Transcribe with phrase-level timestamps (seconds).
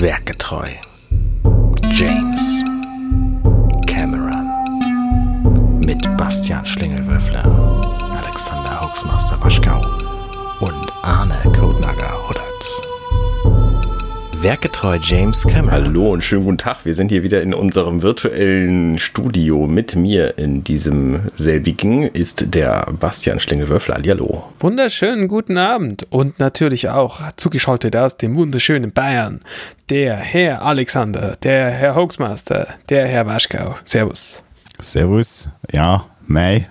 [0.00, 0.70] Werkgetreu.
[1.92, 2.64] James
[3.86, 4.48] Cameron.
[5.78, 7.44] Mit Bastian Schlingelwürfler,
[8.20, 9.80] Alexander Hoaxmaster Waschkau
[10.58, 12.43] und Arne Kodnager Huddert.
[14.44, 15.70] Werkgetreu James Cameron.
[15.70, 16.84] Hallo und schönen guten Tag.
[16.84, 19.66] Wir sind hier wieder in unserem virtuellen Studio.
[19.66, 24.02] Mit mir in diesem selbigen ist der Bastian Schlingelwürfler.
[24.06, 24.44] Hallo.
[24.60, 29.40] Wunderschönen guten Abend und natürlich auch zugeschaltet aus dem wunderschönen Bayern,
[29.88, 33.76] der Herr Alexander, der Herr Hoaxmaster, der Herr Waschkau.
[33.86, 34.42] Servus.
[34.78, 35.48] Servus.
[35.72, 36.66] Ja, May.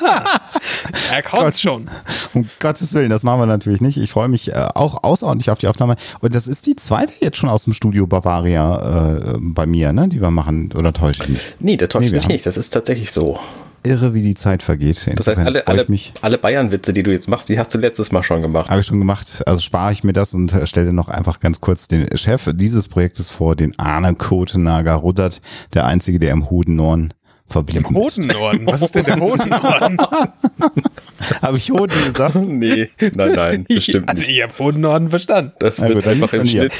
[1.12, 1.90] er kommt's schon.
[2.32, 3.96] Um Gottes Willen, das machen wir natürlich nicht.
[3.96, 5.96] Ich freue mich äh, auch außerordentlich auf die Aufnahme.
[6.20, 10.08] Und das ist die zweite jetzt schon aus dem Studio Bavaria äh, bei mir, ne,
[10.08, 10.72] die wir machen.
[10.74, 11.56] Oder täusche ich mich?
[11.60, 12.46] Nee, der täuscht nee, mich nicht.
[12.46, 13.38] Das ist tatsächlich so.
[13.84, 15.10] Irre, wie die Zeit vergeht.
[15.14, 15.86] Das heißt, alle, alle,
[16.22, 18.70] alle Bayern-Witze, die du jetzt machst, die hast du letztes Mal schon gemacht.
[18.70, 19.42] Habe ich schon gemacht.
[19.46, 23.30] Also spare ich mir das und stelle noch einfach ganz kurz den Chef dieses Projektes
[23.30, 25.42] vor, den Arne Kotenager Ruddert,
[25.74, 27.12] der Einzige, der im Hodennorden
[27.48, 28.66] verblieben Im Hodennorden?
[28.66, 29.98] Was ist denn der Hodennorden?
[31.42, 32.34] habe ich Hoden gesagt?
[32.54, 35.52] Nee, nein, nein, bestimmt Also ich habe Hodennorden verstanden.
[35.58, 36.72] Das wird gut, einfach im Schnitt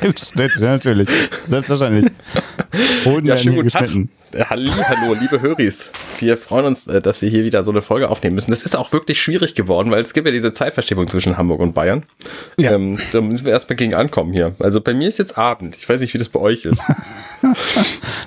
[0.00, 1.08] Im Schnitt, ja, natürlich.
[1.44, 2.12] Selbstverständlich.
[3.04, 4.10] Hoden ja, werden hier geschnitten.
[4.32, 4.50] Tag.
[4.50, 5.90] Halli, hallo, liebe Höris.
[6.18, 8.50] Wir freuen uns, äh, dass wir hier wieder so eine Folge aufnehmen müssen.
[8.50, 11.74] Das ist auch wirklich schwierig geworden, weil es gibt ja diese Zeitverschiebung zwischen Hamburg und
[11.74, 12.04] Bayern.
[12.58, 12.72] Ja.
[12.72, 14.54] Ähm, da müssen wir erstmal gegen ankommen hier.
[14.58, 15.76] Also bei mir ist jetzt Abend.
[15.76, 16.82] Ich weiß nicht, wie das bei euch ist.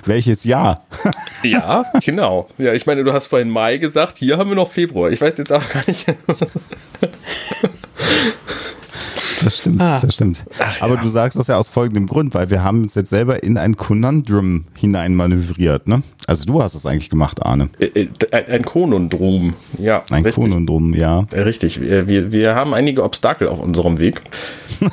[0.04, 0.84] Welches Jahr?
[1.42, 2.48] ja, genau.
[2.58, 4.18] Ja, ich meine, du hast vorhin Mai gesagt.
[4.18, 5.10] Hier haben wir noch Februar.
[5.10, 6.06] Ich weiß jetzt auch gar nicht.
[9.44, 9.98] Das stimmt, ah.
[10.00, 10.44] das stimmt.
[10.58, 11.00] Ach, Aber ja.
[11.00, 13.76] du sagst das ja aus folgendem Grund, weil wir haben uns jetzt selber in ein
[13.76, 16.02] Konundrum hineinmanövriert, ne?
[16.26, 17.68] Also du hast es eigentlich gemacht, Arne.
[17.78, 20.04] Äh, äh, ein Konundrum, ja.
[20.10, 20.44] Ein richtig.
[20.44, 21.26] Konundrum, ja.
[21.32, 21.80] Äh, richtig.
[21.80, 24.22] Wir, wir haben einige Obstakel auf unserem Weg.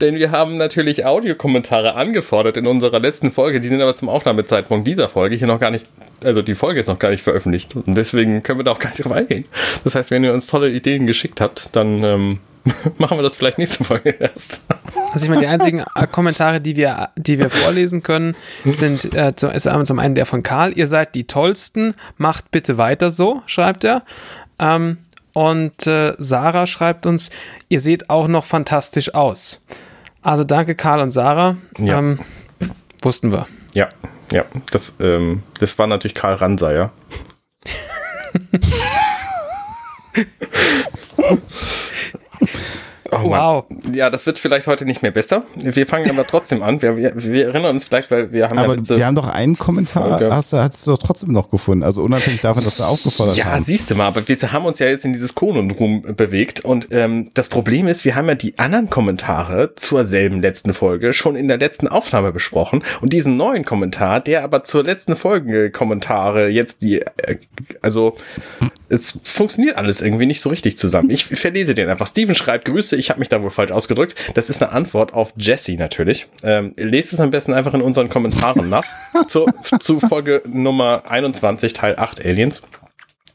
[0.00, 3.60] denn wir haben natürlich Audiokommentare angefordert in unserer letzten Folge.
[3.60, 5.86] Die sind aber zum Aufnahmezeitpunkt dieser Folge hier noch gar nicht,
[6.24, 7.76] also die Folge ist noch gar nicht veröffentlicht.
[7.76, 9.44] Und deswegen können wir da auch gar nicht drauf eingehen.
[9.84, 12.40] Das heißt, wenn ihr uns tolle Ideen geschickt habt, dann ähm,
[12.98, 14.64] machen wir das vielleicht nächste Folge erst.
[15.12, 19.32] Also ich meine, die einzigen äh, Kommentare, die wir, die wir vorlesen können, sind äh,
[19.52, 20.76] ist zum einen der von Karl.
[20.76, 24.02] Ihr seid die Tollsten, macht bitte weiter so, schreibt er.
[24.58, 24.98] Ähm,
[25.34, 27.30] und äh, Sarah schreibt uns,
[27.68, 29.60] ihr seht auch noch fantastisch aus.
[30.22, 31.56] Also danke Karl und Sarah.
[31.78, 31.98] Ja.
[31.98, 32.18] Ähm,
[33.02, 33.46] wussten wir.
[33.72, 33.88] Ja,
[34.30, 34.44] ja.
[34.70, 36.92] Das, ähm, das war natürlich Karl Ranseier.
[43.12, 43.64] Oh wow.
[43.92, 45.42] Ja, das wird vielleicht heute nicht mehr besser.
[45.56, 46.80] Wir fangen aber trotzdem an.
[46.82, 49.58] Wir, wir, wir erinnern uns vielleicht, weil wir haben aber ja wir haben doch einen
[49.58, 50.34] Kommentar, Folge.
[50.34, 51.82] hast du, hast du doch trotzdem noch gefunden.
[51.82, 53.58] Also unabhängig davon, dass wir aufgefordert ja, haben.
[53.58, 56.88] Ja, siehst du mal, aber wir haben uns ja jetzt in dieses Konundrum bewegt und
[56.90, 61.36] ähm, das Problem ist, wir haben ja die anderen Kommentare zur selben letzten Folge schon
[61.36, 66.48] in der letzten Aufnahme besprochen und diesen neuen Kommentar, der aber zur letzten Folge Kommentare
[66.48, 67.38] jetzt die, äh,
[67.82, 68.16] also
[68.90, 71.10] es funktioniert alles irgendwie nicht so richtig zusammen.
[71.10, 72.06] Ich verlese den einfach.
[72.06, 74.16] Steven schreibt Grüße, ich habe mich da wohl falsch ausgedrückt.
[74.34, 76.26] Das ist eine Antwort auf Jesse natürlich.
[76.42, 78.84] Ähm, lest es am besten einfach in unseren Kommentaren nach.
[79.28, 79.46] zu,
[79.78, 82.62] zu Folge Nummer 21, Teil 8 Aliens.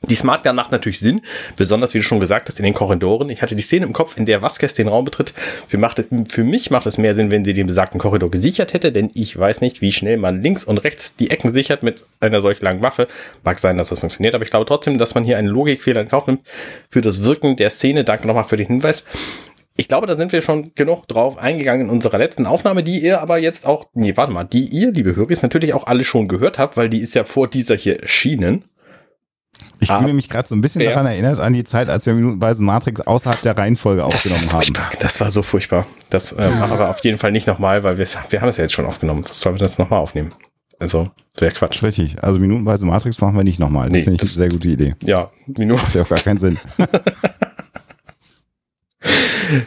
[0.02, 1.22] Die Smart Gun macht natürlich Sinn,
[1.58, 3.30] besonders wie du schon gesagt hast, in den Korridoren.
[3.30, 5.34] Ich hatte die Szene im Kopf, in der Vasquez den Raum betritt.
[5.68, 8.92] Für, macht, für mich macht es mehr Sinn, wenn sie den besagten Korridor gesichert hätte,
[8.92, 12.42] denn ich weiß nicht, wie schnell man links und rechts die Ecken sichert mit einer
[12.42, 13.08] solch langen Waffe.
[13.44, 16.08] Mag sein, dass das funktioniert, aber ich glaube trotzdem, dass man hier einen Logikfehler in
[16.08, 16.42] Kauf nimmt
[16.90, 18.04] für das Wirken der Szene.
[18.04, 19.06] Danke nochmal für den Hinweis.
[19.78, 23.22] Ich glaube, da sind wir schon genug drauf eingegangen in unserer letzten Aufnahme, die ihr
[23.22, 26.60] aber jetzt auch, nee, warte mal, die ihr, liebe Hörer, natürlich auch alle schon gehört
[26.60, 28.64] habt, weil die ist ja vor dieser hier erschienen.
[29.80, 30.92] Ich fühle mich gerade so ein bisschen ja.
[30.92, 34.74] daran erinnert, an die Zeit, als wir minutenweise Matrix außerhalb der Reihenfolge aufgenommen haben.
[35.00, 35.86] Das war so furchtbar.
[36.10, 38.64] Das äh, machen wir auf jeden Fall nicht nochmal, weil wir, wir haben es ja
[38.64, 39.24] jetzt schon aufgenommen.
[39.28, 40.34] Was sollen wir das nochmal aufnehmen?
[40.80, 41.84] Also, wäre Quatsch.
[41.84, 42.22] Richtig.
[42.22, 43.90] Also minutenweise Matrix machen wir nicht nochmal.
[43.90, 44.96] Das nee, finde ich das, eine sehr gute Idee.
[45.02, 45.82] Ja, Minuten.
[45.82, 46.58] Macht ja auch gar keinen Sinn.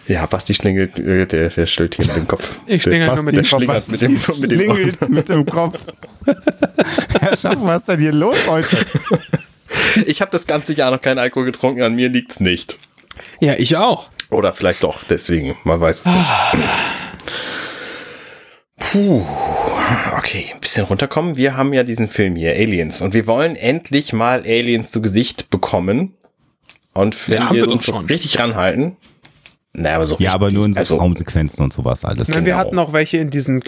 [0.09, 2.59] Ja, Basti schlingelt, äh, der, der stellt hier mit dem Kopf.
[2.67, 3.67] Ich schlingel nur mit dem Kopf.
[3.67, 5.87] Basti mit dem, mit dem schlingelt mit dem Kopf.
[7.21, 8.77] Herr Schaffen, was ist denn hier los heute?
[10.07, 12.79] Ich habe das ganze Jahr noch keinen Alkohol getrunken, an mir liegt's nicht.
[13.41, 14.09] Ja, ich auch.
[14.31, 16.31] Oder vielleicht doch, deswegen, man weiß es nicht.
[18.79, 19.25] Puh,
[20.17, 21.37] okay, ein bisschen runterkommen.
[21.37, 25.51] Wir haben ja diesen Film hier, Aliens, und wir wollen endlich mal Aliens zu Gesicht
[25.51, 26.15] bekommen.
[26.95, 28.07] Und wenn wir, wir uns schon.
[28.07, 28.97] richtig ranhalten,
[29.73, 32.29] Naja, aber so Ja, aber nur in so also, Raumsequenzen und sowas alles.
[32.29, 32.59] Nein, wir Genau.
[32.65, 33.61] hatten auch welche in diesen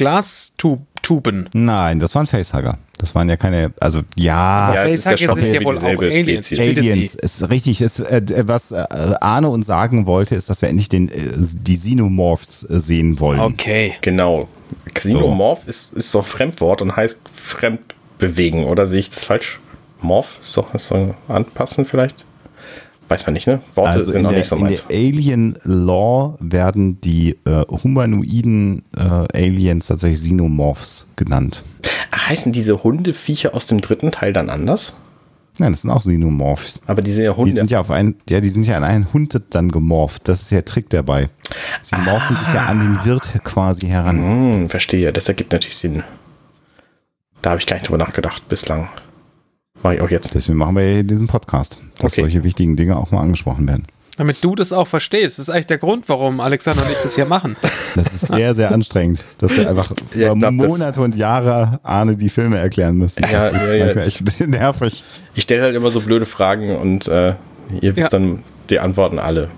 [1.00, 1.48] Glastuben.
[1.54, 2.78] Nein, das waren Facehugger.
[2.98, 6.46] Das waren ja keine, also ja, Ja, ja Facehugger schon sind ja wohl auch Aliens.
[6.46, 6.78] Spezies.
[6.78, 7.80] Aliens, ist richtig.
[7.80, 8.84] Ist, äh, was äh,
[9.20, 13.40] Arne uns sagen wollte, ist, dass wir endlich den, äh, die Xenomorphs äh, sehen wollen.
[13.40, 13.94] Okay.
[14.02, 14.48] Genau.
[14.94, 19.58] Xenomorph ist, ist so ein Fremdwort und heißt fremdbewegen, oder sehe ich das falsch?
[20.00, 22.24] Morph ist doch, ist doch anpassen vielleicht?
[23.10, 23.60] Weiß man nicht, ne?
[23.74, 24.86] Worte Also sind in noch der, nicht so in meins.
[24.86, 31.64] der Alien Law werden die äh, humanoiden äh, Aliens tatsächlich Xenomorphs genannt.
[32.12, 34.94] Ach, heißen diese Hundeviecher aus dem dritten Teil dann anders?
[35.58, 36.80] Nein, das sind auch Xenomorphs.
[36.86, 37.52] Aber die sind ja Die Hunde.
[37.56, 40.28] sind ja auf einen, ja, die sind ja an einen Hund dann gemorpht.
[40.28, 41.28] Das ist ja der Trick dabei.
[41.82, 44.18] Sie morphen sich ja an den Wirt quasi heran.
[44.18, 45.12] Hm, verstehe.
[45.12, 46.04] Das ergibt natürlich Sinn.
[47.42, 48.88] Da habe ich gar nicht drüber nachgedacht bislang.
[49.82, 50.34] Mache ich auch jetzt.
[50.34, 52.22] Deswegen machen wir ja diesen Podcast, dass Okay.
[52.22, 53.86] solche wichtigen Dinge auch mal angesprochen werden.
[54.16, 55.38] Damit du das auch verstehst.
[55.38, 57.56] Das ist eigentlich der Grund, warum Alexander und ich das hier machen.
[57.96, 62.28] Das ist sehr, sehr anstrengend, dass wir einfach Ja, über Monate und Jahre Arne die
[62.28, 63.22] Filme erklären müssen.
[63.22, 63.84] Das Ja, ist ja, ja.
[63.86, 65.04] manchmal echt ein bisschen nervig.
[65.34, 67.34] Ich stelle halt immer so blöde Fragen und äh,
[67.80, 68.18] ihr wisst Ja.
[68.18, 69.48] dann die Antworten alle.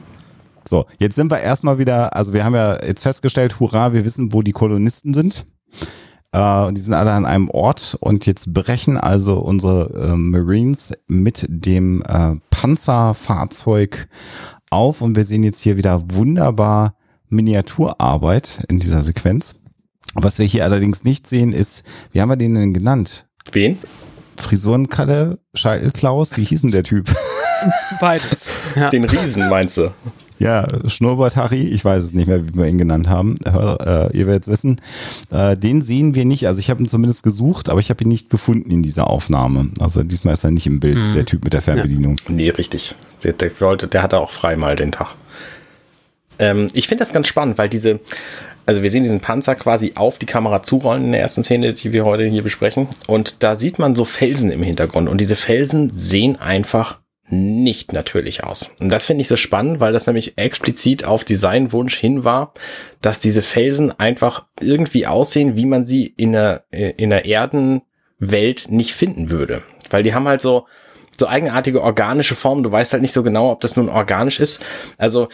[0.66, 4.32] So, jetzt sind wir erstmal wieder, also wir haben ja jetzt festgestellt, hurra, wir wissen,
[4.32, 5.44] wo die Kolonisten sind.
[6.32, 10.92] Äh, und die sind alle an einem Ort und jetzt brechen also unsere äh, Marines
[11.06, 14.08] mit dem äh, Panzerfahrzeug
[14.70, 16.96] auf und wir sehen jetzt hier wieder wunderbar
[17.28, 19.56] Miniaturarbeit in dieser Sequenz.
[20.14, 23.26] Was wir hier allerdings nicht sehen ist, wie haben wir den denn genannt?
[23.52, 23.78] Wen?
[24.36, 27.14] Frisurenkalle, Scheitelklaus, wie hieß denn der Typ?
[28.00, 28.50] Beides.
[28.76, 28.90] Ja.
[28.90, 29.92] Den Riesen meinst du?
[30.42, 33.38] Ja, Schnurrbart Harry, ich weiß es nicht mehr, wie wir ihn genannt haben.
[33.48, 34.80] Hör, äh, ihr werdet es wissen.
[35.30, 36.48] Äh, den sehen wir nicht.
[36.48, 39.70] Also ich habe ihn zumindest gesucht, aber ich habe ihn nicht gefunden in dieser Aufnahme.
[39.78, 42.16] Also diesmal ist er nicht im Bild, der Typ mit der Fernbedienung.
[42.26, 42.96] Nee, richtig.
[43.22, 45.14] Der, der, wollte, der hatte auch frei mal den Tag.
[46.40, 48.00] Ähm, ich finde das ganz spannend, weil diese,
[48.66, 51.92] also wir sehen diesen Panzer quasi auf die Kamera zurollen in der ersten Szene, die
[51.92, 52.88] wir heute hier besprechen.
[53.06, 55.08] Und da sieht man so Felsen im Hintergrund.
[55.08, 56.98] Und diese Felsen sehen einfach
[57.32, 58.72] nicht natürlich aus.
[58.78, 62.52] Und das finde ich so spannend, weil das nämlich explizit auf Designwunsch hin war,
[63.00, 68.92] dass diese Felsen einfach irgendwie aussehen, wie man sie in der, in der Erdenwelt nicht
[68.92, 69.62] finden würde.
[69.88, 70.66] Weil die haben halt so,
[71.18, 72.62] so eigenartige organische Formen.
[72.62, 74.62] Du weißt halt nicht so genau, ob das nun organisch ist.
[74.98, 75.28] Also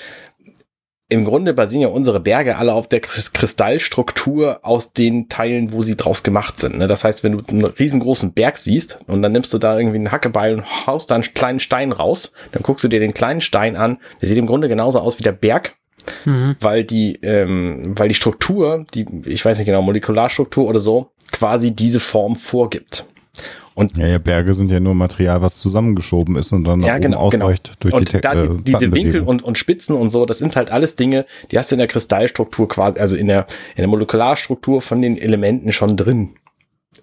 [1.11, 5.81] im Grunde basieren ja unsere Berge alle auf der Krist- Kristallstruktur aus den Teilen, wo
[5.83, 6.79] sie draus gemacht sind.
[6.79, 6.87] ne?
[6.87, 10.13] Das heißt, wenn du einen riesengroßen Berg siehst und dann nimmst du da irgendwie einen
[10.13, 13.77] Hackebeil und haust da einen kleinen Stein raus, dann guckst du dir den kleinen Stein
[13.77, 13.99] an.
[14.21, 15.77] Der sieht im Grunde genauso aus wie der Berg,
[16.61, 21.71] weil die, ähm, weil die Struktur, die, ich weiß nicht genau, Molekularstruktur oder so, quasi
[21.71, 23.07] diese Form vorgibt.
[23.79, 26.95] Und Ja, ja, Berge sind ja nur Material, was zusammengeschoben ist und dann nach ja,
[26.95, 27.45] oben genau, genau.
[27.45, 30.39] ausweicht durch und die, da äh, die, diese Winkel und, und Spitzen und so, das
[30.39, 33.47] sind halt alles Dinge, die hast du in der Kristallstruktur quasi, also in der,
[33.77, 36.31] in der Molekularstruktur von den Elementen schon drin.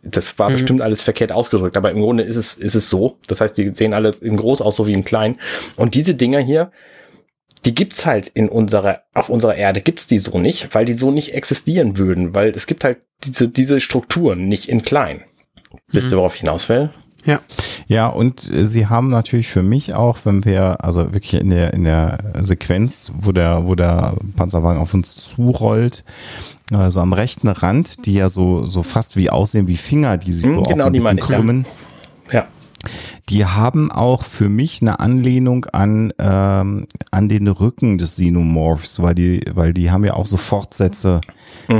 [0.03, 3.19] Das war bestimmt alles verkehrt ausgedrückt, aber im Grunde ist es, ist es so.
[3.27, 5.37] Das heißt, die sehen alle in groß aus, so wie in klein.
[5.77, 6.71] Und diese Dinger hier,
[7.63, 11.09] die gibt's halt in unserer, auf unserer Erde gibt's die so nicht, weil die so
[11.09, 15.23] nicht existieren würden, weil es gibt halt diese, diese Strukturen nicht in klein.
[15.91, 16.89] Wisst ihr, worauf ich hinaus will?
[17.25, 17.39] Ja.
[17.87, 21.73] Ja, und äh, sie haben natürlich für mich auch, wenn wir, also wirklich in der,
[21.73, 26.03] in der Sequenz, wo der, wo der Panzerwagen auf uns zurollt,
[26.71, 30.45] also am rechten Rand, die ja so, so fast wie aussehen wie Finger, die sich
[30.45, 31.35] Hm, so auch genau, ein die bisschen ich, ja.
[31.35, 31.65] krümmen.
[32.31, 32.47] Ja.
[33.29, 39.15] Die haben auch für mich eine Anlehnung an, ähm, an den Rücken des Xenomorphs, weil
[39.15, 41.21] die, weil die haben ja auch so Fortsätze,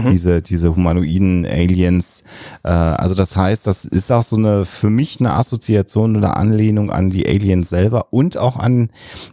[0.10, 2.24] diese, diese humanoiden Aliens.
[2.64, 6.90] Äh, also das heißt, das ist auch so eine, für mich eine Assoziation oder Anlehnung
[6.90, 8.90] an die Aliens selber und auch an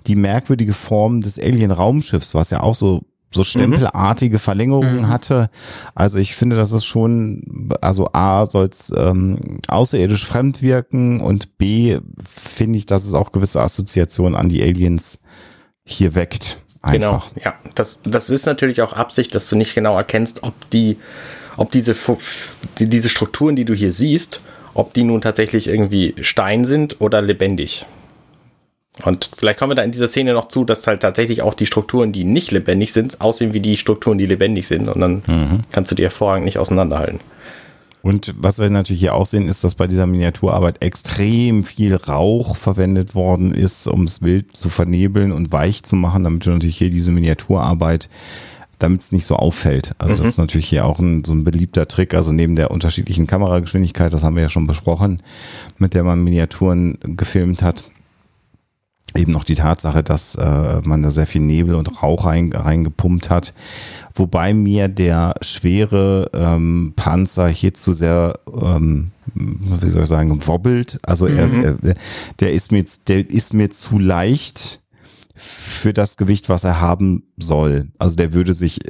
[0.06, 3.02] die merkwürdige Form des Alien-Raumschiffs, was ja auch so
[3.32, 5.50] so stempelartige Verlängerungen hatte.
[5.94, 11.58] Also ich finde, das ist schon, also A, soll es ähm, außerirdisch fremd wirken und
[11.58, 11.98] B,
[12.28, 15.22] finde ich, dass es auch gewisse Assoziationen an die Aliens
[15.84, 16.58] hier weckt.
[16.82, 17.32] Einfach.
[17.32, 17.54] Genau, ja.
[17.74, 20.98] Das, das ist natürlich auch Absicht, dass du nicht genau erkennst, ob die,
[21.56, 21.94] ob diese,
[22.78, 24.40] diese Strukturen, die du hier siehst,
[24.74, 27.86] ob die nun tatsächlich irgendwie Stein sind oder lebendig.
[29.04, 31.66] Und vielleicht kommen wir da in dieser Szene noch zu, dass halt tatsächlich auch die
[31.66, 34.88] Strukturen, die nicht lebendig sind, aussehen wie die Strukturen, die lebendig sind.
[34.88, 37.20] Und dann kannst du die hervorragend nicht auseinanderhalten.
[38.02, 42.56] Und was wir natürlich hier auch sehen, ist, dass bei dieser Miniaturarbeit extrem viel Rauch
[42.56, 46.78] verwendet worden ist, um das Bild zu vernebeln und weich zu machen, damit du natürlich
[46.78, 48.08] hier diese Miniaturarbeit,
[48.80, 49.92] damit es nicht so auffällt.
[49.98, 53.28] Also das ist natürlich hier auch ein, so ein beliebter Trick, also neben der unterschiedlichen
[53.28, 55.22] Kamerageschwindigkeit, das haben wir ja schon besprochen,
[55.78, 57.84] mit der man Miniaturen gefilmt hat.
[59.16, 63.30] Eben noch die Tatsache, dass äh, man da sehr viel Nebel und Rauch rein, reingepumpt
[63.30, 63.52] hat.
[64.14, 70.98] Wobei mir der schwere ähm, Panzer hier zu sehr, ähm, wie soll ich sagen, wobbelt.
[71.02, 71.76] Also er, er,
[72.40, 74.80] der ist mir, der ist mir zu leicht
[75.34, 77.88] für das Gewicht, was er haben soll.
[77.98, 78.80] Also der würde sich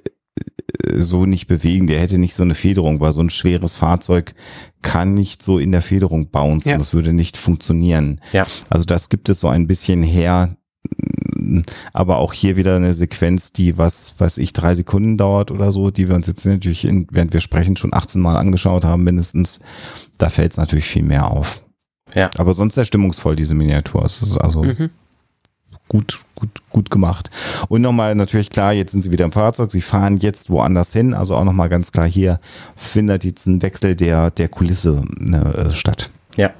[0.96, 1.86] so nicht bewegen.
[1.86, 4.34] Der hätte nicht so eine Federung, weil so ein schweres Fahrzeug
[4.82, 6.70] kann nicht so in der Federung bouncen.
[6.70, 6.78] Ja.
[6.78, 8.20] Das würde nicht funktionieren.
[8.32, 8.46] Ja.
[8.68, 10.56] Also das gibt es so ein bisschen her.
[11.92, 15.90] Aber auch hier wieder eine Sequenz, die was, weiß ich, drei Sekunden dauert oder so,
[15.90, 19.60] die wir uns jetzt natürlich, in, während wir sprechen, schon 18 Mal angeschaut haben mindestens.
[20.18, 21.62] Da fällt es natürlich viel mehr auf.
[22.14, 22.30] Ja.
[22.36, 24.04] Aber sonst sehr stimmungsvoll, diese Miniatur.
[24.04, 24.90] Es ist also Mhm.
[25.92, 27.30] Gut, gut, gut gemacht.
[27.68, 31.12] Und nochmal natürlich klar, jetzt sind sie wieder im Fahrzeug, sie fahren jetzt woanders hin,
[31.12, 32.40] also auch nochmal ganz klar hier
[32.76, 36.10] findet jetzt ein Wechsel der, der Kulisse äh, statt.
[36.36, 36.52] Ja.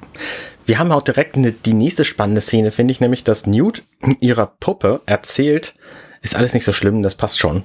[0.65, 3.83] Wir haben auch direkt eine, die nächste spannende Szene, finde ich, nämlich, dass Newt
[4.21, 5.75] ihrer Puppe erzählt,
[6.21, 7.63] ist alles nicht so schlimm, das passt schon.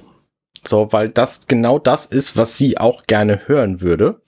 [0.67, 4.21] So, weil das genau das ist, was sie auch gerne hören würde.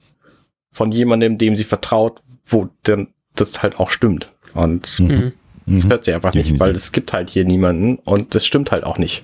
[0.72, 4.32] Von jemandem, dem sie vertraut, wo dann das halt auch stimmt.
[4.54, 5.34] Und Mhm.
[5.75, 6.60] Das hört sie einfach nicht, Definitiv.
[6.60, 9.24] weil es gibt halt hier niemanden und das stimmt halt auch nicht.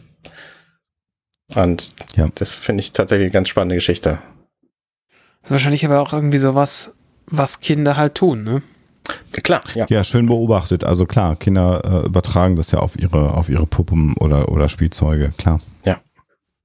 [1.55, 2.27] Und Ja.
[2.35, 4.19] das finde ich tatsächlich eine ganz spannende Geschichte.
[5.41, 8.61] Das ist wahrscheinlich aber auch irgendwie sowas, was Kinder halt tun, ne?
[9.31, 9.85] Klar, ja.
[9.89, 10.83] Ja, schön beobachtet.
[10.83, 15.31] Also klar, Kinder äh, übertragen das ja auf ihre, auf ihre Puppen oder, oder Spielzeuge,
[15.37, 15.59] klar.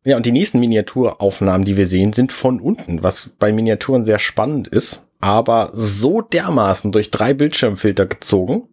[0.05, 4.19] Ja, und die nächsten Miniaturaufnahmen, die wir sehen, sind von unten, was bei Miniaturen sehr
[4.19, 8.65] spannend ist, aber so dermaßen durch drei Bildschirmfilter gezogen,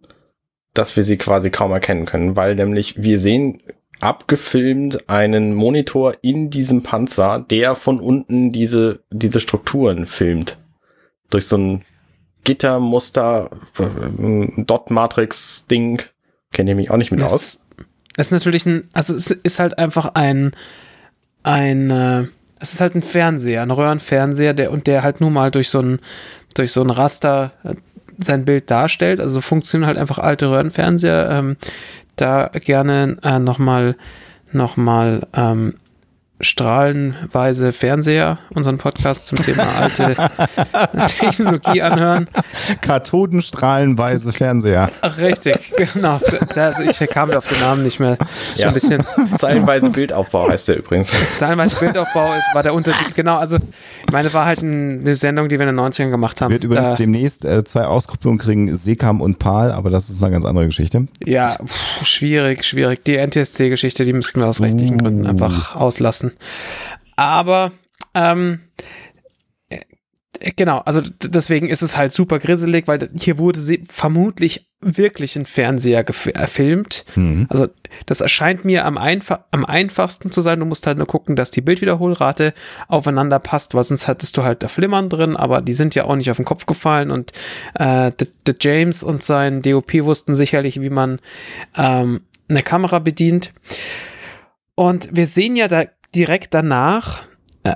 [0.73, 3.61] dass wir sie quasi kaum erkennen können, weil nämlich wir sehen
[3.99, 10.57] abgefilmt einen Monitor in diesem Panzer, der von unten diese, diese Strukturen filmt.
[11.29, 11.81] Durch so ein
[12.43, 16.01] Gittermuster, äh, Dot-Matrix-Ding.
[16.51, 17.65] Kennt ihr mich auch nicht mit Das aus?
[18.17, 20.51] ist natürlich ein, also es ist halt einfach ein,
[21.43, 22.25] ein, äh,
[22.59, 25.81] es ist halt ein Fernseher, ein Röhrenfernseher, der und der halt nur mal durch so
[25.81, 25.99] ein,
[26.55, 27.75] durch so ein Raster äh,
[28.19, 29.19] sein Bild darstellt.
[29.19, 31.29] Also so funktionieren halt einfach alte Röhrenfernseher.
[31.31, 31.57] Ähm,
[32.15, 33.95] da gerne äh, nochmal,
[34.51, 35.75] nochmal ähm,
[36.41, 40.15] strahlenweise Fernseher, unseren Podcast zum Thema alte
[41.19, 42.27] Technologie anhören.
[42.81, 44.89] Kathodenstrahlenweise Fernseher.
[45.01, 46.19] Ach, richtig, genau.
[46.55, 48.17] Also ich kam auf den Namen nicht mehr.
[48.51, 48.67] Ist Ja.
[48.69, 49.03] ein bisschen.
[49.35, 51.11] Zeilenweise Bildaufbau heißt der übrigens.
[51.39, 53.13] Teilweise Bildaufbau ist, war der Untertitel.
[53.15, 56.41] Genau, also ich meine, war halt ein, eine Sendung, die wir in den 90ern gemacht
[56.41, 56.51] haben.
[56.51, 60.31] Wird übrigens Äh, demnächst äh, zwei Auskopplungen kriegen, Sekam und Pal, aber das ist eine
[60.31, 61.07] ganz andere Geschichte.
[61.25, 63.03] ja, pff, schwierig, schwierig.
[63.03, 65.03] Die NTSC-Geschichte, die müssten wir aus rechtlichen Uh.
[65.03, 66.28] Gründen einfach auslassen.
[67.15, 67.71] Aber
[68.13, 68.61] ähm,
[69.69, 69.79] äh,
[70.55, 75.45] Genau, also deswegen ist es halt super grisselig, weil hier wurde sie vermutlich wirklich ein
[75.45, 77.03] Fernseher gef- gefilmt.
[77.15, 77.45] Mhm.
[77.49, 77.67] Also
[78.05, 80.61] das erscheint mir am, einfach, am einfachsten zu sein.
[80.61, 82.53] Du musst halt nur gucken, dass die Bildwiederholrate
[82.87, 86.15] aufeinander passt, weil sonst hattest du halt da Flimmern drin, aber die sind ja auch
[86.15, 87.33] nicht auf den Kopf gefallen und
[87.73, 91.19] äh, der James und sein DOP wussten sicherlich, wie man
[91.75, 93.51] ähm, eine Kamera bedient.
[94.75, 95.83] Und wir sehen ja da
[96.15, 97.23] direkt danach,
[97.63, 97.75] äh,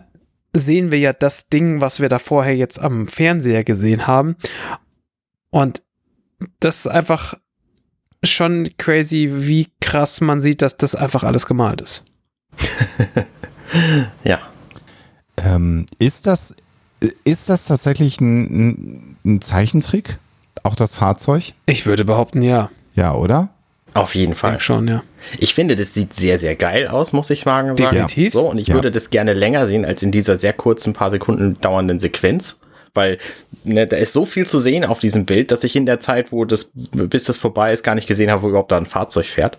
[0.54, 4.36] sehen wir ja das Ding, was wir da vorher jetzt am Fernseher gesehen haben.
[5.50, 5.84] Und
[6.60, 7.36] das ist einfach
[8.24, 12.04] schon crazy, wie krass man sieht, dass das einfach alles gemalt ist.
[14.24, 14.40] Ja.
[15.38, 16.56] Ähm, ist das,
[17.24, 20.18] ist das tatsächlich ein, ein, ein Zeichentrick?
[20.64, 21.54] Auch das Fahrzeug?
[21.66, 22.70] Ich würde behaupten, ja.
[22.94, 23.50] Ja, oder?
[23.94, 24.52] Auf jeden Fall.
[24.52, 25.04] Denk schon, ja.
[25.38, 27.76] Ich finde, das sieht sehr, sehr geil aus, muss ich sagen.
[27.76, 28.34] Definitiv.
[28.34, 28.74] So, und ich Ja.
[28.76, 32.60] würde das gerne länger sehen als in dieser sehr kurzen, paar Sekunden dauernden Sequenz.
[32.96, 33.18] Weil
[33.64, 36.32] ne, da ist so viel zu sehen auf diesem Bild, dass ich in der Zeit,
[36.32, 39.26] wo das, bis das vorbei ist, gar nicht gesehen habe, wo überhaupt da ein Fahrzeug
[39.26, 39.58] fährt.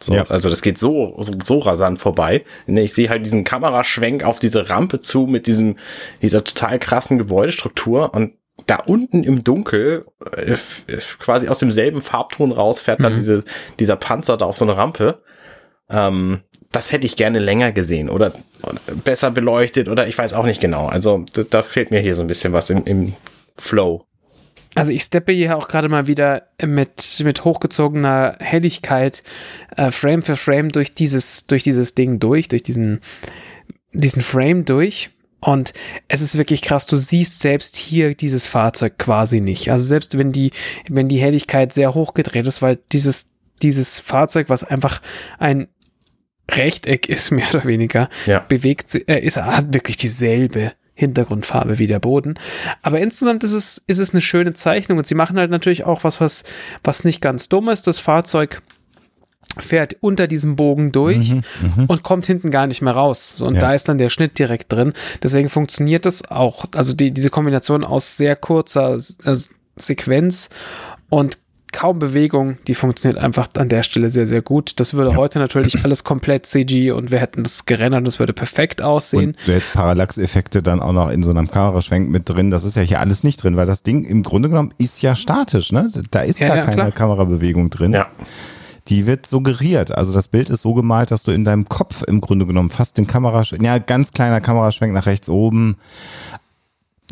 [0.00, 0.26] So, Ja.
[0.28, 2.44] Also das geht so, so, so rasant vorbei.
[2.66, 5.76] Ne, Ich sehe halt diesen Kameraschwenk auf diese Rampe zu mit diesem,
[6.22, 8.32] dieser total krassen Gebäudestruktur und
[8.66, 10.02] da unten im Dunkel,
[10.36, 13.16] äh, f- quasi aus demselben Farbton raus, fährt dann Mhm.
[13.16, 13.44] diese,
[13.78, 15.22] dieser Panzer da auf so eine Rampe.
[15.90, 16.40] Ähm,
[16.70, 18.32] das hätte ich gerne länger gesehen oder
[19.04, 20.86] besser beleuchtet oder ich weiß auch nicht genau.
[20.86, 23.12] Also da, da fehlt mir hier so ein bisschen was im, im
[23.58, 24.04] Flow.
[24.74, 29.22] Also ich steppe hier auch gerade mal wieder mit, mit hochgezogener Helligkeit
[29.76, 33.00] äh, Frame für Frame durch dieses, durch dieses Ding durch, durch diesen,
[33.92, 35.10] diesen Frame durch.
[35.44, 35.74] Und
[36.08, 39.70] es ist wirklich krass, du siehst selbst hier dieses Fahrzeug quasi nicht.
[39.70, 40.52] Also selbst wenn die,
[40.88, 43.30] wenn die Helligkeit sehr hoch gedreht ist, weil dieses,
[43.60, 45.02] dieses Fahrzeug, was einfach
[45.38, 45.66] ein
[46.50, 48.38] Rechteck ist, mehr oder weniger, Ja.
[48.38, 52.34] bewegt, äh, ist, hat wirklich dieselbe Hintergrundfarbe wie der Boden.
[52.82, 56.04] Aber insgesamt ist es, ist es eine schöne Zeichnung und sie machen halt natürlich auch
[56.04, 56.44] was, was,
[56.84, 57.86] was nicht ganz dumm ist.
[57.86, 58.62] Das Fahrzeug
[59.58, 63.34] fährt unter diesem Bogen durch mhm, und kommt hinten gar nicht mehr raus.
[63.36, 63.60] So, und ja.
[63.60, 64.92] da ist dann der Schnitt direkt drin.
[65.22, 66.64] Deswegen funktioniert es auch.
[66.74, 69.36] Also die, diese Kombination aus sehr kurzer äh,
[69.76, 70.50] Sequenz
[71.08, 71.38] und
[71.72, 74.78] kaum Bewegung, die funktioniert einfach an der Stelle sehr, sehr gut.
[74.78, 75.16] Das würde ja.
[75.16, 79.30] heute natürlich alles komplett CG und wir hätten das gerendert, das würde perfekt aussehen.
[79.30, 82.50] Und du hättest Parallax-Effekte dann auch noch in so einem Kameraschwenk mit drin.
[82.50, 85.16] Das ist ja hier alles nicht drin, weil das Ding im Grunde genommen ist ja
[85.16, 85.90] statisch, ne?
[86.10, 86.92] Da ist ja, gar ja, keine klar.
[86.92, 87.92] Kamerabewegung drin.
[87.94, 88.06] Ja
[88.88, 89.92] die wird suggeriert.
[89.92, 92.98] Also das Bild ist so gemalt, dass du in deinem Kopf im Grunde genommen fast
[92.98, 95.76] den Kameraschwenk, ja, ganz kleiner Kameraschwenk nach rechts oben,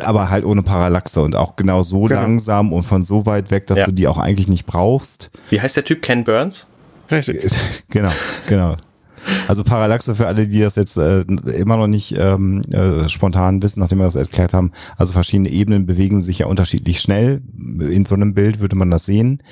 [0.00, 2.22] aber halt ohne Parallaxe und auch genau so genau.
[2.22, 3.86] langsam und von so weit weg, dass ja.
[3.86, 5.30] du die auch eigentlich nicht brauchst.
[5.48, 6.02] Wie heißt der Typ?
[6.02, 6.66] Ken Burns?
[7.10, 7.50] Richtig.
[7.90, 8.12] genau,
[8.46, 8.76] genau.
[9.48, 13.80] Also Parallaxe für alle, die das jetzt äh, immer noch nicht ähm, äh, spontan wissen,
[13.80, 14.72] nachdem wir das erklärt haben.
[14.96, 17.42] Also verschiedene Ebenen bewegen sich ja unterschiedlich schnell.
[17.58, 19.42] In so einem Bild würde man das sehen,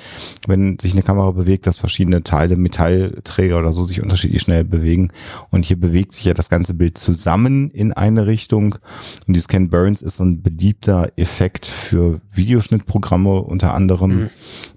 [0.47, 5.09] wenn sich eine Kamera bewegt, dass verschiedene Teile, Metallträger oder so sich unterschiedlich schnell bewegen.
[5.49, 8.75] Und hier bewegt sich ja das ganze Bild zusammen in eine Richtung.
[9.27, 14.21] Und die Scan Burns ist so ein beliebter Effekt für Videoschnittprogramme unter anderem.
[14.21, 14.29] Mhm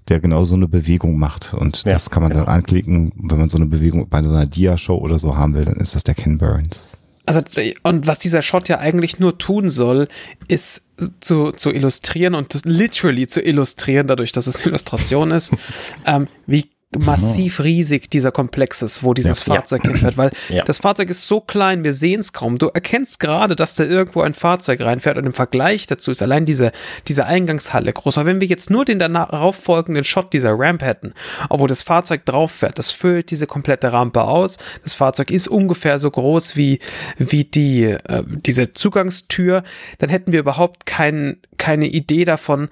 [0.09, 1.53] der genau so eine Bewegung macht.
[1.53, 2.45] Und ja, das kann man genau.
[2.45, 3.13] dann anklicken.
[3.15, 4.45] Wenn man so eine Bewegung bei so einer
[4.83, 6.85] Dia-Show oder so haben will, dann ist das der Ken Burns.
[7.25, 7.41] Also,
[7.83, 10.09] und was dieser Shot ja eigentlich nur tun soll,
[10.49, 10.89] ist
[11.21, 15.51] zu, zu illustrieren und literally zu illustrieren, dadurch, dass es Illustration ist,
[16.05, 16.69] ähm, wie
[16.99, 19.55] massiv riesig dieser Komplex ist, wo dieses ja.
[19.55, 20.63] Fahrzeug hinfährt, weil ja.
[20.63, 22.57] das Fahrzeug ist so klein, wir sehen es kaum.
[22.57, 26.45] Du erkennst gerade, dass da irgendwo ein Fahrzeug reinfährt und im Vergleich dazu ist allein
[26.45, 26.71] diese,
[27.07, 28.17] diese Eingangshalle groß.
[28.17, 31.13] Aber wenn wir jetzt nur den darauf folgenden Shot dieser Ramp hätten,
[31.49, 34.57] obwohl das Fahrzeug drauf fährt, das füllt diese komplette Rampe aus.
[34.83, 36.79] Das Fahrzeug ist ungefähr so groß wie,
[37.17, 39.63] wie die, äh, diese Zugangstür,
[39.99, 42.69] dann hätten wir überhaupt kein, keine Idee davon,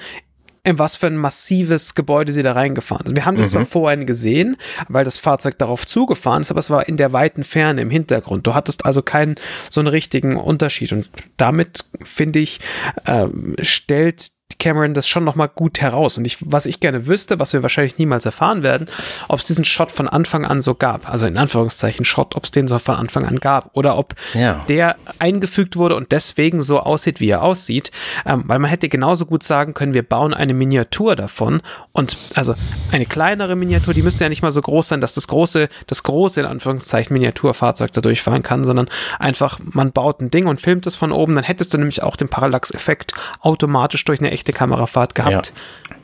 [0.63, 3.15] in was für ein massives Gebäude sie da reingefahren sind.
[3.15, 3.51] Wir haben das mhm.
[3.51, 7.43] zwar vorhin gesehen, weil das Fahrzeug darauf zugefahren ist, aber es war in der weiten
[7.43, 8.45] Ferne im Hintergrund.
[8.45, 9.35] Du hattest also keinen
[9.69, 10.93] so einen richtigen Unterschied.
[10.93, 12.59] Und damit, finde ich,
[13.05, 13.27] äh,
[13.61, 16.19] stellt Cameron das schon nochmal gut heraus.
[16.19, 18.87] Und ich, was ich gerne wüsste, was wir wahrscheinlich niemals erfahren werden,
[19.27, 21.09] ob es diesen Shot von Anfang an so gab.
[21.09, 23.75] Also in Anführungszeichen Shot, ob es den so von Anfang an gab.
[23.75, 24.63] Oder ob ja.
[24.69, 27.91] der eingefügt wurde und deswegen so aussieht, wie er aussieht.
[28.23, 31.63] Ähm, weil man hätte genauso gut sagen können, wir bauen eine Miniatur davon.
[31.91, 32.53] Und also
[32.91, 36.03] eine kleinere Miniatur, die müsste ja nicht mal so groß sein, dass das große, das
[36.03, 40.85] große in Anführungszeichen Miniaturfahrzeug da durchfahren kann, sondern einfach, man baut ein Ding und filmt
[40.85, 41.33] es von oben.
[41.33, 45.53] Dann hättest du nämlich auch den Parallax-Effekt automatisch durch eine echte schlechte Kamerafahrt gehabt.
[45.89, 45.95] Ja.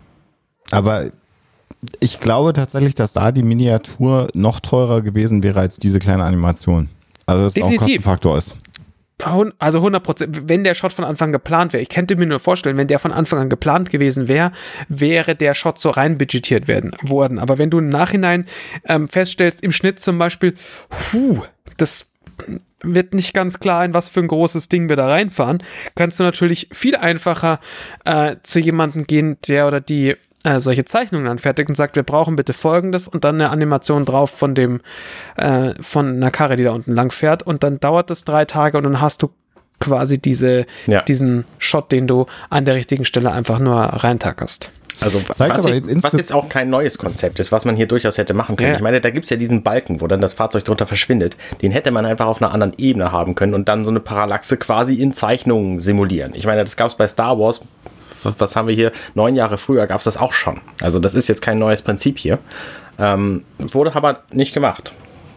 [0.71, 1.05] Aber
[1.99, 6.89] ich glaube tatsächlich, dass da die Miniatur noch teurer gewesen wäre als diese kleine Animation.
[7.25, 7.79] Also das Definitiv.
[7.79, 8.55] auch ein Kostenfaktor ist.
[9.57, 11.81] Also 100 Prozent, wenn der Shot von Anfang geplant wäre.
[11.81, 14.51] Ich könnte mir nur vorstellen, wenn der von Anfang an geplant gewesen wäre,
[14.89, 17.39] wäre der Shot so rein budgetiert werden, worden.
[17.39, 18.45] Aber wenn du im Nachhinein
[18.87, 20.53] ähm, feststellst, im Schnitt zum Beispiel,
[20.89, 21.41] puh,
[21.77, 22.13] das
[22.81, 25.63] wird nicht ganz klar, in was für ein großes Ding wir da reinfahren,
[25.95, 27.59] kannst du natürlich viel einfacher
[28.05, 32.35] äh, zu jemandem gehen, der oder die äh, solche Zeichnungen anfertigt und sagt, wir brauchen
[32.35, 34.81] bitte folgendes und dann eine Animation drauf von dem,
[35.35, 38.77] äh, von einer Karre, die da unten lang fährt und dann dauert das drei Tage
[38.77, 39.31] und dann hast du
[39.79, 41.01] quasi diese, ja.
[41.01, 44.71] diesen Shot, den du an der richtigen Stelle einfach nur reintackerst.
[45.01, 48.33] Also was, jetzt, was jetzt auch kein neues Konzept ist, was man hier durchaus hätte
[48.33, 48.69] machen können.
[48.69, 48.75] Ja.
[48.75, 51.37] Ich meine, da gibt es ja diesen Balken, wo dann das Fahrzeug drunter verschwindet.
[51.61, 54.57] Den hätte man einfach auf einer anderen Ebene haben können und dann so eine Parallaxe
[54.57, 56.33] quasi in Zeichnungen simulieren.
[56.35, 57.61] Ich meine, das gab es bei Star Wars.
[58.23, 58.91] Was haben wir hier?
[59.13, 60.61] Neun Jahre früher gab es das auch schon.
[60.81, 62.39] Also das ist jetzt kein neues Prinzip hier.
[62.97, 64.91] Ähm, wurde aber nicht gemacht.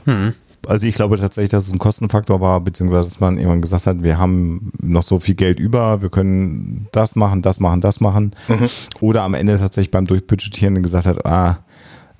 [0.07, 0.35] Hm.
[0.67, 4.03] Also ich glaube tatsächlich, dass es ein Kostenfaktor war, beziehungsweise dass man irgendwann gesagt hat,
[4.03, 8.33] wir haben noch so viel Geld über, wir können das machen, das machen, das machen.
[8.49, 8.69] Mhm.
[9.01, 11.59] Oder am Ende tatsächlich beim Durchbudgetieren gesagt hat, ah,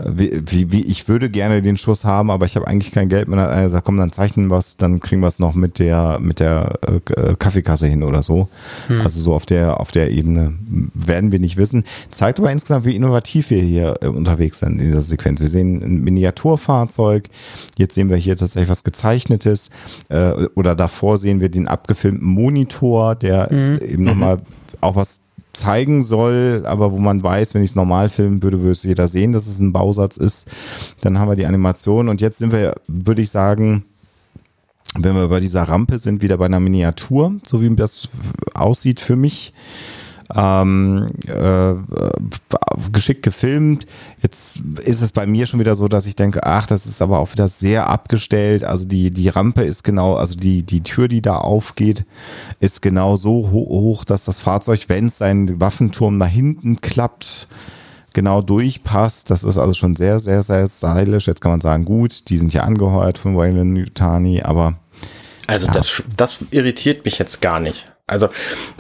[0.07, 3.29] wie, wie, wie, ich würde gerne den Schuss haben, aber ich habe eigentlich kein Geld.
[3.29, 5.79] Man hat einer gesagt, komm, dann zeichnen wir es, dann kriegen wir es noch mit
[5.79, 8.49] der, mit der äh, Kaffeekasse hin oder so.
[8.87, 9.01] Hm.
[9.01, 10.55] Also so auf der, auf der Ebene
[10.95, 11.85] werden wir nicht wissen.
[12.11, 15.41] Zeigt aber insgesamt, wie innovativ wir hier äh, unterwegs sind in dieser Sequenz.
[15.41, 17.29] Wir sehen ein Miniaturfahrzeug,
[17.77, 19.71] jetzt sehen wir hier tatsächlich was gezeichnetes
[20.09, 23.79] äh, oder davor sehen wir den abgefilmten Monitor, der mhm.
[23.83, 24.43] eben nochmal mhm.
[24.81, 25.21] auch was
[25.53, 29.09] zeigen soll, aber wo man weiß, wenn ich es normal filmen würde, würde es jeder
[29.09, 30.49] sehen, dass es ein Bausatz ist.
[31.01, 33.85] Dann haben wir die Animation und jetzt sind wir, würde ich sagen,
[34.97, 38.09] wenn wir bei dieser Rampe sind, wieder bei einer Miniatur, so wie das
[38.55, 39.53] aussieht für mich
[40.35, 41.75] ähm, äh,
[42.93, 43.87] geschickt gefilmt.
[44.23, 47.19] Jetzt ist es bei mir schon wieder so, dass ich denke, ach, das ist aber
[47.19, 48.65] auch wieder sehr abgestellt.
[48.65, 52.05] Also die, die Rampe ist genau, also die, die Tür, die da aufgeht,
[52.61, 57.49] ist genau so hoch, dass das Fahrzeug, wenn es seinen Waffenturm nach hinten klappt,
[58.13, 59.31] genau durchpasst.
[59.31, 61.27] Das ist also schon sehr, sehr, sehr stylisch.
[61.27, 64.79] Jetzt kann man sagen, gut, die sind ja angeheuert von Wayland Yutani, aber
[65.47, 65.73] Also Ja.
[65.73, 67.91] das, das irritiert mich jetzt gar nicht.
[68.11, 68.29] Also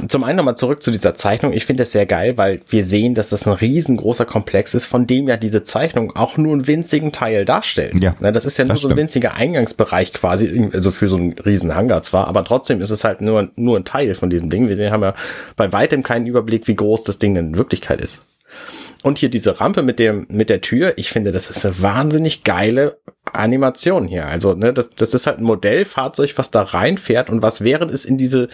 [0.09, 1.53] zum einen nochmal zurück zu dieser Zeichnung.
[1.53, 5.07] Ich finde das sehr geil, weil wir sehen, dass das ein riesengroßer Komplex ist, von
[5.07, 7.95] dem ja diese Zeichnung auch nur einen winzigen Teil darstellt.
[8.03, 11.33] Ja, Na, das ist ja nur so ein winziger Eingangsbereich quasi, also für so einen
[11.33, 14.69] riesen Hangar zwar, aber trotzdem ist es halt nur, nur ein Teil von diesem Ding.
[14.69, 15.15] Wir haben ja
[15.57, 18.23] bei weitem keinen Überblick, wie groß das Ding in Wirklichkeit ist.
[19.03, 22.45] Und hier diese Rampe mit dem, mit der Tür, ich finde, das ist eine wahnsinnig
[22.45, 22.99] geile
[23.33, 24.27] Animation hier.
[24.27, 28.05] Also, ne, das, das ist halt ein Modellfahrzeug, was da reinfährt und was während es
[28.05, 28.49] in diese,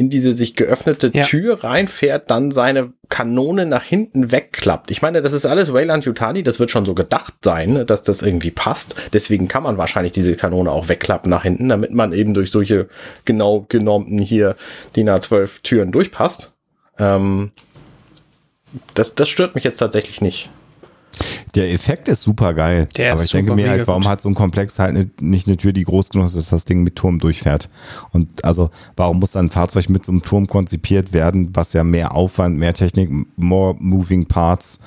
[0.00, 1.24] in diese sich geöffnete Ja.
[1.24, 4.90] Tür reinfährt, dann seine Kanone nach hinten wegklappt.
[4.90, 8.22] Ich meine, das ist alles Wayland Yutani, das wird schon so gedacht sein, dass das
[8.22, 8.96] irgendwie passt.
[9.12, 12.88] Deswegen kann man wahrscheinlich diese Kanone auch wegklappen nach hinten, damit man eben durch solche
[13.26, 14.56] genau genormten hier
[14.96, 16.56] DIN A12 Türen durchpasst.
[16.98, 17.50] Ähm,
[18.94, 20.48] das, das stört mich jetzt tatsächlich nicht.
[21.54, 22.86] Der Effekt ist super geil.
[22.96, 24.10] Der aber ist ich denke mir halt, warum gut.
[24.10, 26.82] hat so ein Komplex halt nicht eine Tür, die groß genug ist, dass das Ding
[26.82, 27.68] mit Turm durchfährt?
[28.12, 31.84] Und also, warum muss dann ein Fahrzeug mit so einem Turm konzipiert werden, was ja
[31.84, 34.80] mehr Aufwand, mehr Technik, more moving parts,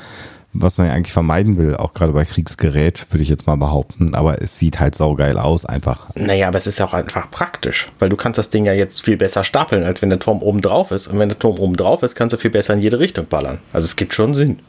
[0.54, 4.14] was man ja eigentlich vermeiden will, auch gerade bei Kriegsgerät, würde ich jetzt mal behaupten.
[4.16, 6.16] Aber es sieht halt saugeil aus, einfach.
[6.16, 9.04] Naja, aber es ist ja auch einfach praktisch, weil du kannst das Ding ja jetzt
[9.04, 11.08] viel besser stapeln, als wenn der Turm oben drauf ist.
[11.08, 13.60] Und wenn der Turm oben drauf ist, kannst du viel besser in jede Richtung ballern.
[13.74, 14.60] Also es gibt schon Sinn.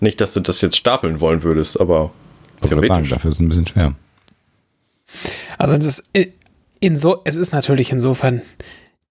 [0.00, 2.12] Nicht, dass du das jetzt stapeln wollen würdest, aber
[2.60, 3.10] würde sagen, theoretisch.
[3.10, 3.94] dafür ist es ein bisschen schwer.
[5.58, 6.10] Also das
[6.80, 8.42] in so, es ist natürlich insofern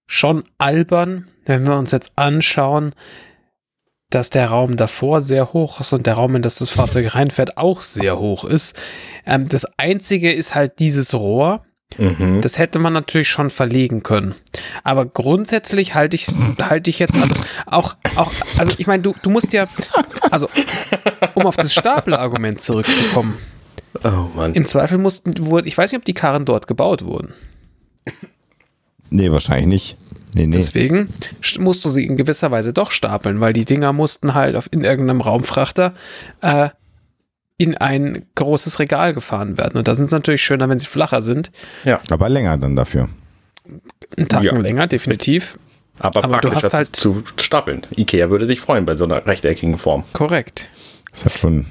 [0.06, 2.94] schon albern, wenn wir uns jetzt anschauen,
[4.10, 7.58] dass der Raum davor sehr hoch ist und der Raum, in das das Fahrzeug reinfährt,
[7.58, 8.76] auch sehr hoch ist.
[9.26, 11.64] Ähm, das einzige ist halt dieses Rohr.
[11.98, 12.40] Mhm.
[12.42, 14.34] Das hätte man natürlich schon verlegen können.
[14.84, 16.26] Aber grundsätzlich halte ich
[16.60, 17.34] halte ich jetzt, also
[17.66, 19.66] auch, auch, also ich meine, du, du musst ja,
[20.30, 20.48] also
[21.34, 23.38] um auf das Stapelargument zurückzukommen,
[24.04, 24.52] Oh Mann.
[24.54, 27.32] im Zweifel mussten, wurde, ich weiß nicht, ob die Karren dort gebaut wurden.
[29.10, 29.96] Nee, wahrscheinlich nicht.
[30.34, 30.56] Nee, nee.
[30.56, 31.08] Deswegen
[31.42, 34.68] st- musst du sie in gewisser Weise doch stapeln, weil die Dinger mussten halt auf,
[34.70, 35.94] in irgendeinem Raumfrachter
[36.42, 36.68] äh,
[37.58, 39.78] in ein großes Regal gefahren werden.
[39.78, 41.50] Und da sind es natürlich schöner, wenn sie flacher sind.
[42.10, 43.08] Aber länger dann dafür.
[44.16, 44.56] Einen Tacken Ja.
[44.58, 45.58] länger, definitiv.
[45.98, 47.82] Aber, aber du hast halt- zu stapeln.
[47.96, 50.04] Ikea würde sich freuen bei so einer rechteckigen Form.
[50.12, 50.68] Korrekt.
[51.10, 51.64] Das hat schon,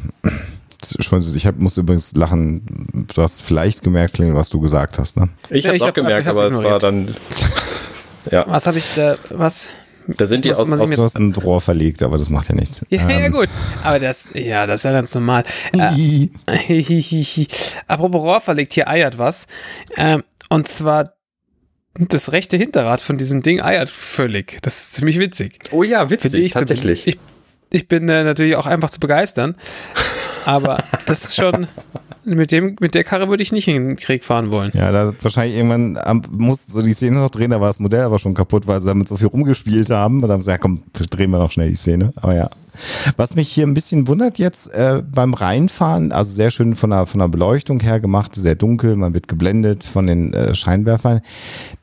[0.99, 5.29] schon ich hab, muss übrigens lachen, du hast vielleicht gemerkt, was du gesagt hast, ne?
[5.51, 7.15] Ich Ja, habe auch hab- gemerkt, hab's aber es war dann.
[8.31, 9.69] Ja, Was habe ich da, was?
[10.07, 12.85] Da sind die aus, aus hast ein Rohr verlegt, aber das macht ja nichts.
[12.89, 13.49] Ja, ja Ähm, gut.
[13.83, 15.43] Aber das, ja, das ist ja ganz normal.
[15.73, 16.29] Äh,
[17.87, 19.47] Apropos Rohr verlegt, hier eiert was.
[19.97, 21.13] Ähm, und zwar
[21.95, 24.61] das rechte Hinterrad von diesem Ding eiert völlig.
[24.61, 25.59] Das ist ziemlich witzig.
[25.71, 27.07] Oh ja, witzig, ich tatsächlich.
[27.07, 27.19] Ich,
[27.69, 29.55] ich bin äh, natürlich auch einfach zu begeistern.
[30.45, 31.67] Aber das ist schon,
[32.25, 34.71] mit, dem, mit der Karre würde ich nicht in den Krieg fahren wollen.
[34.73, 38.01] Ja, da wahrscheinlich irgendwann am, mussten so die Szene noch drehen, da war das Modell
[38.01, 40.15] aber schon kaputt, weil sie damit so viel rumgespielt haben.
[40.15, 42.13] Und dann haben sie gesagt, ja, komm, drehen wir noch schnell die Szene.
[42.15, 42.49] Aber ja.
[43.15, 47.05] Was mich hier ein bisschen wundert jetzt äh, beim Reinfahren, also sehr schön von der,
[47.05, 51.21] von der Beleuchtung her gemacht, sehr dunkel, man wird geblendet von den äh, Scheinwerfern.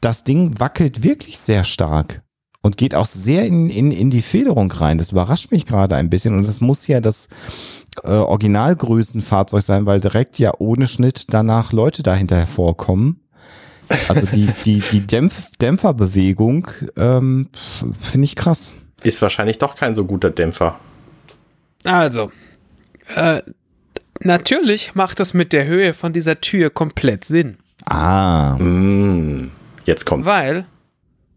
[0.00, 2.20] Das Ding wackelt wirklich sehr stark
[2.60, 4.98] und geht auch sehr in, in, in die Federung rein.
[4.98, 7.28] Das überrascht mich gerade ein bisschen und es muss ja das
[8.02, 13.20] äh, Originalgrößenfahrzeug sein, weil direkt ja ohne Schnitt danach Leute dahinter hervorkommen.
[14.08, 17.48] Also die, die, die Dämpf Dämpferbewegung ähm,
[18.00, 18.72] finde ich krass.
[19.02, 20.78] Ist wahrscheinlich doch kein so guter Dämpfer.
[21.84, 22.30] Also,
[23.16, 23.42] äh,
[24.20, 27.58] natürlich macht das mit der Höhe von dieser Tür komplett Sinn.
[27.84, 29.50] Ah, Mm,
[29.84, 30.24] jetzt kommt.
[30.24, 30.66] Weil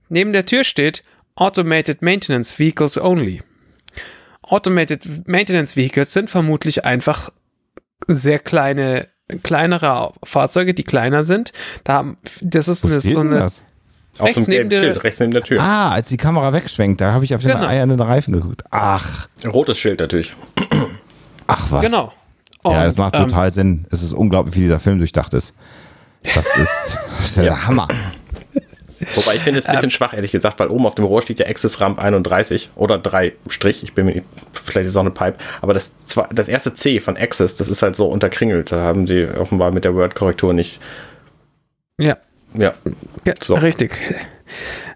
[0.10, 1.04] neben der Tür steht
[1.36, 3.42] Automated Maintenance Vehicles Only.
[4.48, 7.32] Automated Maintenance Vehicles sind vermutlich einfach
[8.08, 9.08] sehr kleine,
[9.44, 11.52] kleinere Fahrzeuge, die kleiner sind.
[11.84, 13.64] Da, das ist eine, so eine, das?
[14.18, 15.62] Auf rechts dem neben gelben der- Schild, rechts neben der Tür.
[15.62, 17.66] Ah, als die Kamera wegschwenkt, da habe ich auf den Genau.
[17.68, 18.64] eiernden Reifen geguckt.
[18.72, 20.34] Ach, Rotes Schild natürlich.
[21.48, 21.84] ach was.
[21.84, 22.14] genau.
[22.64, 23.86] ja, Und, das macht ähm, total Sinn.
[23.92, 25.56] Es ist unglaublich, wie dieser Film durchdacht ist.
[26.34, 27.88] Das ist, das ist ja, der Hammer.
[29.14, 31.40] Wobei ich finde es ein bisschen schwach, ehrlich gesagt, weil oben auf dem Rohr steht
[31.40, 33.84] ja Access Ramp 31 oder 3 Strich.
[33.84, 35.38] Ich bin mir, nicht- vielleicht ist es auch eine Pipe.
[35.62, 35.96] Aber das,
[36.34, 38.72] das erste C von Access, das ist halt so unterkringelt.
[38.72, 40.80] Da haben sie offenbar mit der Word-Korrektur nicht.
[42.00, 42.18] Ja,
[42.58, 42.74] Ja,
[43.26, 43.54] ja So.
[43.56, 44.00] richtig.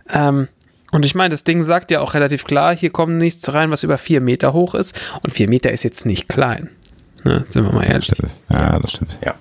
[0.10, 0.48] Ähm,
[0.91, 3.84] und ich meine, das Ding sagt ja auch relativ klar, hier kommt nichts rein, was
[3.84, 5.00] über vier Meter hoch ist.
[5.24, 6.69] Und vier Meter ist jetzt nicht klein.
[7.26, 8.06] Ne, sind wir mal Das ehrlich.
[8.06, 8.32] stimmt.
[8.50, 9.19] Ja, das stimmt.
[9.24, 9.36] ja.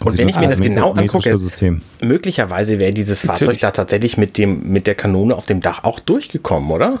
[0.00, 1.82] Und wenn ich mir das genau angucke, System.
[2.00, 3.60] möglicherweise wäre dieses Fahrzeug Natürlich.
[3.60, 7.00] da tatsächlich mit, dem, mit der Kanone auf dem Dach auch durchgekommen, oder?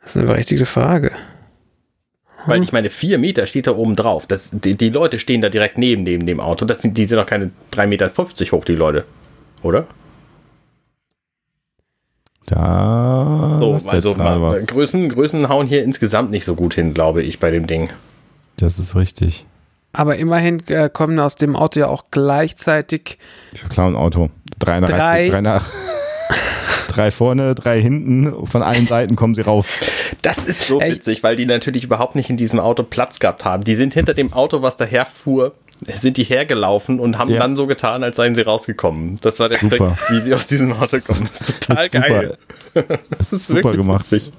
[0.00, 1.12] Das ist eine berechtigte Frage.
[2.46, 4.26] Weil ich meine, vier Meter steht da oben drauf.
[4.26, 6.64] Das, die, die Leute stehen da direkt neben, neben dem Auto.
[6.64, 8.10] Das sind, die sind doch keine 3,50 Meter
[8.56, 9.04] hoch, die Leute.
[9.62, 9.86] Oder?
[12.46, 13.58] Da.
[13.60, 14.14] So, also.
[14.14, 17.90] Größen, Größen hauen hier insgesamt nicht so gut hin, glaube ich, bei dem Ding.
[18.56, 19.46] Das ist richtig.
[19.92, 23.18] Aber immerhin äh, kommen aus dem Auto ja auch gleichzeitig
[23.52, 24.30] Wir klauen ein Auto.
[24.58, 25.28] Drei, nach- Drei.
[25.28, 25.66] drei nach.
[26.88, 28.46] drei vorne, drei hinten.
[28.46, 29.66] Von allen Seiten kommen sie raus.
[30.22, 30.96] Das ist so Echt?
[30.96, 33.64] witzig, weil die natürlich überhaupt nicht in diesem Auto Platz gehabt haben.
[33.64, 35.54] Die sind hinter dem Auto, was daherfuhr,
[35.96, 37.40] sind die hergelaufen und haben Ja.
[37.40, 39.18] dann so getan, als seien sie rausgekommen.
[39.20, 39.76] Das war der Super.
[39.76, 41.28] Trick, wie sie aus diesem Auto kommen.
[41.32, 42.38] Das ist total Das ist geil.
[43.18, 44.12] Das ist super wirklich gemacht.
[44.12, 44.32] witzig.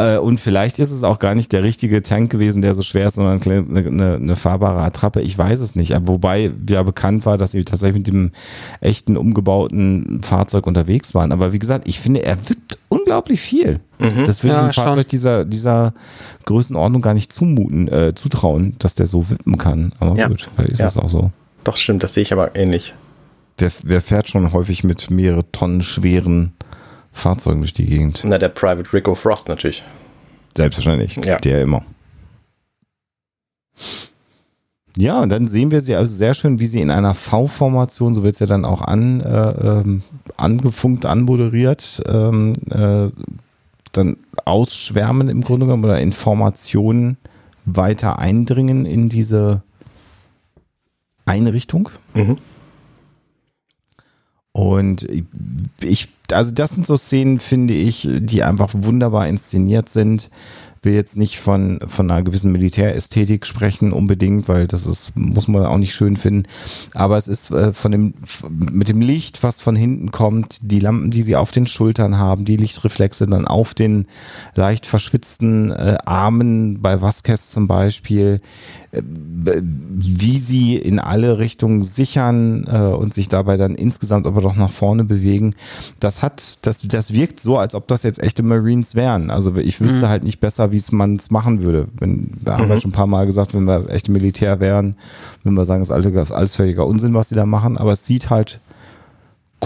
[0.00, 3.08] Äh, und vielleicht ist es auch gar nicht der richtige Tank gewesen, der so schwer
[3.08, 5.20] ist, sondern eine, eine, eine fahrbare Attrappe.
[5.20, 5.94] Ich weiß es nicht.
[5.94, 8.30] Aber wobei ja bekannt war, dass sie tatsächlich mit dem
[8.80, 11.32] echten umgebauten Fahrzeug unterwegs waren.
[11.32, 13.80] Aber wie gesagt, ich finde, er wippt unglaublich viel.
[13.98, 14.84] Das will ich Ja, einem schon.
[14.84, 15.92] Fahrzeug dieser, dieser
[16.44, 19.92] Größenordnung gar nicht zumuten, äh, zutrauen, dass der so wippen kann.
[19.98, 20.28] Aber Ja.
[20.28, 20.86] gut, vielleicht ist Ja.
[20.86, 21.32] es auch so.
[21.64, 22.94] Doch, stimmt, das sehe ich aber ähnlich.
[23.58, 26.52] Wer, wer fährt schon häufig mit mehrere Tonnen schweren
[27.12, 28.22] Fahrzeugen durch die Gegend?
[28.24, 29.82] Na, der Private Rico Frost natürlich.
[30.56, 31.16] Selbstverständlich.
[31.24, 31.36] Ja.
[31.38, 31.84] Der immer.
[34.96, 38.24] Ja, und dann sehen wir sie also sehr schön, wie sie in einer V-Formation, so
[38.24, 40.02] wird es ja dann auch an, äh, ähm,
[40.36, 43.08] angefunkt, anmoderiert, ähm, äh,
[43.92, 47.16] dann ausschwärmen im Grunde genommen oder Informationen
[47.64, 49.62] weiter eindringen in diese
[51.26, 51.90] Einrichtung.
[52.14, 52.38] Mhm.
[54.58, 55.06] Und
[55.80, 60.30] ich, also das sind so Szenen, finde ich, die einfach wunderbar inszeniert sind.
[60.82, 65.66] Will jetzt nicht von, von einer gewissen Militärästhetik sprechen unbedingt, weil das ist, muss man
[65.66, 66.44] auch nicht schön finden.
[66.94, 68.14] Aber es ist äh, von dem,
[68.50, 72.44] mit dem Licht, was von hinten kommt, die Lampen, die sie auf den Schultern haben,
[72.44, 74.06] die Lichtreflexe dann auf den
[74.54, 78.40] leicht verschwitzten äh, Armen bei Vasquez zum Beispiel,
[78.92, 84.70] äh, wie sie in alle Richtungen sichern und sich dabei dann insgesamt aber doch nach
[84.70, 85.54] vorne bewegen.
[86.00, 89.30] Das hat, das, das wirkt so, als ob das jetzt echte Marines wären.
[89.30, 91.88] Also ich wüsste halt nicht besser, wie es man es machen würde.
[91.98, 94.96] Wenn, da haben wir schon ein paar Mal gesagt, wenn wir echte Militär wären,
[95.42, 97.78] würden wir sagen, das ist alles völliger Unsinn, was die da machen.
[97.78, 98.60] Aber es sieht halt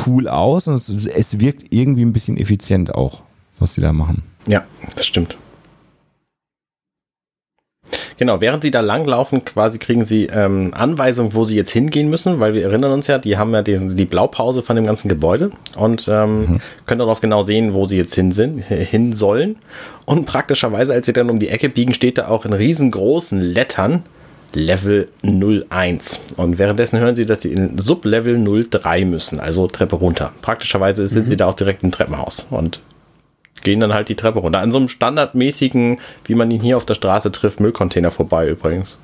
[0.06, 3.22] cool aus und es, es wirkt irgendwie ein bisschen effizient auch,
[3.58, 4.22] was die da machen.
[4.46, 4.64] Ja,
[4.96, 5.38] das stimmt.
[8.22, 12.38] Genau, während sie da langlaufen, quasi kriegen sie ähm, Anweisungen, wo sie jetzt hingehen müssen,
[12.38, 15.50] weil wir erinnern uns ja, die haben ja diesen, die Blaupause von dem ganzen Gebäude
[15.74, 19.56] und ähm, können darauf genau sehen, wo sie jetzt hin sind, hin sollen.
[20.06, 24.04] Und praktischerweise, als sie dann um die Ecke biegen, steht da auch in riesengroßen Lettern
[24.54, 26.20] Level 01.
[26.36, 28.38] Und währenddessen hören sie, dass sie in Sublevel
[28.70, 30.30] 03 müssen, also Treppe runter.
[30.42, 32.80] Praktischerweise sind sie da auch direkt im Treppenhaus und
[33.62, 34.60] gehen dann halt die Treppe runter.
[34.60, 38.98] An so einem standardmäßigen, wie man ihn hier auf der Straße trifft, Müllcontainer vorbei übrigens.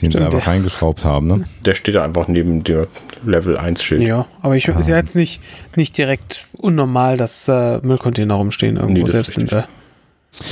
[0.00, 0.52] Den sie Stimmt, einfach ja.
[0.52, 1.44] reingeschraubt haben, ne?
[1.64, 2.86] Der steht da einfach neben dem
[3.24, 4.02] Level 1 Schild.
[4.02, 5.40] Ja, aber ich ist ja jetzt nicht,
[5.74, 9.68] nicht direkt unnormal, dass äh, Müllcontainer rumstehen irgendwo, Nee, selbst in der.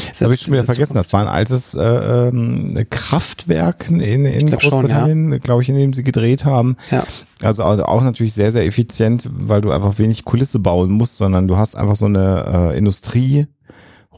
[0.08, 0.94] Das habe ich schon wieder vergessen.
[0.94, 5.92] Das war ein altes äh, ähm, Kraftwerk in, in glaub Großbritannien, glaube ich, in dem
[5.92, 6.76] sie gedreht haben.
[6.90, 7.04] Ja.
[7.42, 11.46] Also auch auch natürlich sehr, sehr effizient, weil du einfach wenig Kulisse bauen musst, sondern
[11.48, 13.46] du hast einfach so eine äh, Industrie.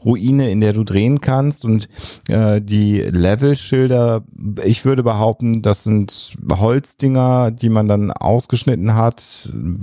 [0.05, 1.89] Ruine, in der du drehen kannst und
[2.27, 4.23] äh, die Levelschilder,
[4.63, 9.21] ich würde behaupten, das sind Holzdinger, die man dann ausgeschnitten hat,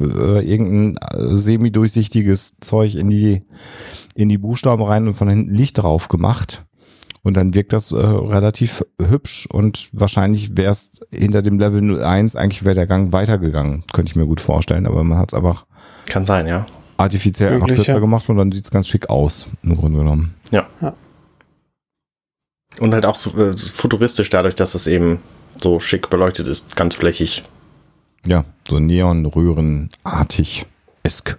[0.01, 3.43] äh, irgendein äh, semi-durchsichtiges Zeug in die
[4.15, 6.65] in die Buchstaben rein und von hinten Licht drauf gemacht.
[7.23, 12.37] Und dann wirkt das äh, relativ hübsch und wahrscheinlich wäre es hinter dem Level 01,
[12.37, 15.67] eigentlich wäre der Gang weitergegangen, könnte ich mir gut vorstellen, aber man hat es einfach
[16.07, 16.67] Kann sein, ja.
[16.97, 17.99] Artifiziell einfach Möglich, kürzer ja.
[18.01, 20.35] gemacht und dann sieht es ganz schick aus, im Grunde genommen.
[20.51, 20.67] Ja.
[20.81, 20.95] Ja.
[22.81, 25.21] Und halt auch so, äh, so futuristisch dadurch, dass es eben
[25.61, 27.45] so schick beleuchtet ist, ganz flächig.
[28.27, 30.67] Ja, so Neon-Röhren-artig.
[31.03, 31.39] Esk.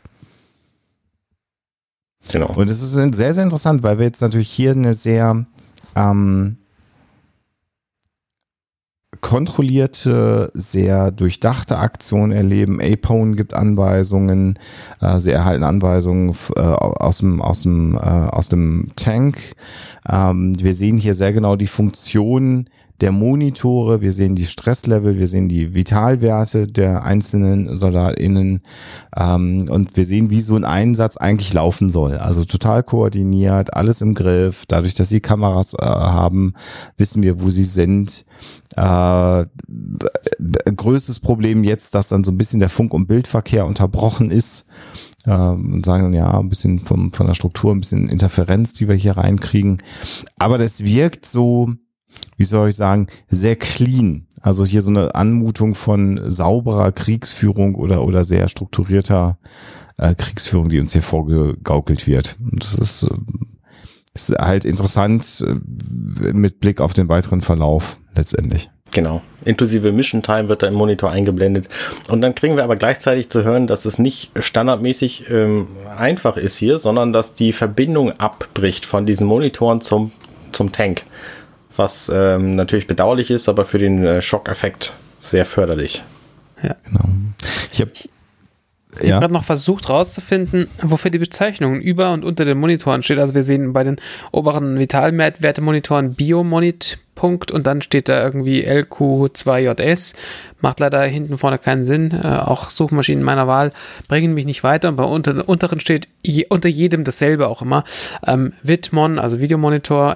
[2.32, 2.48] Genau.
[2.48, 5.46] Und es ist sehr, sehr interessant, weil wir jetzt natürlich hier eine sehr
[5.96, 6.58] ähm,
[9.21, 12.80] kontrollierte, sehr durchdachte Aktion erleben.
[12.82, 14.58] Apone gibt Anweisungen,
[15.01, 19.38] äh, sie erhalten Anweisungen äh, aus dem, aus dem, äh, aus dem Tank.
[20.10, 22.69] Ähm, wir sehen hier sehr genau die Funktion
[23.01, 28.62] der Monitore, wir sehen die Stresslevel, wir sehen die Vitalwerte der einzelnen SoldatInnen
[29.15, 32.17] ähm, und wir sehen, wie so ein Einsatz eigentlich laufen soll.
[32.17, 34.65] Also total koordiniert, alles im Griff.
[34.67, 36.53] Dadurch, dass sie Kameras äh, haben,
[36.97, 38.25] wissen wir, wo sie sind.
[38.75, 39.45] Äh,
[40.75, 44.69] größtes Problem jetzt, dass dann so ein bisschen der Funk- und Bildverkehr unterbrochen ist.
[45.27, 48.95] ähm, und sagen ja, ein bisschen vom, von der Struktur, ein bisschen Interferenz, die wir
[48.95, 49.81] hier reinkriegen.
[50.39, 51.73] Aber das wirkt so,
[52.38, 54.27] wie soll ich sagen, sehr clean.
[54.41, 59.38] Also hier so eine Anmutung von sauberer Kriegsführung oder, oder sehr strukturierter
[59.97, 62.38] äh, Kriegsführung, die uns hier vorgegaukelt wird.
[62.39, 63.15] Und das ist, äh,
[64.13, 68.69] ist halt interessant äh, mit Blick auf den weiteren Verlauf letztendlich.
[68.91, 69.21] Genau.
[69.43, 71.67] Inklusive Mission Time wird da im Monitor eingeblendet.
[72.10, 76.58] Und dann kriegen wir aber gleichzeitig zu hören, dass es nicht standardmäßig ähm, einfach ist
[76.58, 80.12] hier, sondern dass die Verbindung abbricht von diesen Monitoren zum,
[80.51, 81.03] zum Tank.
[81.78, 86.04] Was ähm, natürlich bedauerlich ist, aber für den äh, Schockeffekt sehr förderlich.
[86.62, 86.76] Ja.
[86.86, 87.06] Genau.
[87.72, 87.92] Ich habe
[89.00, 89.16] ich ja.
[89.16, 93.20] habe gerade noch versucht rauszufinden, wofür die Bezeichnung über und unter den Monitoren steht.
[93.20, 93.98] Also wir sehen bei den
[94.32, 100.13] oberen Vitalwertemonitoren Biomonit Punkt und dann steht da irgendwie LQ2JS.
[100.62, 102.12] Macht leider hinten vorne keinen Sinn.
[102.12, 103.74] Äh, auch Suchmaschinen meiner Wahl
[104.08, 104.90] bringen mich nicht weiter.
[104.90, 107.84] Und bei unter, unteren steht je, unter jedem dasselbe auch immer.
[108.26, 110.16] Ähm, Vidmon, also Videomonitor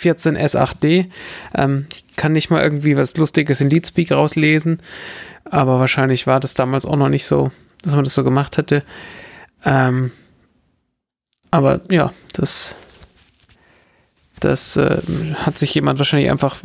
[0.00, 1.06] L14S8D.
[1.54, 4.78] Ähm, ich kann nicht mal irgendwie was Lustiges in Leadspeak rauslesen,
[5.44, 7.50] aber wahrscheinlich war das damals auch noch nicht so
[7.82, 8.82] dass man das so gemacht hätte.
[9.64, 10.10] Ähm,
[11.50, 12.74] aber ja, das,
[14.40, 15.00] das äh,
[15.34, 16.60] hat sich jemand wahrscheinlich einfach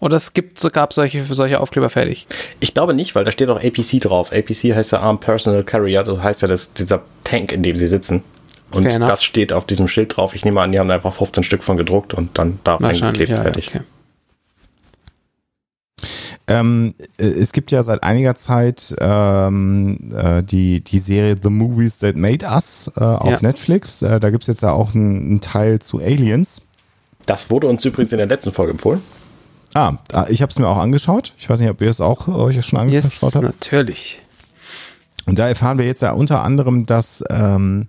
[0.00, 2.26] oder es gibt, gab solche für solche Aufkleber fertig.
[2.60, 4.32] Ich glaube nicht, weil da steht auch APC drauf.
[4.32, 7.88] APC heißt ja Armed Personal Carrier, das heißt ja das, dieser Tank, in dem sie
[7.88, 8.22] sitzen.
[8.76, 10.34] Und das steht auf diesem Schild drauf.
[10.34, 13.42] Ich nehme an, die haben einfach 15 Stück von gedruckt und dann da reingeklebt, ja,
[13.42, 13.66] fertig.
[13.66, 13.84] Ja, okay.
[16.46, 21.98] Ähm, äh, es gibt ja seit einiger Zeit ähm, äh, die, die Serie The Movies
[21.98, 23.38] That Made Us äh, auf ja.
[23.40, 24.02] Netflix.
[24.02, 26.60] Äh, da gibt es jetzt ja auch einen, Teil zu Aliens.
[27.26, 29.02] Das wurde uns übrigens in der letzten Folge empfohlen.
[29.74, 29.96] Ah,
[30.28, 31.32] ich habe es mir auch angeschaut.
[31.38, 33.44] Ich weiß nicht, ob ihr es auch euch schon angeschaut yes, habt.
[33.44, 34.20] natürlich.
[35.26, 37.88] Und da erfahren wir jetzt ja unter anderem, dass ähm,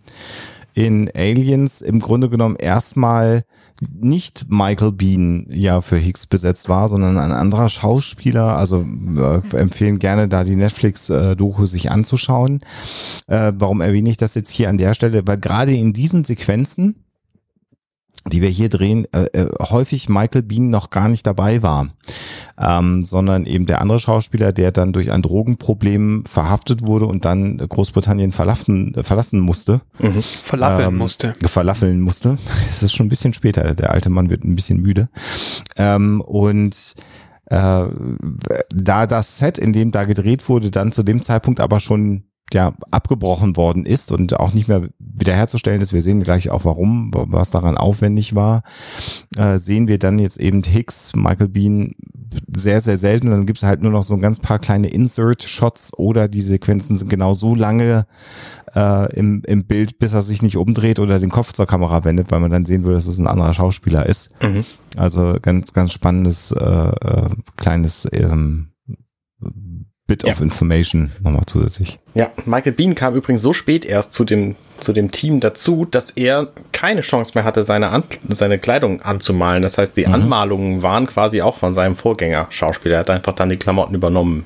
[0.76, 3.46] in Aliens im Grunde genommen erstmal
[3.90, 8.58] nicht Michael Bean ja für Higgs besetzt war, sondern ein anderer Schauspieler.
[8.58, 8.86] Also
[9.18, 12.60] äh, empfehlen gerne da die Netflix-Doku sich anzuschauen.
[13.28, 15.26] Äh, warum erwähne ich das jetzt hier an der Stelle?
[15.26, 17.05] Weil gerade in diesen Sequenzen
[18.32, 21.90] die wir hier drehen, äh, äh, häufig Michael Bean noch gar nicht dabei war,
[22.60, 27.58] ähm, sondern eben der andere Schauspieler, der dann durch ein Drogenproblem verhaftet wurde und dann
[27.58, 29.82] Großbritannien verlassen, äh, verlassen musste.
[30.00, 30.22] Mhm.
[30.22, 31.34] Verlaffeln ähm, musste.
[31.46, 32.38] Verlaffeln musste.
[32.70, 33.76] Es ist schon ein bisschen später.
[33.76, 35.08] Der alte Mann wird ein bisschen müde.
[35.78, 36.96] Ähm, und
[37.46, 37.86] äh,
[38.74, 42.74] da das Set, in dem da gedreht wurde, dann zu dem Zeitpunkt aber schon ja
[42.92, 45.94] abgebrochen worden ist und auch nicht mehr wiederherzustellen ist.
[45.94, 48.64] Wir sehen gleich auch warum, was daran aufwendig war.
[49.38, 51.94] Äh, sehen wir dann jetzt eben Hicks, Michael Bean
[52.56, 53.30] sehr, sehr selten.
[53.32, 56.98] Dann gibt es halt nur noch so ein ganz paar kleine Insert-Shots oder die Sequenzen
[56.98, 58.06] sind genau so lange
[58.76, 62.32] äh, im, im Bild, bis er sich nicht umdreht oder den Kopf zur Kamera wendet,
[62.32, 64.42] weil man dann sehen würde, dass es ein anderer Schauspieler ist.
[64.44, 64.66] Mhm.
[64.98, 68.70] Also ganz, ganz spannendes äh, äh, kleines ähm,
[70.08, 70.34] Bit ja.
[70.34, 72.00] of Information nochmal zusätzlich.
[72.14, 76.12] Ja, Michael Bean kam übrigens so spät erst zu dem, zu dem Team dazu, dass
[76.12, 79.64] er keine Chance mehr hatte, seine, An seine Kleidung anzumalen.
[79.64, 80.14] Das heißt, die mhm.
[80.14, 82.98] Anmalungen waren quasi auch von seinem Vorgänger Schauspieler.
[82.98, 84.46] Er hat einfach dann die Klamotten übernommen.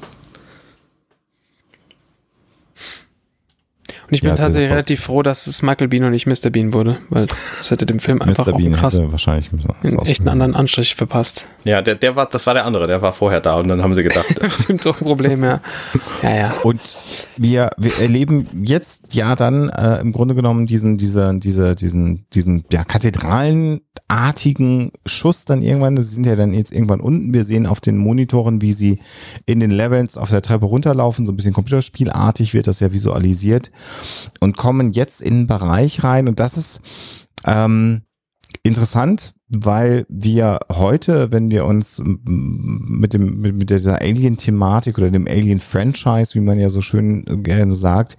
[4.10, 6.50] Und ich bin ja, tatsächlich relativ froh, dass es Michael Bean und nicht Mr.
[6.50, 8.54] Bean wurde, weil das hätte dem Film einfach Mr.
[8.54, 11.48] auch Bean krass hätte wahrscheinlich einen echt einen anderen Anstrich verpasst.
[11.64, 13.94] Ja, der, der war, das war der andere, der war vorher da und dann haben
[13.94, 14.28] sie gedacht.
[14.40, 15.60] Bestimmt doch ein Problem, ja.
[16.24, 16.54] Ja, ja.
[16.64, 16.82] Und
[17.38, 22.66] wir, wir erleben jetzt ja dann äh, im Grunde genommen diesen, diese, diese, diesen, diesen,
[22.72, 22.84] ja,
[24.10, 25.98] kathedralenartigen Schuss dann irgendwann.
[25.98, 27.34] Sie sind ja dann jetzt irgendwann unten.
[27.34, 29.00] Wir sehen auf den Monitoren, wie sie
[29.46, 31.26] in den Levels auf der Treppe runterlaufen.
[31.26, 33.72] So ein bisschen computerspielartig wird das ja visualisiert
[34.40, 36.82] und kommen jetzt in einen Bereich rein und das ist
[37.46, 38.02] ähm,
[38.64, 45.28] interessant, weil wir heute, wenn wir uns mit dem mit, mit dieser Alien-Thematik oder dem
[45.28, 48.18] Alien-Franchise, wie man ja so schön gerne sagt,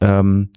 [0.00, 0.50] ähm,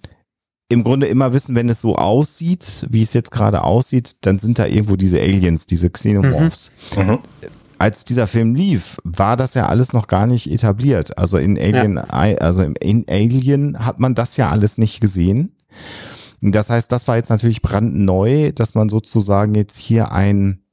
[0.70, 4.60] im Grunde immer wissen, wenn es so aussieht, wie es jetzt gerade aussieht, dann sind
[4.60, 6.72] da irgendwo diese Aliens, diese Xenomorphs.
[6.96, 7.04] Mhm.
[7.04, 7.20] Mhm
[7.80, 11.18] als dieser Film lief, war das ja alles noch gar nicht etabliert.
[11.18, 12.04] Also in Alien, ja.
[12.04, 15.56] also in Alien hat man das ja alles nicht gesehen.
[16.42, 20.64] Das heißt, das war jetzt natürlich brandneu, dass man sozusagen jetzt hier ein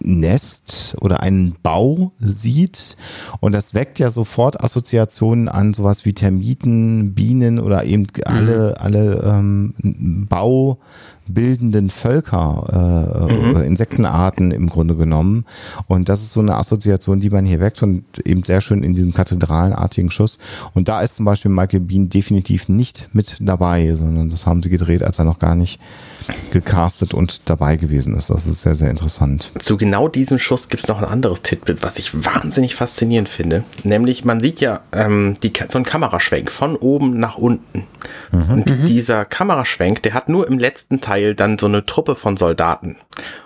[0.00, 2.96] Nest oder einen Bau sieht.
[3.40, 8.74] Und das weckt ja sofort Assoziationen an sowas wie Termiten, Bienen oder eben alle, mhm.
[8.84, 13.56] alle ähm, baubildenden Völker, äh, mhm.
[13.62, 15.44] Insektenarten im Grunde genommen.
[15.86, 18.94] Und das ist so eine Assoziation, die man hier weckt und eben sehr schön in
[18.94, 20.38] diesem kathedralenartigen Schuss.
[20.74, 24.70] Und da ist zum Beispiel Michael Bean definitiv nicht mit dabei, sondern das haben sie
[24.70, 25.80] gedreht, als er noch gar nicht
[26.50, 28.30] gecastet und dabei gewesen ist.
[28.30, 29.52] Das ist sehr, sehr interessant.
[29.58, 33.64] Zu genau diesem Schuss gibt es noch ein anderes Titbit, was ich wahnsinnig faszinierend finde.
[33.84, 37.86] Nämlich, man sieht ja ähm, die, so einen Kameraschwenk von oben nach unten.
[38.30, 38.50] Mhm.
[38.50, 38.84] Und mhm.
[38.84, 42.96] dieser Kameraschwenk, der hat nur im letzten Teil dann so eine Truppe von Soldaten.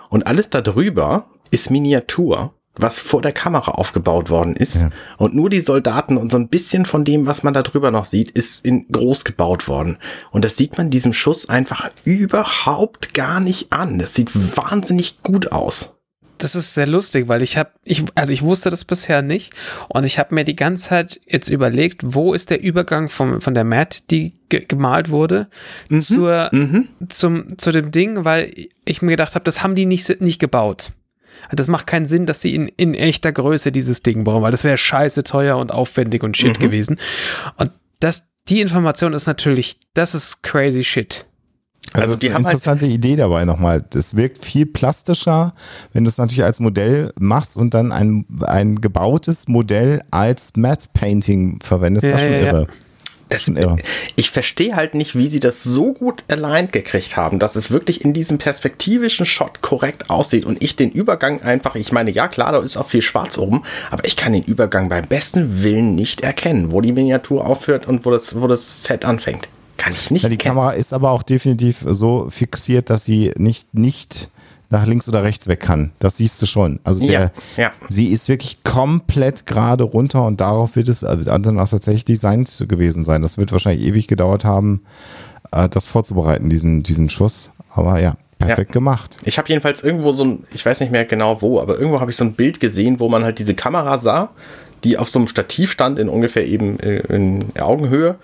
[0.09, 4.81] Und alles darüber ist Miniatur was vor der Kamera aufgebaut worden ist.
[4.81, 4.89] Ja.
[5.17, 8.05] Und nur die Soldaten und so ein bisschen von dem, was man da drüber noch
[8.05, 9.97] sieht, ist in groß gebaut worden.
[10.31, 13.99] Und das sieht man diesem Schuss einfach überhaupt gar nicht an.
[13.99, 15.97] Das sieht wahnsinnig gut aus.
[16.37, 19.53] Das ist sehr lustig, weil ich habe, ich, also ich wusste das bisher nicht
[19.89, 23.53] und ich habe mir die ganze Zeit jetzt überlegt, wo ist der Übergang vom, von
[23.53, 25.47] der Matt, die gemalt wurde,
[25.89, 25.99] mhm.
[25.99, 26.89] zur, mhm.
[27.09, 28.53] Zum, zu dem Ding, weil
[28.85, 30.91] ich mir gedacht habe, das haben die nicht, nicht gebaut.
[31.51, 34.63] Das macht keinen Sinn, dass sie in, in echter Größe dieses Ding bauen, weil das
[34.63, 36.63] wäre scheiße teuer und aufwendig und shit mhm.
[36.63, 36.99] gewesen.
[37.57, 41.25] Und das, die Information ist natürlich, das ist crazy shit.
[41.93, 43.81] Also, also die haben eine halt interessante halt Idee dabei nochmal.
[43.89, 45.53] Das wirkt viel plastischer,
[45.93, 50.87] wenn du es natürlich als Modell machst und dann ein, ein gebautes Modell als Matte
[50.93, 52.03] Painting verwendest.
[52.03, 52.61] Ja, das ist schon ja, irre.
[52.63, 52.67] Ja.
[53.29, 53.51] Das.
[54.15, 58.03] Ich verstehe halt nicht, wie sie das so gut aligned gekriegt haben, dass es wirklich
[58.03, 62.53] in diesem perspektivischen Shot korrekt aussieht und ich den Übergang einfach, ich meine, ja klar,
[62.53, 66.21] da ist auch viel schwarz oben, aber ich kann den Übergang beim besten Willen nicht
[66.21, 69.49] erkennen, wo die Miniatur aufhört und wo das, wo das Set anfängt.
[69.77, 70.23] Kann ich nicht.
[70.23, 70.55] Ja, die erkennen.
[70.55, 74.29] Kamera ist aber auch definitiv so fixiert, dass sie nicht, nicht
[74.69, 75.91] nach links oder rechts weg kann.
[75.99, 76.79] Das siehst du schon.
[76.83, 77.71] Also der, ja, ja.
[77.89, 82.65] sie ist wirklich komplett gerade runter und darauf wird es also dann auch tatsächlich designt
[82.67, 83.21] gewesen sein.
[83.21, 84.81] Das wird wahrscheinlich ewig gedauert haben,
[85.51, 87.51] äh, das vorzubereiten, diesen, diesen Schuss.
[87.69, 88.73] Aber ja, perfekt ja.
[88.73, 89.17] gemacht.
[89.23, 92.11] Ich habe jedenfalls irgendwo so ein, ich weiß nicht mehr genau wo, aber irgendwo habe
[92.11, 94.29] ich so ein Bild gesehen, wo man halt diese Kamera sah,
[94.83, 98.15] die auf so einem Stativ stand in ungefähr eben äh, in Augenhöhe.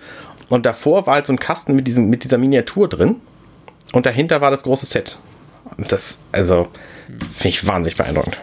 [0.50, 3.16] Und davor war halt so ein Kasten mit, diesem, mit dieser Miniatur drin.
[3.92, 5.18] Und dahinter war das große Set.
[5.78, 6.66] Das, also,
[7.32, 8.38] finde ich wahnsinnig beeindruckend.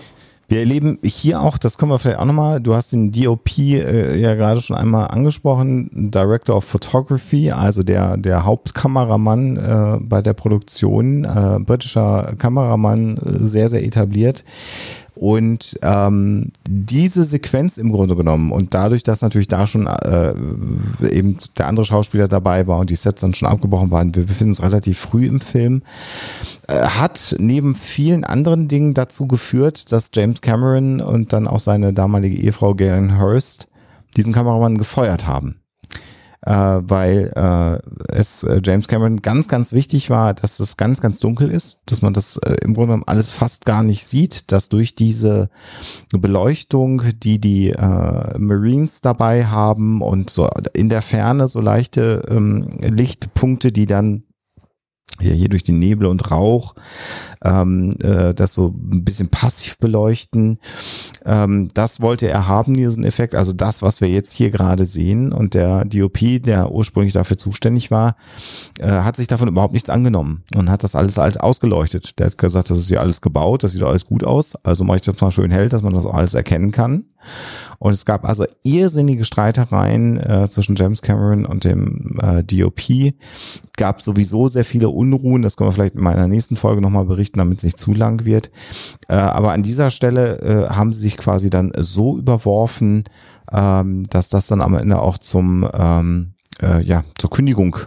[0.52, 4.18] Wir erleben hier auch, das können wir vielleicht auch nochmal, du hast den DOP äh,
[4.18, 10.34] ja gerade schon einmal angesprochen, Director of Photography, also der, der Hauptkameramann äh, bei der
[10.34, 14.44] Produktion, äh, britischer Kameramann, äh, sehr, sehr etabliert.
[15.22, 20.34] Und ähm, diese Sequenz im Grunde genommen und dadurch, dass natürlich da schon äh,
[21.08, 24.50] eben der andere Schauspieler dabei war und die Sets dann schon abgebrochen waren, wir befinden
[24.50, 25.84] uns relativ früh im Film,
[26.68, 31.94] äh, hat neben vielen anderen Dingen dazu geführt, dass James Cameron und dann auch seine
[31.94, 33.68] damalige Ehefrau Garen Hurst
[34.18, 35.61] diesen Kameramann gefeuert haben
[36.44, 37.80] äh, weil äh,
[38.12, 42.02] es äh, James Cameron ganz, ganz wichtig war, dass es ganz, ganz dunkel ist, dass
[42.02, 45.50] man das äh, im Grunde genommen alles fast gar nicht sieht, dass durch diese
[46.12, 52.70] Beleuchtung, die die äh, Marines dabei haben und so in der Ferne so leichte ähm,
[52.80, 54.24] Lichtpunkte, die dann
[55.20, 56.76] ja, hier durch den Nebel und Rauch,
[57.44, 60.60] ähm, äh, das so ein bisschen passiv beleuchten.
[61.26, 63.36] Ähm, das wollte er haben, diesen Effekt.
[63.36, 65.32] Also das, was wir jetzt hier gerade sehen.
[65.32, 68.16] Und der DOP, der ursprünglich dafür zuständig war,
[68.80, 72.18] äh, hat sich davon überhaupt nichts angenommen und hat das alles halt ausgeleuchtet.
[72.20, 74.56] Der hat gesagt, das ist hier alles gebaut, das sieht alles gut aus.
[74.64, 77.06] Also mache ich das mal schön hell, dass man das auch alles erkennen kann.
[77.80, 83.14] Und es gab also irrsinnige Streitereien äh, zwischen James Cameron und dem äh, DOP.
[83.78, 85.42] Gab sowieso sehr viele Unruhen.
[85.42, 88.26] Das können wir vielleicht in meiner nächsten Folge nochmal berichten, damit es nicht zu lang
[88.26, 88.52] wird.
[89.08, 93.04] Äh, aber an dieser Stelle äh, haben sie sich quasi dann so überworfen,
[93.52, 97.78] ähm, dass das dann am Ende auch zum ähm, äh, ja zur Kündigung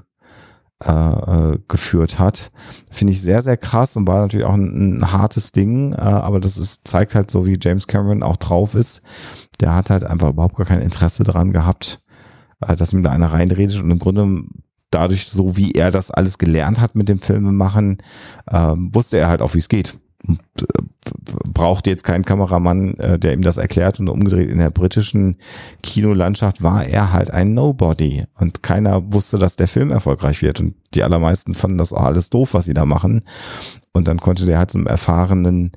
[0.85, 2.51] äh, äh, geführt hat.
[2.91, 6.41] Finde ich sehr, sehr krass und war natürlich auch ein, ein hartes Ding, äh, aber
[6.41, 9.01] das ist, zeigt halt so, wie James Cameron auch drauf ist.
[9.61, 12.03] Der hat halt einfach überhaupt gar kein Interesse daran gehabt,
[12.61, 14.43] dass ihm da einer reinredet und im Grunde
[14.95, 17.99] dadurch, so wie er das alles gelernt hat mit dem Filmemachen,
[18.47, 19.99] äh, wusste er halt auch, wie es geht.
[20.27, 20.83] Und, äh,
[21.53, 25.37] brauchte jetzt keinen Kameramann, äh, der ihm das erklärt und umgedreht in der britischen
[25.83, 30.75] Kinolandschaft war er halt ein Nobody und keiner wusste, dass der Film erfolgreich wird und
[30.95, 33.23] die allermeisten fanden das auch alles doof, was sie da machen
[33.93, 35.73] und dann konnte der halt zum erfahrenen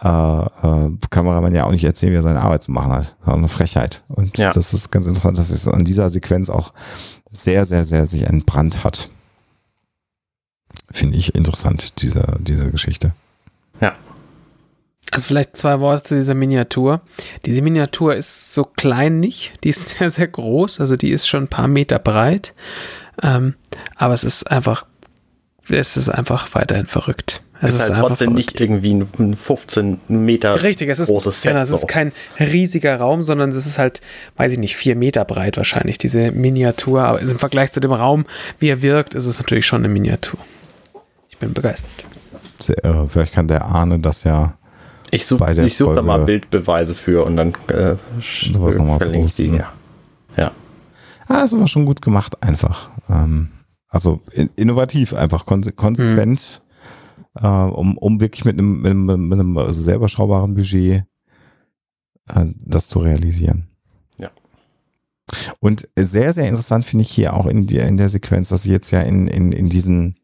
[0.00, 3.16] äh, äh, Kameramann ja auch nicht erzählen, wie er seine Arbeit zu machen hat.
[3.18, 4.04] Das war eine Frechheit.
[4.08, 4.52] Und ja.
[4.52, 6.72] das ist ganz interessant, dass es an dieser Sequenz auch
[7.30, 9.10] sehr, sehr, sehr sich entbrannt hat.
[10.90, 13.14] Finde ich interessant, diese, diese Geschichte.
[13.80, 13.96] Ja.
[15.10, 17.00] Also vielleicht zwei Worte zu dieser Miniatur.
[17.46, 21.44] Diese Miniatur ist so klein nicht, die ist sehr, sehr groß, also die ist schon
[21.44, 22.54] ein paar Meter breit.
[23.22, 23.54] Ähm,
[23.96, 24.86] aber es ist einfach,
[25.68, 27.42] es ist einfach weiterhin verrückt.
[27.60, 31.52] Es ist, halt trotzdem nicht irgendwie ein 15 Meter Richtig, es ist, großes Set.
[31.52, 31.76] Genau, es so.
[31.76, 34.00] ist kein riesiger Raum, sondern es ist halt,
[34.36, 37.02] weiß ich nicht, vier Meter breit wahrscheinlich, diese Miniatur.
[37.02, 38.26] Aber im Vergleich zu dem Raum,
[38.60, 40.38] wie er wirkt, ist es natürlich schon eine Miniatur.
[41.30, 41.90] Ich bin begeistert.
[42.58, 43.08] Sehr irre.
[43.08, 44.54] Vielleicht kann der Ahne das ja.
[45.10, 47.96] Ich suche ich such da mal Bildbeweise für und dann äh,
[48.52, 49.46] sowas nochmal verlinke ich die.
[49.46, 49.72] Ja.
[50.36, 50.52] ja.
[51.26, 52.90] Ah, ist aber schon gut gemacht, einfach.
[53.08, 53.48] Ähm,
[53.88, 54.20] also
[54.56, 55.98] innovativ, einfach konsequent.
[55.98, 56.67] Hm
[57.40, 61.04] äh, um, um wirklich mit einem, mit einem, mit einem sehr überschaubaren Budget
[62.28, 63.68] äh, das zu realisieren.
[64.18, 64.30] Ja.
[65.60, 68.72] Und sehr, sehr interessant finde ich hier auch in, die, in der Sequenz, dass sie
[68.72, 70.16] jetzt ja in, in, in diesen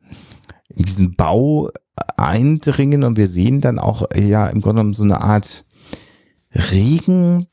[0.69, 1.71] in diesen Bau
[2.17, 5.65] eindringen und wir sehen dann auch ja im Grunde genommen so eine Art
[6.53, 7.47] Regen,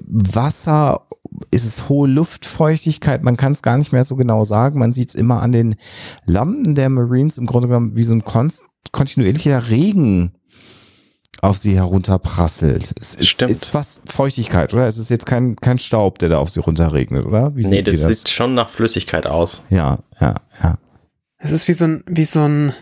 [0.00, 1.06] Wasser,
[1.50, 4.78] ist es hohe Luftfeuchtigkeit, man kann es gar nicht mehr so genau sagen.
[4.78, 5.76] Man sieht es immer an den
[6.26, 10.32] Lampen der Marines im Grunde genommen wie so ein konst kontinuierlicher Regen
[11.40, 12.94] auf sie herunterprasselt.
[13.00, 13.50] Es ist, Stimmt.
[13.50, 14.86] ist was Feuchtigkeit, oder?
[14.86, 17.54] Es ist jetzt kein, kein Staub, der da auf sie runterregnet, oder?
[17.54, 19.62] Wie nee, das, das sieht schon nach Flüssigkeit aus.
[19.68, 20.78] Ja, ja, ja.
[21.38, 22.72] Es ist wie so ein, wie so ein,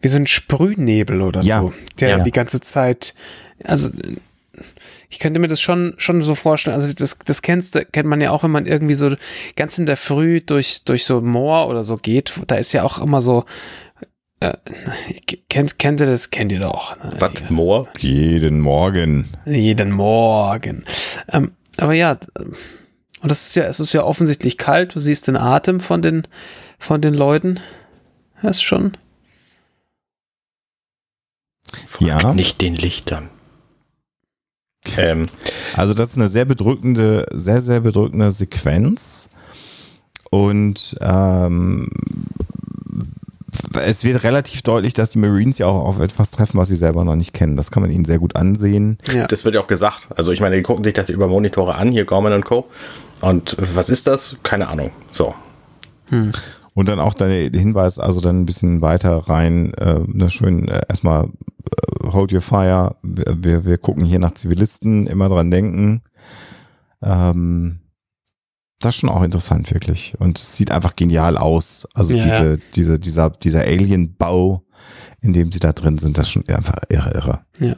[0.00, 1.60] wie so ein Sprühnebel oder ja.
[1.60, 2.24] so, der ja.
[2.24, 3.14] die ganze Zeit,
[3.62, 3.90] also
[5.10, 6.74] ich könnte mir das schon, schon so vorstellen.
[6.74, 9.14] Also das, das kennst, kennt man ja auch, wenn man irgendwie so
[9.56, 12.32] ganz in der Früh durch, durch so Moor oder so geht.
[12.46, 13.44] Da ist ja auch immer so
[14.40, 14.54] äh,
[15.48, 16.30] kennt, kennt ihr das?
[16.30, 16.96] Kennt ihr doch.
[16.96, 17.12] Ne?
[17.18, 17.50] Was?
[17.50, 17.88] Moor?
[17.98, 19.28] Jeden Morgen.
[19.44, 20.84] Jeden Morgen.
[21.32, 22.18] Ähm, aber ja,
[23.20, 24.94] und das ist ja, es ist ja offensichtlich kalt.
[24.94, 26.22] Du siehst den Atem von den,
[26.78, 27.58] von den Leuten.
[28.42, 28.92] Das ist schon.
[31.98, 32.32] ja.
[32.32, 33.30] Nicht den Lichtern.
[34.96, 35.26] Ähm.
[35.74, 39.30] Also das ist eine sehr bedrückende, sehr, sehr bedrückende Sequenz.
[40.30, 41.88] Und ähm,
[43.78, 47.04] es wird relativ deutlich, dass die Marines ja auch auf etwas treffen, was sie selber
[47.04, 47.56] noch nicht kennen.
[47.56, 48.98] Das kann man ihnen sehr gut ansehen.
[49.12, 49.26] Ja.
[49.26, 50.08] Das wird ja auch gesagt.
[50.16, 52.66] Also ich meine, die gucken sich das über Monitore an, hier Gorman und Co.
[53.20, 54.36] Und was ist das?
[54.42, 54.90] Keine Ahnung.
[55.10, 55.34] So.
[56.10, 56.32] Hm.
[56.74, 60.80] Und dann auch der Hinweis, also dann ein bisschen weiter rein, äh, ne, schön äh,
[60.88, 62.94] erstmal äh, hold your fire.
[63.02, 66.02] Wir, wir gucken hier nach Zivilisten, immer dran denken.
[67.02, 67.80] Ähm,
[68.80, 70.14] das ist schon auch interessant, wirklich.
[70.18, 71.88] Und es sieht einfach genial aus.
[71.94, 72.56] Also ja, diese, ja.
[72.76, 74.62] diese, dieser, dieser Alien-Bau,
[75.20, 77.40] in dem sie da drin sind, das ist schon einfach irre, irre.
[77.60, 77.74] Ja.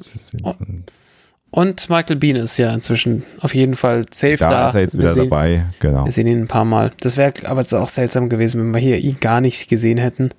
[1.50, 4.50] Und Michael Bean ist ja inzwischen auf jeden Fall safe da.
[4.50, 6.04] Da ist er jetzt wieder sehen, dabei, genau.
[6.04, 6.92] Wir sehen ihn ein paar Mal.
[7.00, 9.98] Das wäre aber es ist auch seltsam gewesen, wenn wir hier ihn gar nicht gesehen
[9.98, 10.30] hätten.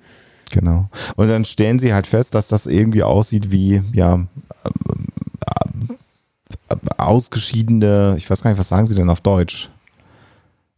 [0.52, 0.88] Genau.
[1.16, 4.26] Und dann stellen sie halt fest, dass das irgendwie aussieht wie, ja,
[6.96, 9.70] ausgeschiedene, ich weiß gar nicht, was sagen sie denn auf Deutsch?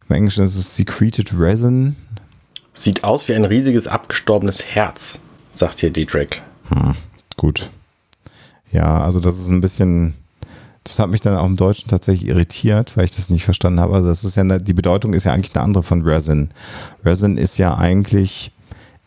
[0.09, 1.95] Im Englischen ist es Secreted Resin.
[2.73, 5.19] Sieht aus wie ein riesiges abgestorbenes Herz,
[5.53, 6.41] sagt hier Dietrich.
[6.69, 6.93] Hm,
[7.37, 7.69] gut.
[8.71, 10.13] Ja, also das ist ein bisschen,
[10.83, 13.95] das hat mich dann auch im Deutschen tatsächlich irritiert, weil ich das nicht verstanden habe.
[13.95, 16.49] Also das ist ja, eine, die Bedeutung ist ja eigentlich eine andere von Resin.
[17.03, 18.51] Resin ist ja eigentlich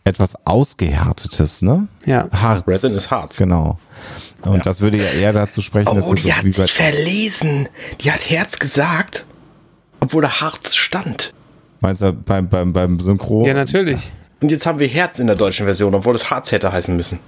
[0.03, 1.87] etwas ausgehärtetes, ne?
[2.05, 2.27] Ja.
[2.31, 2.67] Harz.
[2.67, 3.37] Resin ist Harz.
[3.37, 3.77] Genau.
[4.41, 4.61] Und ja.
[4.63, 7.69] das würde ja eher dazu sprechen, oh, dass wir die so hat sich verlesen.
[8.01, 9.25] Die hat Herz gesagt
[9.99, 11.33] obwohl da Harz stand.
[11.81, 13.45] Meinst du beim, beim, beim Synchro?
[13.45, 14.11] Ja, natürlich.
[14.41, 17.19] Und jetzt haben wir Herz in der deutschen Version, obwohl es Harz hätte heißen müssen.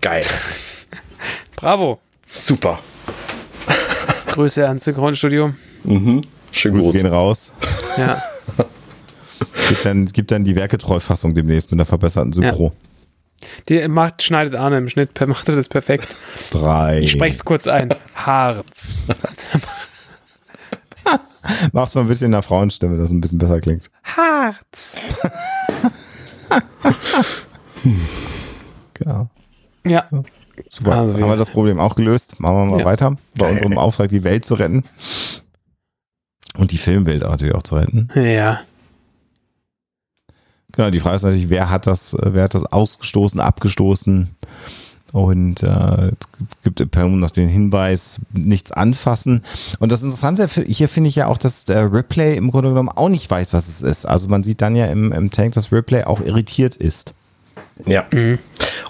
[0.00, 0.22] Geil.
[1.56, 2.00] Bravo.
[2.28, 2.78] Super.
[4.26, 5.52] Grüße ans Synchronstudio.
[5.84, 6.22] Mhm.
[6.52, 6.94] Schön groß.
[6.94, 7.52] Wir gehen raus.
[7.96, 8.16] Ja.
[9.68, 12.72] gibt, dann, gibt dann die Werketreu-Fassung demnächst mit einer verbesserten Synchro.
[12.74, 12.90] Ja.
[13.68, 16.16] Die macht, schneidet Arne im Schnitt, macht er das perfekt.
[16.50, 17.00] Drei.
[17.00, 17.94] Ich spreche es kurz ein.
[18.14, 19.02] Harz.
[21.72, 23.90] Mach's mal bitte in der Frauenstimme, dass es ein bisschen besser klingt.
[24.04, 24.96] Harz.
[28.94, 29.28] genau.
[29.86, 30.06] Ja.
[30.68, 30.92] Super.
[30.98, 32.40] Also, Haben wir das Problem auch gelöst?
[32.40, 32.84] Machen wir mal ja.
[32.84, 33.16] weiter.
[33.36, 33.52] Bei Geil.
[33.52, 34.84] unserem Auftrag, die Welt zu retten.
[36.56, 38.08] Und die Filmwelt natürlich auch zu retten.
[38.14, 38.60] Ja.
[40.72, 44.30] Genau, die Frage ist natürlich, wer hat das, wer hat das ausgestoßen, abgestoßen?
[45.12, 49.42] Und äh, es gibt per noch den Hinweis, nichts anfassen.
[49.78, 53.08] Und das Interessante hier finde ich ja auch, dass der Ripley im Grunde genommen auch
[53.08, 54.06] nicht weiß, was es ist.
[54.06, 57.14] Also man sieht dann ja im, im Tank, dass Ripley auch irritiert ist.
[57.86, 58.06] Ja.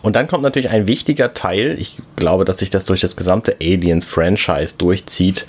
[0.03, 1.77] Und dann kommt natürlich ein wichtiger Teil.
[1.79, 5.47] Ich glaube, dass sich das durch das gesamte Aliens-Franchise durchzieht,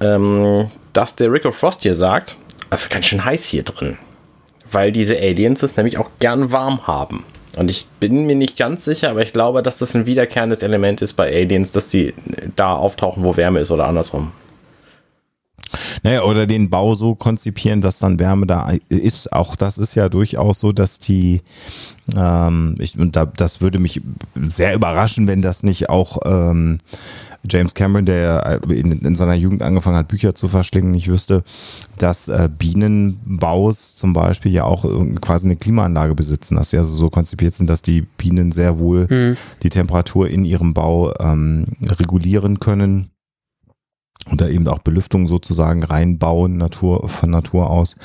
[0.00, 2.36] ähm, dass der Rick Frost hier sagt,
[2.70, 3.96] es ist ganz schön heiß hier drin.
[4.70, 7.24] Weil diese Aliens es nämlich auch gern warm haben.
[7.58, 11.02] Und ich bin mir nicht ganz sicher, aber ich glaube, dass das ein wiederkehrendes Element
[11.02, 12.14] ist bei Aliens, dass sie
[12.54, 14.30] da auftauchen, wo Wärme ist oder andersrum.
[16.02, 19.32] Naja, oder den Bau so konzipieren, dass dann Wärme da ist.
[19.32, 21.42] Auch das ist ja durchaus so, dass die,
[22.16, 24.00] ähm, ich, und da, das würde mich
[24.48, 26.78] sehr überraschen, wenn das nicht auch ähm,
[27.48, 31.44] James Cameron, der in, in, seiner Jugend angefangen hat, Bücher zu verschlingen, nicht wüsste,
[31.96, 34.84] dass äh, Bienenbaus zum Beispiel ja auch
[35.20, 39.06] quasi eine Klimaanlage besitzen, dass sie also so konzipiert sind, dass die Bienen sehr wohl
[39.08, 39.36] mhm.
[39.62, 43.10] die Temperatur in ihrem Bau ähm, regulieren können
[44.30, 47.96] und da eben auch Belüftung sozusagen reinbauen, Natur, von Natur aus.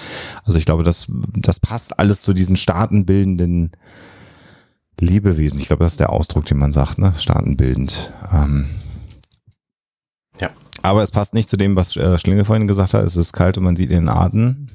[0.43, 3.71] Also ich glaube, das, das passt alles zu diesen staatenbildenden
[4.99, 5.59] Lebewesen.
[5.59, 7.13] Ich glaube, das ist der Ausdruck, den man sagt, ne?
[7.17, 8.13] Staatenbildend.
[8.31, 8.67] Ähm,
[10.39, 10.49] ja.
[10.81, 13.03] Aber es passt nicht zu dem, was äh, Schlinge vorhin gesagt hat.
[13.03, 14.67] Es ist kalt und man sieht in den Atem.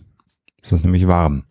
[0.63, 1.45] Es ist nämlich warm.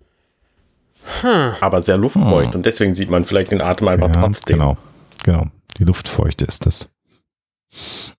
[1.22, 1.54] Hm.
[1.62, 2.56] Aber sehr luftfeucht hm.
[2.56, 4.60] und deswegen sieht man vielleicht den Atem einfach ja, trotzdem.
[4.60, 4.78] Genau,
[5.24, 5.46] genau.
[5.78, 6.90] Die Luftfeuchte ist das.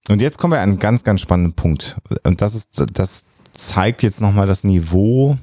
[0.09, 1.97] Und jetzt kommen wir an einen ganz, ganz spannenden Punkt.
[2.25, 5.37] Und das ist, das zeigt jetzt nochmal das Niveau,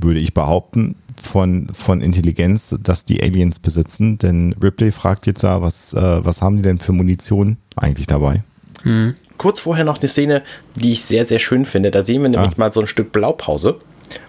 [0.00, 4.18] würde ich behaupten, von, von Intelligenz, das die Aliens besitzen.
[4.18, 8.42] Denn Ripley fragt jetzt da, was, äh, was haben die denn für Munition eigentlich dabei?
[8.82, 9.14] Hm.
[9.38, 10.42] Kurz vorher noch eine Szene,
[10.76, 11.90] die ich sehr, sehr schön finde.
[11.90, 12.58] Da sehen wir nämlich ah.
[12.58, 13.78] mal so ein Stück Blaupause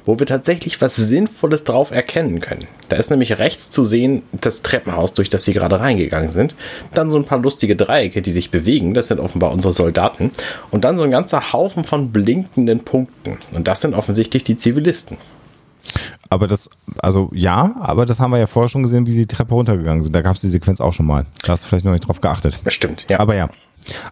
[0.06, 2.68] wo wir tatsächlich was Sinnvolles drauf erkennen können.
[2.90, 6.56] Da ist nämlich rechts zu sehen das Treppenhaus, durch das sie gerade reingegangen sind.
[6.94, 8.94] Dann so ein paar lustige Dreiecke, die sich bewegen.
[8.94, 10.32] Das sind offenbar unsere Soldaten.
[10.72, 13.38] Und dann so ein ganzer Haufen von blinkenden Punkten.
[13.54, 15.18] Und das sind offensichtlich die Zivilisten.
[16.30, 16.70] Aber das,
[17.00, 20.04] also ja, aber das haben wir ja vorher schon gesehen, wie sie die Treppe runtergegangen
[20.04, 20.16] sind.
[20.16, 21.26] Da gab es die Sequenz auch schon mal.
[21.44, 22.62] Da hast du vielleicht noch nicht drauf geachtet.
[22.64, 23.20] Bestimmt, ja.
[23.20, 23.50] Aber ja.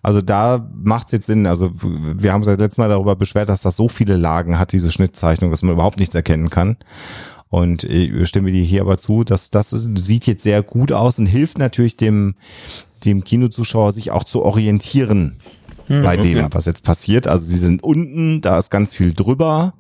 [0.02, 1.48] Also da macht es jetzt Sinn.
[1.48, 4.72] Also wir haben uns das letzte Mal darüber beschwert, dass das so viele Lagen hat,
[4.72, 6.78] diese Schnittzeichnung, dass man überhaupt nichts erkennen kann.
[7.50, 11.26] Und ich stimme dir hier aber zu, dass das sieht jetzt sehr gut aus und
[11.26, 12.36] hilft natürlich dem,
[13.06, 15.38] dem Kinozuschauer, sich auch zu orientieren
[15.88, 16.48] mhm, bei dem, okay.
[16.52, 17.28] was jetzt passiert.
[17.28, 19.74] Also sie sind unten, da ist ganz viel drüber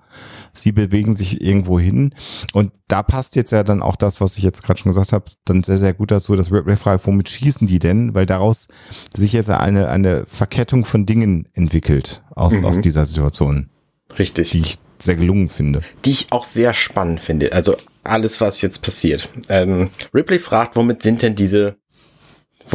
[0.58, 2.14] sie bewegen sich irgendwo hin.
[2.53, 5.26] Und da passt jetzt ja dann auch das, was ich jetzt gerade schon gesagt habe,
[5.45, 8.14] dann sehr, sehr gut dazu, dass Ripley fragt, womit schießen die denn?
[8.14, 8.68] Weil daraus
[9.16, 12.66] sich jetzt eine, eine Verkettung von Dingen entwickelt aus, mhm.
[12.66, 13.70] aus dieser Situation.
[14.18, 14.51] Richtig.
[14.51, 15.82] Die ich sehr gelungen finde.
[16.06, 17.51] Die ich auch sehr spannend finde.
[17.53, 19.30] Also alles, was jetzt passiert.
[19.49, 21.76] Ähm, Ripley fragt, womit sind denn diese,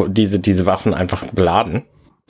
[0.09, 1.85] diese, diese Waffen einfach beladen?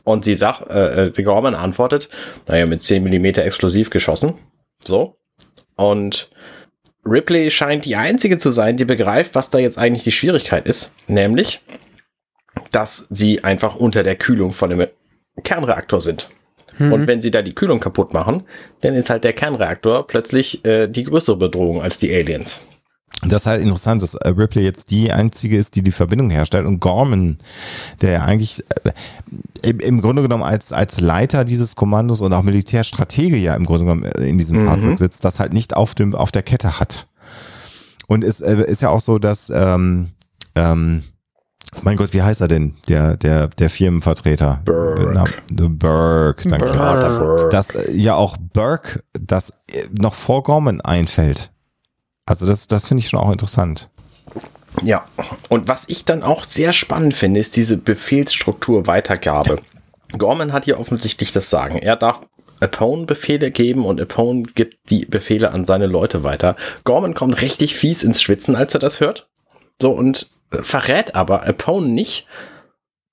[0.04, 2.08] Und sie sagt, äh, äh Gorman antwortet,
[2.46, 4.34] naja, mit 10 Millimeter explosiv geschossen.
[4.82, 5.19] So.
[5.80, 6.30] Und
[7.04, 10.92] Ripley scheint die einzige zu sein, die begreift, was da jetzt eigentlich die Schwierigkeit ist.
[11.06, 11.60] Nämlich,
[12.70, 14.86] dass sie einfach unter der Kühlung von dem
[15.42, 16.30] Kernreaktor sind.
[16.78, 16.92] Mhm.
[16.92, 18.44] Und wenn sie da die Kühlung kaputt machen,
[18.80, 22.60] dann ist halt der Kernreaktor plötzlich äh, die größere Bedrohung als die Aliens.
[23.22, 26.66] Das ist halt interessant, dass äh, Ripley jetzt die einzige ist, die die Verbindung herstellt
[26.66, 27.38] und Gorman,
[28.00, 28.64] der eigentlich
[29.62, 33.84] äh, im Grunde genommen als, als Leiter dieses Kommandos und auch Militärstratege ja im Grunde
[33.84, 34.66] genommen äh, in diesem mhm.
[34.66, 37.08] Fahrzeug sitzt, das halt nicht auf dem, auf der Kette hat.
[38.06, 40.08] Und es ist ja auch so, dass, ähm,
[40.56, 41.04] ähm,
[41.82, 42.74] mein Gott, wie heißt er denn?
[42.88, 44.62] Der, der, der Firmenvertreter.
[44.64, 45.12] Burke.
[45.48, 46.66] Burke, danke.
[46.66, 47.48] Burke.
[47.50, 49.62] Dass ja auch Burke das
[49.96, 51.52] noch vor Gorman einfällt.
[52.26, 53.88] Also das, das finde ich schon auch interessant.
[54.82, 55.04] Ja,
[55.48, 59.58] und was ich dann auch sehr spannend finde, ist diese Befehlsstruktur Weitergabe.
[60.16, 61.78] Gorman hat hier offensichtlich das Sagen.
[61.78, 62.20] Er darf
[62.60, 66.56] Apone Befehle geben und Apone gibt die Befehle an seine Leute weiter.
[66.84, 69.28] Gorman kommt richtig fies ins Schwitzen, als er das hört.
[69.80, 72.26] So und verrät aber Apone nicht,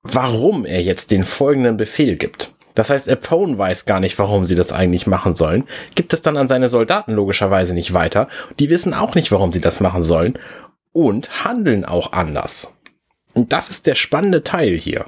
[0.03, 2.53] warum er jetzt den folgenden Befehl gibt.
[2.77, 5.63] Das heißt, Apone weiß gar nicht, warum sie das eigentlich machen sollen,
[5.95, 8.27] gibt es dann an seine Soldaten logischerweise nicht weiter.
[8.59, 10.37] Die wissen auch nicht, warum sie das machen sollen
[10.91, 12.77] und handeln auch anders.
[13.33, 15.05] Und das ist der spannende Teil hier.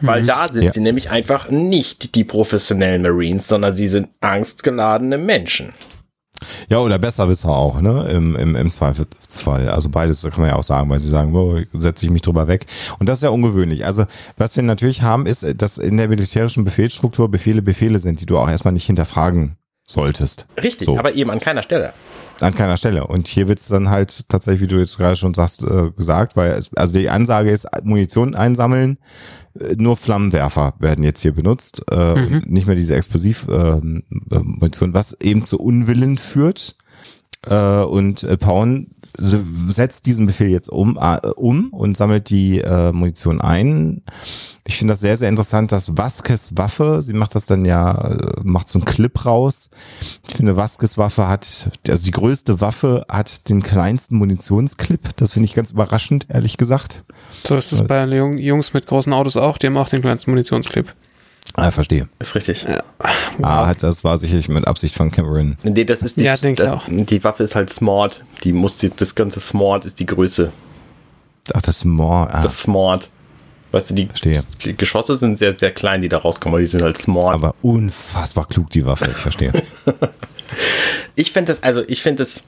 [0.00, 0.26] Weil mhm.
[0.26, 0.72] da sind ja.
[0.72, 5.74] sie nämlich einfach nicht die professionellen Marines, sondern sie sind angstgeladene Menschen.
[6.68, 8.08] Ja, oder Besserwisser auch, ne?
[8.10, 9.68] Im, im, im Zweifelsfall.
[9.68, 12.48] Also beides kann man ja auch sagen, weil sie sagen, oh, setze ich mich drüber
[12.48, 12.66] weg.
[12.98, 13.84] Und das ist ja ungewöhnlich.
[13.84, 14.04] Also,
[14.36, 18.38] was wir natürlich haben, ist, dass in der militärischen Befehlsstruktur Befehle Befehle sind, die du
[18.38, 20.46] auch erstmal nicht hinterfragen solltest.
[20.60, 20.98] Richtig, so.
[20.98, 21.92] aber eben an keiner Stelle.
[22.40, 23.06] An keiner Stelle.
[23.06, 26.36] Und hier wird es dann halt tatsächlich, wie du jetzt gerade schon sagst, äh, gesagt,
[26.36, 28.98] weil also die Ansage ist Munition einsammeln,
[29.58, 32.42] äh, nur Flammenwerfer werden jetzt hier benutzt, äh, mhm.
[32.46, 36.76] nicht mehr diese Explosivmunition, äh, was eben zu Unwillen führt.
[37.48, 38.88] Äh, und äh, Paun
[39.18, 44.02] setzt diesen Befehl jetzt um, äh, um und sammelt die äh, Munition ein
[44.64, 48.40] Ich finde das sehr, sehr interessant, dass Vasquez Waffe, sie macht das dann ja, äh,
[48.42, 49.70] macht so einen Clip raus.
[50.28, 55.16] Ich finde, Vasquez Waffe hat, also die größte Waffe hat den kleinsten Munitionsclip.
[55.16, 57.04] Das finde ich ganz überraschend, ehrlich gesagt.
[57.44, 60.32] So ist es bei Jung- Jungs mit großen Autos auch, die haben auch den kleinsten
[60.32, 60.94] Munitionsclip.
[61.56, 62.08] Ah, verstehe.
[62.18, 62.66] Ist richtig.
[63.42, 65.56] Ah, das war sicherlich mit Absicht von Cameron.
[65.62, 66.82] Nee, das ist die, Ja, denk ich auch.
[66.88, 68.22] die Waffe ist halt Smart.
[68.44, 70.52] Die muss die, das ganze Smart ist die Größe.
[71.54, 72.28] Ach, das more.
[72.32, 73.10] Ah, Das Smart.
[73.72, 74.42] Weißt du, die Verstehe.
[74.76, 77.34] Geschosse sind sehr, sehr klein, die da rauskommen, aber die sind halt Smart.
[77.34, 79.52] aber unfassbar klug, die Waffe, ich verstehe.
[81.16, 82.44] Ich finde das, also ich finde das,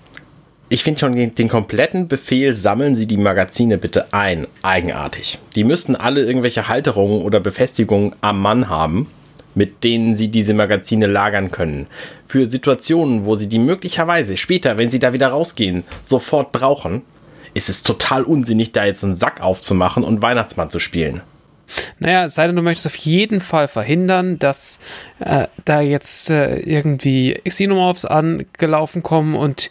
[0.71, 5.39] ich finde schon den, den kompletten Befehl, sammeln Sie die Magazine bitte ein, eigenartig.
[5.55, 9.07] Die müssten alle irgendwelche Halterungen oder Befestigungen am Mann haben,
[9.55, 11.87] mit denen Sie diese Magazine lagern können.
[12.27, 17.03] Für Situationen, wo Sie die möglicherweise später, wenn Sie da wieder rausgehen, sofort brauchen,
[17.55, 21.23] ist es total unsinnig, da jetzt einen Sack aufzumachen und Weihnachtsmann zu spielen.
[21.99, 24.81] Naja, sei denn, du möchtest auf jeden Fall verhindern, dass
[25.19, 29.71] äh, da jetzt äh, irgendwie Xenomorphs angelaufen kommen und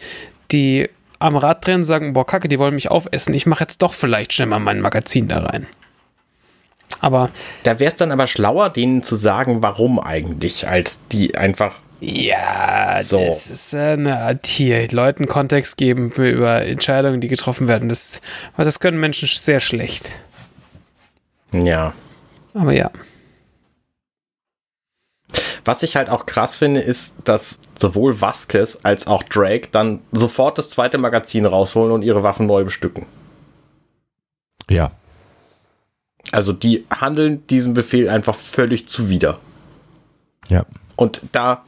[0.52, 0.90] die
[1.20, 3.34] am Rad drehen sagen, boah, kacke, die wollen mich aufessen.
[3.34, 5.68] Ich mache jetzt doch vielleicht schnell mal mein Magazin da rein.
[7.00, 7.30] Aber
[7.64, 13.00] Da wäre es dann aber schlauer, denen zu sagen, warum eigentlich, als die einfach ja,
[13.04, 13.18] So.
[13.18, 17.90] das ist äh, ne, hier Leuten Kontext geben für, über Entscheidungen, die getroffen werden.
[17.90, 18.22] Das,
[18.56, 20.20] das können Menschen sehr schlecht.
[21.52, 21.94] Ja.
[22.54, 22.92] Aber ja.
[25.68, 30.58] Was ich halt auch krass finde, ist, dass sowohl Vasquez als auch Drake dann sofort
[30.58, 33.06] das zweite Magazin rausholen und ihre Waffen neu bestücken.
[34.70, 34.92] Ja.
[36.32, 39.40] Also die handeln diesem Befehl einfach völlig zuwider.
[40.48, 40.66] Ja.
[40.96, 41.66] Und da,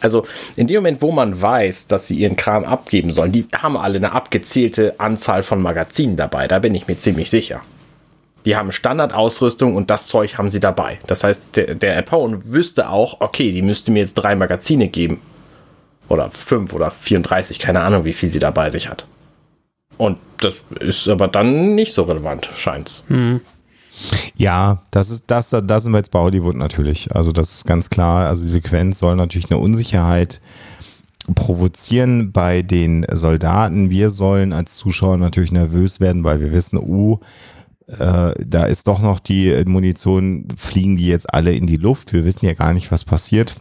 [0.00, 0.26] also
[0.56, 3.98] in dem Moment, wo man weiß, dass sie ihren Kram abgeben sollen, die haben alle
[3.98, 7.62] eine abgezählte Anzahl von Magazinen dabei, da bin ich mir ziemlich sicher.
[8.46, 10.98] Die haben Standardausrüstung und das Zeug haben sie dabei.
[11.06, 15.20] Das heißt, der, der Apone wüsste auch, okay, die müsste mir jetzt drei Magazine geben.
[16.08, 19.04] Oder fünf oder 34, keine Ahnung, wie viel sie dabei sich hat.
[19.98, 23.04] Und das ist aber dann nicht so relevant, scheint's.
[24.36, 27.14] Ja, das ist das, da sind wir jetzt bei Hollywood natürlich.
[27.14, 28.26] Also das ist ganz klar.
[28.26, 30.40] Also die Sequenz soll natürlich eine Unsicherheit
[31.34, 33.90] provozieren bei den Soldaten.
[33.90, 37.18] Wir sollen als Zuschauer natürlich nervös werden, weil wir wissen, uh,
[37.86, 42.12] äh, da ist doch noch die Munition, fliegen die jetzt alle in die Luft.
[42.12, 43.56] Wir wissen ja gar nicht, was passiert.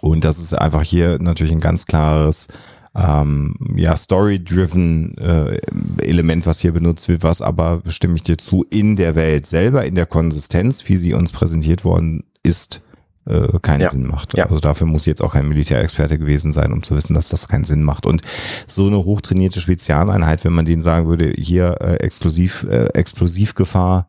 [0.00, 2.48] Und das ist einfach hier natürlich ein ganz klares
[2.94, 5.58] ähm, ja, story-driven äh,
[6.02, 9.84] Element, was hier benutzt wird, was aber, stimme ich dir zu, in der Welt selber,
[9.84, 12.80] in der Konsistenz, wie sie uns präsentiert worden ist,
[13.26, 13.90] äh, keinen Ja.
[13.90, 14.36] Sinn macht.
[14.36, 14.44] Ja.
[14.46, 17.64] Also dafür muss jetzt auch kein Militärexperte gewesen sein, um zu wissen, dass das keinen
[17.64, 18.06] Sinn macht.
[18.06, 18.22] Und
[18.66, 24.08] so eine hochtrainierte Spezialeinheit, wenn man denen sagen würde, hier äh, exklusiv, äh, Explosivgefahr,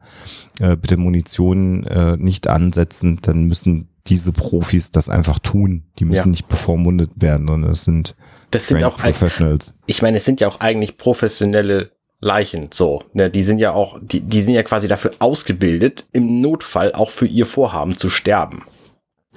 [0.60, 5.84] äh, bitte Munition äh, nicht ansetzen, dann müssen diese Profis das einfach tun.
[6.00, 6.26] Die müssen Ja.
[6.26, 8.16] nicht bevormundet werden, sondern es sind
[8.50, 9.78] Das sind auch Professionals.
[9.86, 13.04] ich meine, es sind ja auch eigentlich professionelle Leichen, so.
[13.14, 17.10] Ne, die sind ja auch, die, die sind ja quasi dafür ausgebildet, im Notfall auch
[17.12, 18.64] für ihr Vorhaben zu sterben.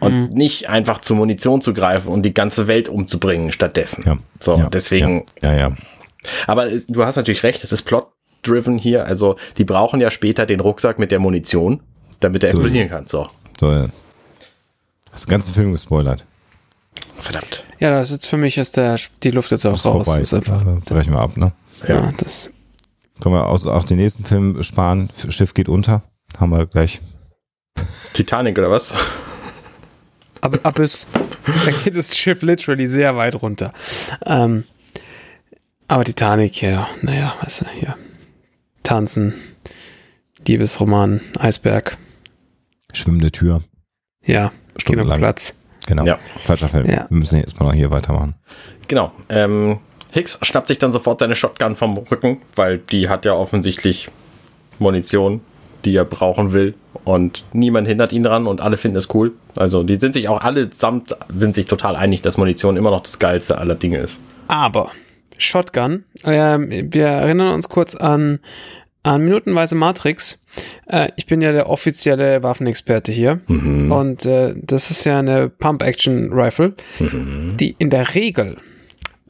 [0.06, 4.04] Und nicht einfach zur Munition zu greifen und die ganze Welt umzubringen stattdessen.
[4.06, 4.18] Ja.
[4.40, 5.58] So, ja, deswegen, Ja, ja.
[5.68, 5.72] ja.
[6.46, 9.06] aber es, du hast natürlich recht, es ist plot-driven hier.
[9.06, 11.80] Also, die brauchen ja später den Rucksack mit der Munition,
[12.20, 13.06] damit er So explodieren kann.
[13.06, 13.26] So,
[13.60, 13.86] So, ja.
[15.12, 16.24] Das ganze Film gespoilert.
[17.20, 17.64] verdammt.
[17.78, 20.06] Ja, das ist jetzt für mich ist der, die Luft jetzt auch Das ist raus.
[20.06, 20.20] vorbei.
[20.20, 21.52] Das ist einfach, Äh, brechen wir ab, ne?
[21.86, 22.50] ja, das,
[23.20, 25.08] Können wir auch, auch den nächsten Film sparen.
[25.28, 26.02] Schiff geht unter.
[26.38, 27.00] Haben wir gleich.
[28.12, 28.92] Titanic oder was?
[30.44, 31.06] Ab, ab ist,
[31.64, 33.72] da geht das Schiff literally sehr weit runter.
[34.26, 34.64] Ähm,
[35.88, 37.96] aber Titanic, ja, naja, weißt du, hier.
[38.82, 39.34] Tanzen,
[40.46, 41.96] Liebesroman, Eisberg,
[42.92, 43.62] Schwimmende Tür.
[44.24, 45.18] ja, Stundenlang.
[45.18, 45.58] Kinoplatz.
[45.86, 46.04] Genau.
[46.04, 46.18] Ja.
[46.38, 46.86] Falscher Film.
[46.86, 47.06] Ja.
[47.08, 48.34] Wir müssen jetzt mal noch hier weitermachen.
[48.88, 49.12] Genau.
[49.28, 49.80] Ähm,
[50.12, 54.08] Hicks schnappt sich dann sofort seine Shotgun vom Rücken, weil die hat ja offensichtlich
[54.78, 55.40] Munition,
[55.84, 56.74] die er brauchen will.
[57.04, 59.32] Und niemand hindert ihn dran und alle finden es cool.
[59.56, 63.18] Also die sind sich auch allesamt sind sich total einig, dass Munition immer noch das
[63.18, 64.20] geilste aller Dinge ist.
[64.48, 64.90] Aber
[65.38, 68.38] Shotgun, ähm, wir erinnern uns kurz an,
[69.02, 70.44] an minutenweise Matrix.
[70.86, 73.40] Äh, ich bin ja der offizielle Waffenexperte hier.
[73.92, 78.56] Und äh, das ist ja eine Pump-Action-Rifle, die in der Regel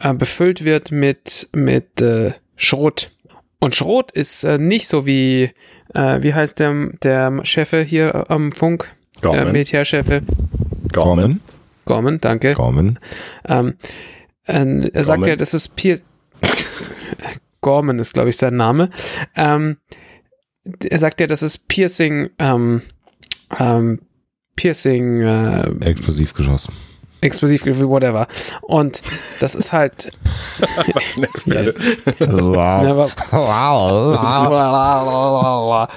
[0.01, 3.11] äh, befüllt wird mit, mit äh, Schrot.
[3.65, 5.51] Und Schrot ist äh, nicht so wie,
[5.95, 8.95] äh, wie heißt der, der Chefe hier am Funk?
[9.23, 9.53] Der Gorman.
[9.53, 10.21] Militärchefe.
[10.93, 11.41] Gorman.
[11.87, 12.53] Gorman, danke.
[12.53, 12.99] Gorman.
[13.49, 13.73] Ähm,
[14.45, 15.29] äh, er sagt Gorman.
[15.31, 15.99] ja, das ist Pier
[17.62, 18.91] Gorman ist, glaube ich, sein Name.
[19.35, 19.79] Ähm,
[20.87, 22.83] er sagt ja, das ist Piercing, ähm,
[23.59, 24.01] ähm,
[24.57, 26.71] Piercing, äh, Explosivgeschoss.
[27.25, 28.27] Explosiv, whatever.
[28.62, 29.03] Und
[29.41, 30.12] das ist halt.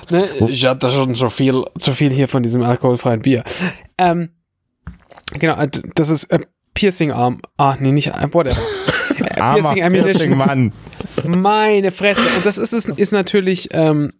[0.09, 3.43] Ne, ich hatte schon so viel, so viel hier von diesem alkoholfreien Bier.
[3.97, 4.29] Ähm,
[5.33, 6.39] genau, äh, das ist äh,
[6.73, 7.41] Piercing Arm.
[7.57, 8.57] Ah, nee, nicht äh, whatever.
[9.39, 10.13] Armer Piercing Ammunition.
[10.13, 10.73] Piercing, Mann.
[11.25, 12.21] Meine Fresse.
[12.35, 14.13] Und das ist, ist, ist natürlich ähm,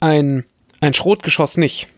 [0.00, 0.44] ein,
[0.80, 1.88] ein Schrotgeschoss nicht.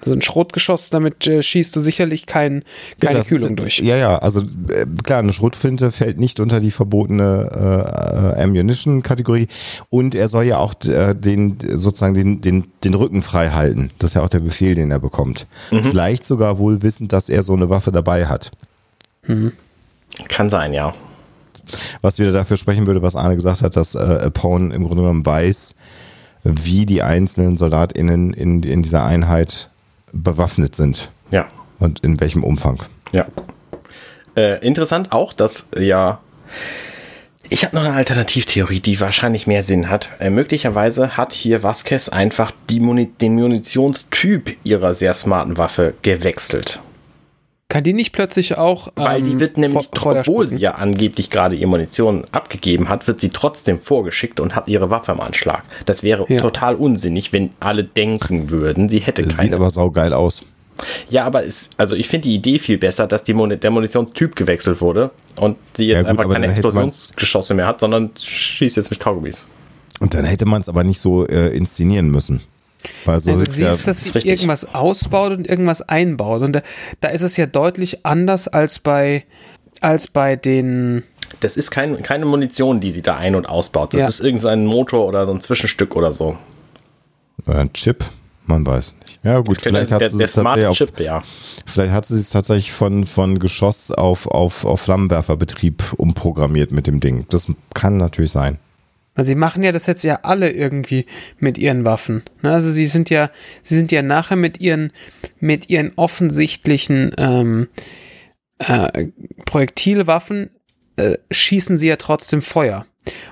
[0.00, 2.64] Also ein Schrotgeschoss, damit äh, schießt du sicherlich kein,
[3.00, 3.78] keine das Kühlung ist, durch.
[3.80, 9.48] Ja, ja, also äh, klar, eine Schrotflinte fällt nicht unter die verbotene äh, Ammunition-Kategorie
[9.90, 13.90] und er soll ja auch äh, den sozusagen den, den, den Rücken frei halten.
[13.98, 15.46] Das ist ja auch der Befehl, den er bekommt.
[15.68, 18.50] Vielleicht sogar wohl wissend, dass er so eine Waffe dabei hat.
[20.28, 20.94] Kann sein, ja.
[22.00, 25.24] Was wieder dafür sprechen würde, was Arne gesagt hat, dass äh, Pone im Grunde genommen
[25.24, 25.76] weiß,
[26.42, 29.69] wie die einzelnen SoldatInnen in, in dieser Einheit
[30.12, 31.46] bewaffnet sind Ja.
[31.78, 32.82] und in welchem Umfang.
[33.12, 33.26] Ja.
[34.36, 36.20] Äh, interessant auch, dass ja.
[37.52, 40.08] Ich habe noch eine Alternativtheorie, die wahrscheinlich mehr Sinn hat.
[40.20, 46.80] Äh, möglicherweise hat hier Vasquez einfach die Muni den Munitionstyp ihrer sehr smarten Waffe gewechselt.
[47.70, 48.88] Kann die nicht plötzlich auch.
[48.96, 53.06] Weil die ähm, wird nämlich, vor- obwohl sie ja angeblich gerade ihr Munition abgegeben hat,
[53.06, 55.62] wird sie trotzdem vorgeschickt und hat ihre Waffe im Anschlag.
[55.86, 56.40] Das wäre Ja.
[56.40, 59.46] total unsinnig, wenn alle denken würden, sie hätte Das keine.
[59.48, 60.42] sieht aber saugeil aus.
[61.08, 64.34] Ja, aber ist, also ich finde die Idee viel besser, dass die Muni der Munitionstyp
[64.34, 68.90] gewechselt wurde und sie jetzt Ja, gut, einfach keine Explosionsgeschosse mehr hat, sondern schießt jetzt
[68.90, 69.46] mit Kaugummis.
[70.00, 72.40] Und dann hätte man es aber nicht so äh, inszenieren müssen.
[73.04, 74.30] Weil so Also du sieht's ja, siehst, dass sie richtig.
[74.30, 76.42] irgendwas ausbaut und irgendwas einbaut.
[76.42, 76.62] Und da,
[77.00, 79.24] da ist es ja deutlich anders als bei,
[79.80, 81.02] als bei den.
[81.40, 83.94] Das ist kein, keine Munition, die sie da ein- und ausbaut.
[83.94, 84.06] Das Ja.
[84.08, 86.36] ist irgendein Motor oder so ein Zwischenstück oder so.
[87.46, 88.04] Oder ein Chip,
[88.46, 89.20] man weiß nicht.
[89.22, 91.22] Ja gut, vielleicht hat, der, sie der es tatsächlich Smart auf, Chip, ja.
[91.66, 97.00] vielleicht hat sie es tatsächlich von, von Geschoss auf, auf, auf Flammenwerferbetrieb umprogrammiert mit dem
[97.00, 97.26] Ding.
[97.30, 98.58] Das kann natürlich sein.
[99.20, 101.04] Also sie machen ja das jetzt ja alle irgendwie
[101.38, 102.22] mit ihren Waffen.
[102.40, 103.30] Also sie sind ja,
[103.62, 104.90] sie sind ja nachher mit ihren,
[105.40, 107.68] mit ihren offensichtlichen ähm,
[108.60, 109.08] äh,
[109.44, 110.48] Projektilwaffen
[110.96, 112.86] äh, schießen sie ja trotzdem Feuer.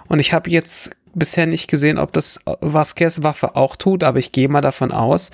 [0.09, 4.33] Und ich habe jetzt bisher nicht gesehen, ob das Vasquez Waffe auch tut, aber ich
[4.33, 5.31] gehe mal davon aus.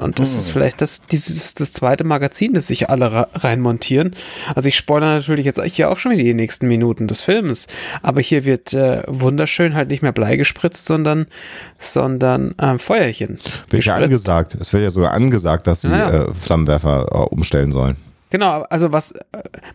[0.00, 4.14] Und das ist vielleicht das, dieses, das zweite Magazin, das sich alle reinmontieren.
[4.54, 7.66] Also ich spoilere natürlich jetzt hier auch schon wieder die nächsten Minuten des Films.
[8.02, 11.26] Aber hier wird äh, wunderschön halt nicht mehr Blei gespritzt, sondern,
[11.78, 13.38] sondern ähm, Feuerchen.
[13.70, 14.56] Wird ja angesagt.
[14.60, 16.24] Es wird ja sogar angesagt, dass sie Ah, ja.
[16.24, 17.96] äh, Flammenwerfer äh, umstellen sollen.
[18.30, 19.22] Genau, also was, äh,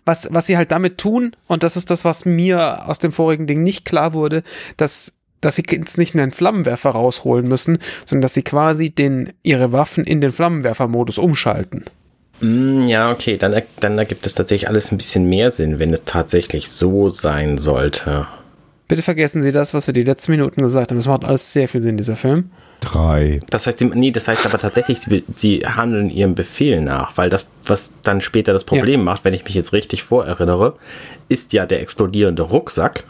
[0.06, 3.48] was, was sie halt damit tun, und das ist das, was mir aus dem vorigen
[3.48, 4.44] Ding nicht klar wurde,
[4.78, 5.14] dass,
[5.44, 10.04] dass sie jetzt nicht einen Flammenwerfer rausholen müssen, sondern dass sie quasi den, ihre Waffen
[10.04, 11.84] in den Flammenwerfermodus umschalten.
[12.42, 16.06] Mm, Ja, okay, dann, dann ergibt es tatsächlich alles ein bisschen mehr Sinn, wenn es
[16.06, 18.28] tatsächlich so sein sollte.
[18.88, 20.98] Bitte vergessen Sie das, was wir die letzten Minuten gesagt haben.
[20.98, 22.52] Das macht alles sehr viel Sinn, dieser Film.
[22.82, 23.40] Drei.
[23.50, 27.48] Das heißt, nee, das heißt aber tatsächlich, sie, sie handeln ihrem Befehl nach, weil das,
[27.66, 30.76] was dann später das Problem macht, wenn ich mich jetzt richtig vorerinnere,
[31.30, 33.06] ist ja der explodierende Rucksack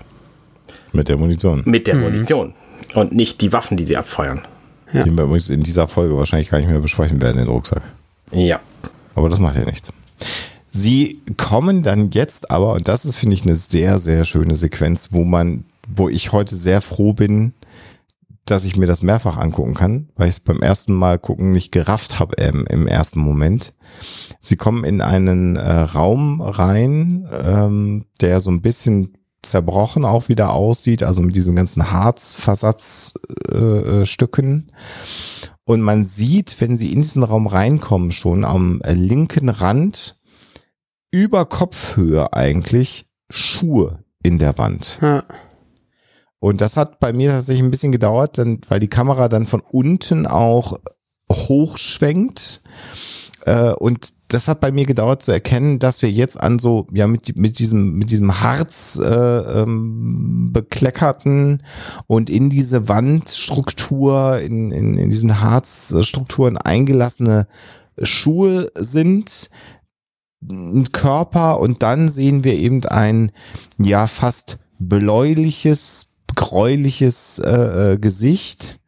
[0.94, 1.64] Mit der Munition.
[1.66, 2.54] mit der Munition
[2.94, 4.42] und nicht die Waffen, die sie abfeuern.
[4.94, 5.04] Ja.
[5.04, 7.82] Den wir übrigens in dieser Folge wahrscheinlich gar nicht mehr besprechen werden, den Rucksack.
[8.32, 8.60] Ja.
[9.16, 9.92] Aber das macht ja nichts.
[10.72, 15.10] Sie kommen dann jetzt aber, und das ist, finde ich, eine sehr, sehr schöne Sequenz,
[15.12, 17.54] wo man, wo ich heute sehr froh bin,
[18.46, 21.72] dass ich mir das mehrfach angucken kann, weil ich es beim ersten Mal gucken nicht
[21.72, 23.74] gerafft habe ähm, im ersten Moment.
[24.42, 29.14] Sie kommen in einen äh, Raum rein, ähm, der so ein bisschen
[29.44, 34.02] zerbrochen auch wieder aussieht, also mit diesen ganzen Harzversatzstücken.
[34.02, 34.72] Äh, Stücken.
[35.66, 40.18] Und man sieht, wenn sie in diesen Raum reinkommen, schon am äh, linken Rand
[41.12, 44.98] über Kopfhöhe eigentlich Schuhe in der Wand.
[45.02, 45.24] Ja.
[46.40, 49.62] Und das hat bei mir tatsächlich ein bisschen gedauert, dann, weil die Kamera dann von
[49.62, 50.80] unten auch
[51.32, 52.62] hochschwenkt.
[53.46, 57.08] Äh, und das hat bei mir gedauert zu erkennen, dass wir jetzt an so, ja,
[57.08, 61.62] mit, mit diesem, mit diesem Harz äh, ähm, bekleckerten
[62.08, 67.48] und in diese Wandstruktur, in, in, in diesen Harzstrukturen eingelassene
[68.02, 69.50] Schuhe sind,
[70.50, 73.32] ein Körper und dann sehen wir eben ein,
[73.78, 78.80] ja, fast bläuliches, gräuliches äh, äh, Gesicht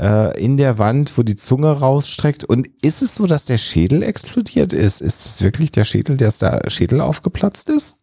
[0.00, 2.44] äh, in der Wand, wo die Zunge rausstreckt.
[2.44, 5.00] Und ist es so, dass der Schädel explodiert ist?
[5.00, 6.32] Ist es wirklich der Schädel, der
[6.68, 8.00] Schädel aufgeplatzt ist?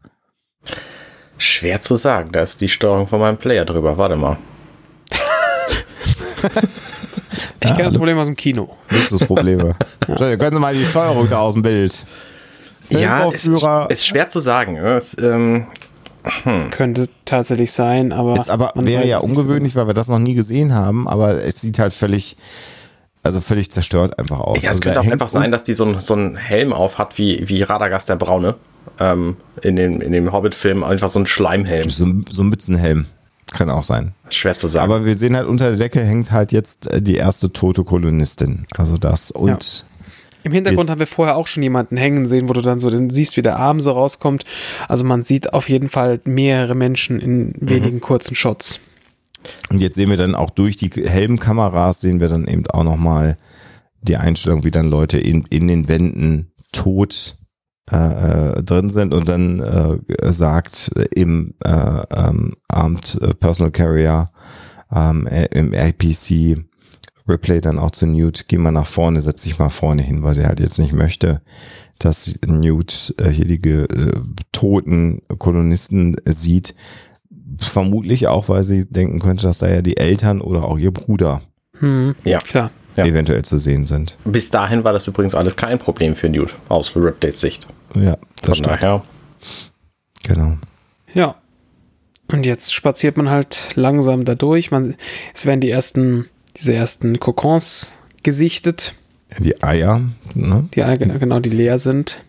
[1.37, 3.97] Schwer zu sagen, da ist die Steuerung von meinem Player drüber.
[3.97, 4.37] Warte mal.
[7.63, 8.75] Ich kenne das Problem aus dem Kino.
[8.89, 9.75] Luxusprobleme.
[10.07, 11.93] Entschuldigung, können Sie mal die Steuerung da aus dem Bild.
[12.89, 14.75] Ja, ist, ist schwer zu sagen.
[14.75, 14.97] ja.
[14.97, 15.67] Es, ähm,
[16.71, 18.39] Könnte tatsächlich sein, aber.
[18.39, 20.35] ist aber man wäre weiß ja es nicht so ungewöhnlich, weil wir das noch nie
[20.35, 22.37] gesehen haben, aber es sieht halt völlig,
[23.23, 24.61] also völlig zerstört einfach aus.
[24.63, 26.97] ja, es also könnte auch einfach sein, dass die so, ein, so einen Helm auf
[26.97, 28.55] hat, wie, wie Radagast der Braune.
[28.99, 31.89] Ähm, in, dem, in dem Hobbit-Film einfach so ein Schleimhelm.
[31.89, 33.05] so, ein- so ein Mützenhelm.
[33.51, 34.13] Kann auch sein.
[34.29, 34.83] Schwer zu sagen.
[34.91, 38.65] Aber wir sehen halt unter der Decke hängt halt jetzt äh, die erste tote Kolonistin.
[38.77, 39.85] Also das und
[40.43, 43.09] Im Hintergrund haben wir vorher auch schon jemanden hängen sehen, wo du dann so den
[43.09, 44.43] siehst, wie der Arm so rauskommt.
[44.87, 48.79] Also man sieht auf jeden Fall mehrere Menschen in wenigen kurzen Shots.
[49.69, 53.37] Und jetzt sehen wir dann auch durch die Helmkameras, sehen wir dann eben auch nochmal
[54.01, 57.37] die Einstellung, wie dann Leute in, in den Wänden tot
[57.91, 57.95] äh,
[58.59, 64.29] äh, drin sind und dann äh, sagt im äh, ähm, Armed äh, Personal Carrier
[64.93, 66.63] ähm, äh, im APC
[67.27, 70.35] Replay dann auch zu Newt, geh mal nach vorne, setz dich mal vorne hin, weil
[70.35, 71.41] sie halt jetzt nicht möchte,
[71.99, 73.87] dass Newt äh, hier die äh,
[74.51, 76.75] toten Kolonisten sieht.
[77.57, 81.41] Vermutlich auch, weil sie denken könnte, dass da ja die Eltern oder auch ihr Bruder
[81.79, 82.39] Hm, ja.
[82.39, 82.71] klar.
[82.95, 83.05] Ja.
[83.05, 84.17] eventuell zu sehen sind.
[84.23, 87.65] Bis dahin war das übrigens alles kein Problem für Newt, aus Ripdays Sicht.
[87.95, 88.67] Ja, das Von stimmt.
[88.83, 89.03] daher.
[90.23, 90.57] Genau.
[91.13, 91.35] Ja.
[92.31, 94.69] Und jetzt spaziert man halt langsam da durch.
[94.71, 94.95] Man,
[95.33, 96.25] es werden die ersten,
[96.57, 97.93] diese ersten Kokons
[98.23, 98.93] gesichtet,
[99.39, 100.01] Die Eier,
[100.35, 100.67] ne?
[100.73, 102.23] die all- genau die leer sind.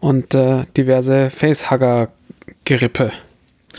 [0.00, 3.12] Und äh, diverse Facehugger-Gerippe.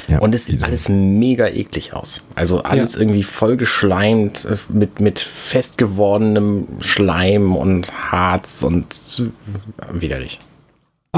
[0.08, 2.26] Ja, Und es sieht alles mega eklig aus.
[2.36, 3.02] Also alles Ja.
[3.02, 9.30] irgendwie voll geschleimt, äh, mit, mit fest gewordenem Schleim und Harz und
[9.92, 10.40] widerlich.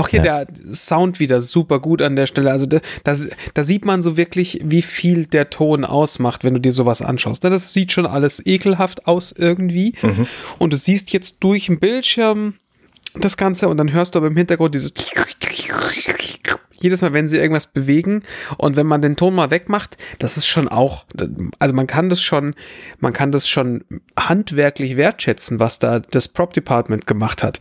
[0.01, 0.45] Auch hier Ja.
[0.45, 2.51] der Sound wieder super gut an der Stelle.
[2.51, 3.15] Also da, da,
[3.53, 7.43] da sieht man so wirklich, wie viel der Ton ausmacht, wenn du dir sowas anschaust.
[7.43, 9.93] Ne, Das sieht schon alles ekelhaft aus irgendwie.
[10.59, 12.55] Und du siehst jetzt durch den Bildschirm
[13.19, 14.93] das Ganze und dann hörst du aber im Hintergrund dieses
[16.79, 18.23] jedes Mal, wenn sie irgendwas bewegen
[18.57, 21.05] und wenn man den Ton mal wegmacht, das ist schon auch,
[21.59, 22.53] also man kann das schon,
[22.99, 23.83] man kann das schon
[24.17, 27.59] handwerklich wertschätzen, was da das Prop Department gemacht hat.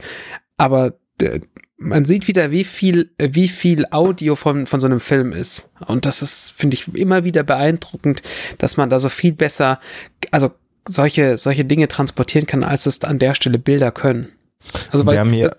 [0.59, 0.95] Aber
[1.79, 5.71] man sieht wieder, wie viel, äh, wie viel Audio von, von so einem Film ist.
[5.87, 8.23] Und das ist, finde ich, immer wieder beeindruckend,
[8.59, 9.81] dass man da so viel besser,
[10.31, 10.51] also
[10.89, 14.29] solche, solche Dinge transportieren kann, als es an der Stelle Bilder können.
[14.91, 15.55] Also, wir haben hier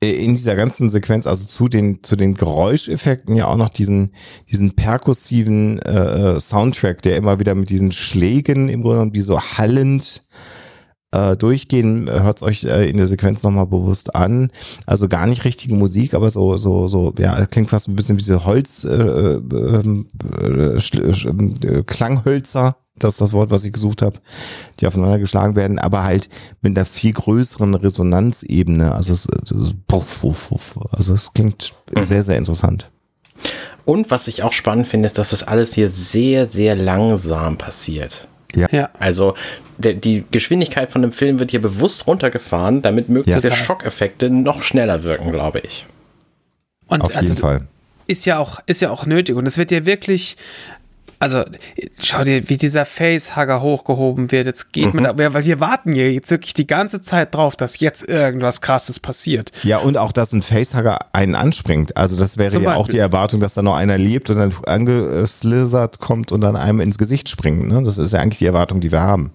[0.00, 4.12] in dieser ganzen Sequenz, also zu den, zu den Geräuscheffekten ja auch noch diesen,
[4.50, 9.40] diesen perkussiven äh, Soundtrack, der immer wieder mit diesen Schlägen im Grunde genommen, die so
[9.40, 10.26] hallend
[11.16, 14.50] äh, durchgehen, hört es euch äh, in der Sequenz nochmal bewusst an.
[14.86, 18.22] Also gar nicht richtige Musik, aber so, so, so, ja, klingt fast ein bisschen wie
[18.22, 22.76] diese Holz, äh, äh, äh, Schl- äh, Klanghölzer.
[22.98, 24.20] Das ist das Wort, was ich gesucht habe,
[24.80, 26.30] die aufeinander geschlagen werden, aber halt
[26.62, 28.94] mit einer viel größeren Resonanzebene.
[28.94, 30.78] Also es, es ist puff, puff, puff.
[30.92, 32.90] also es klingt sehr, sehr interessant.
[33.84, 38.28] Und was ich auch spannend finde, ist, dass das alles hier sehr, sehr langsam passiert.
[38.54, 38.90] Ja.
[38.98, 39.34] Also
[39.78, 43.50] der, die Geschwindigkeit von dem Film wird hier bewusst runtergefahren, damit möglichst Ja.
[43.50, 45.86] die Schockeffekte noch schneller wirken, glaube ich.
[46.86, 47.66] Und Auf also, jeden Fall.
[48.06, 49.36] ist ja auch, ist ja auch nötig.
[49.36, 50.36] Und es wird ja wirklich,
[51.18, 51.44] also
[52.00, 54.46] schau dir, wie dieser Facehugger hochgehoben wird.
[54.46, 55.02] Jetzt geht Mhm.
[55.02, 58.60] man da, weil wir warten hier jetzt wirklich die ganze Zeit drauf, dass jetzt irgendwas
[58.60, 59.52] krasses passiert.
[59.62, 61.96] Ja, und auch, dass ein Facehugger einen anspringt.
[61.96, 62.92] Also das wäre Zum ja auch Beispiel.
[62.94, 66.98] die Erwartung, dass da noch einer lebt und dann angeslithert kommt und dann einem ins
[66.98, 67.68] Gesicht springt.
[67.68, 67.82] Ne?
[67.82, 69.32] Das ist ja eigentlich die Erwartung, die wir haben.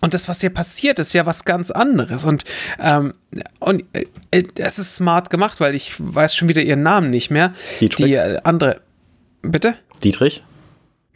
[0.00, 2.24] Und das, was hier passiert, ist ja was ganz anderes.
[2.24, 2.44] Und,
[2.78, 3.14] ähm,
[3.58, 7.52] und äh, es ist smart gemacht, weil ich weiß schon wieder ihren Namen nicht mehr.
[7.80, 8.06] Dietrich?
[8.06, 8.80] Die äh, andere.
[9.42, 9.74] Bitte?
[10.04, 10.42] Dietrich?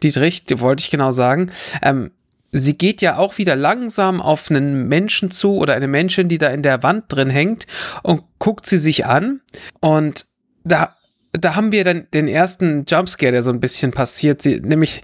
[0.03, 1.51] Dietrich, die wollte ich genau sagen.
[1.83, 2.11] Ähm,
[2.53, 6.49] sie geht ja auch wieder langsam auf einen Menschen zu oder eine Menschin, die da
[6.49, 7.67] in der Wand drin hängt
[8.03, 9.41] und guckt sie sich an.
[9.81, 10.27] Und
[10.65, 10.97] da,
[11.33, 15.03] da haben wir dann den ersten Jumpscare, der so ein bisschen passiert, sie, nämlich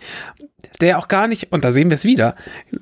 [0.80, 2.34] der auch gar nicht, und da sehen wir es wieder,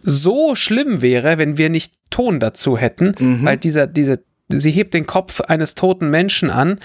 [0.02, 5.06] so schlimm wäre, wenn wir nicht Ton dazu hätten, weil dieser, diese, sie hebt den
[5.06, 6.80] Kopf eines toten Menschen an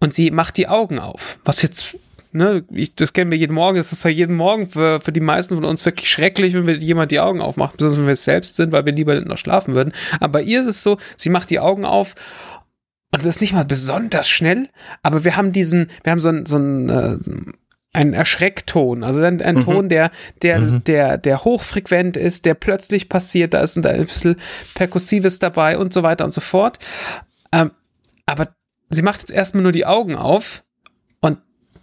[0.00, 1.38] und sie macht die Augen auf.
[1.44, 1.96] Was jetzt,
[2.38, 5.20] ne, ich, das kennen wir jeden Morgen, das ist zwar jeden Morgen für, für die
[5.20, 8.24] meisten von uns wirklich schrecklich, wenn wir jemand die Augen aufmacht, besonders wenn wir es
[8.24, 9.92] selbst sind, weil wir lieber noch schlafen würden.
[10.20, 12.14] Aber bei ihr ist es so, sie macht die Augen auf
[13.12, 14.68] und das ist nicht mal besonders schnell,
[15.02, 17.18] aber wir haben diesen, wir haben so einen, so einen, äh,
[17.92, 20.10] einen Erschreckton, also ein, ein Ton, der,
[20.42, 24.36] der, der, der hochfrequent ist, der plötzlich passiert, da ist ein, ein bisschen
[24.74, 26.78] Perkussives dabei und so weiter und so fort.
[27.50, 27.70] Ähm,
[28.26, 28.48] aber
[28.90, 30.62] sie macht jetzt erstmal nur die Augen auf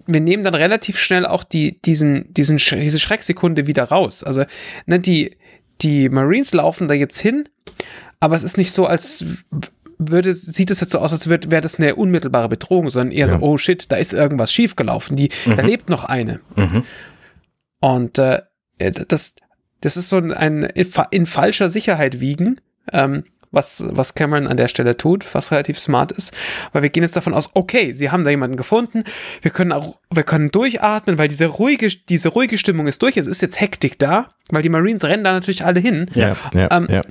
[0.07, 4.23] wir nehmen dann relativ schnell auch die, diesen, diesen, diese Schrecksekunde wieder raus.
[4.23, 4.43] Also,
[4.85, 5.35] ne, die,
[5.81, 7.49] die Marines laufen da jetzt hin,
[8.19, 9.25] aber es ist nicht so, als
[9.97, 13.27] würde, sieht es jetzt so aus, als wäre wär das eine unmittelbare Bedrohung, sondern eher
[13.27, 13.39] Ja.
[13.39, 15.15] so, oh shit, da ist irgendwas schiefgelaufen.
[15.15, 16.41] Die, da lebt noch eine.
[16.55, 16.83] Mhm.
[17.79, 18.41] Und äh,
[19.07, 19.35] das,
[19.81, 22.59] das ist so ein in, fa- in falscher Sicherheit wiegen,
[22.91, 23.23] ähm,
[23.55, 26.33] was, was Cameron an der Stelle tut, was relativ smart ist.
[26.73, 29.03] Weil wir gehen jetzt davon aus, okay, sie haben da jemanden gefunden,
[29.41, 33.27] wir können auch, wir können durchatmen, weil diese ruhige, diese ruhige Stimmung ist durch, es
[33.27, 36.05] ist jetzt Hektik da, weil die Marines rennen da natürlich alle hin.
[36.13, 37.01] Ja, ja, Ähm, ja.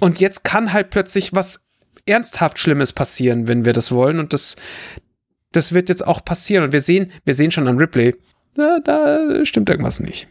[0.00, 1.68] Und jetzt kann halt plötzlich was
[2.06, 4.18] ernsthaft Schlimmes passieren, wenn wir das wollen.
[4.18, 4.56] Und das,
[5.52, 6.64] das wird jetzt auch passieren.
[6.64, 8.14] Und wir sehen, wir sehen schon an Ripley,
[8.54, 10.26] da, da stimmt irgendwas nicht.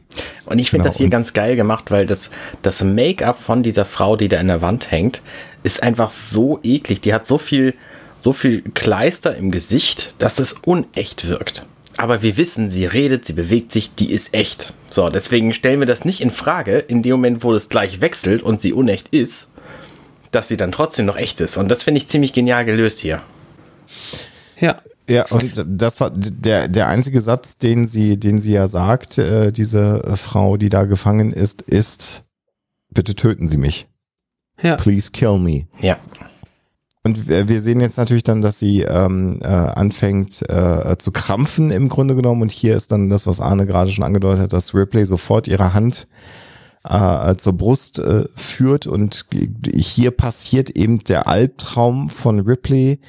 [0.46, 3.86] Und ich finde Genau, das hier ganz geil gemacht, weil das, das Make-up von dieser
[3.86, 5.22] Frau, die da in der Wand hängt,
[5.64, 7.02] ist einfach so eklig.
[7.02, 7.74] Die hat so viel,
[8.20, 11.66] so viel Kleister im Gesicht, dass es unecht wirkt.
[11.98, 14.74] Aber wir wissen, sie redet, sie bewegt sich, die ist echt.
[14.90, 18.42] So, deswegen stellen wir das nicht in Frage, in dem Moment, wo es gleich wechselt
[18.42, 19.52] und sie unecht ist,
[20.32, 21.58] dass sie dann trotzdem noch echt ist.
[21.58, 23.22] Und das finde ich ziemlich genial gelöst hier.
[24.60, 24.78] Ja.
[25.10, 29.52] Ja, und das war der, der einzige Satz, den sie, den sie ja sagt, äh,
[29.52, 32.26] diese Frau, die da gefangen ist, ist,
[32.90, 33.88] bitte töten Sie mich.
[34.62, 34.76] Ja.
[34.76, 35.68] Please kill me.
[35.82, 35.98] Ja.
[37.06, 41.70] Und wir wir sehen jetzt natürlich dann, dass sie ähm, äh, anfängt äh, zu krampfen
[41.70, 42.42] im Grunde genommen.
[42.42, 45.74] Und hier ist dann das, was Arne gerade schon angedeutet hat, dass Ripley sofort ihre
[45.74, 46.08] Hand
[46.88, 48.88] äh, zur Brust äh, führt.
[48.88, 49.26] Und
[49.74, 53.00] hier passiert eben der Albtraum von Ripley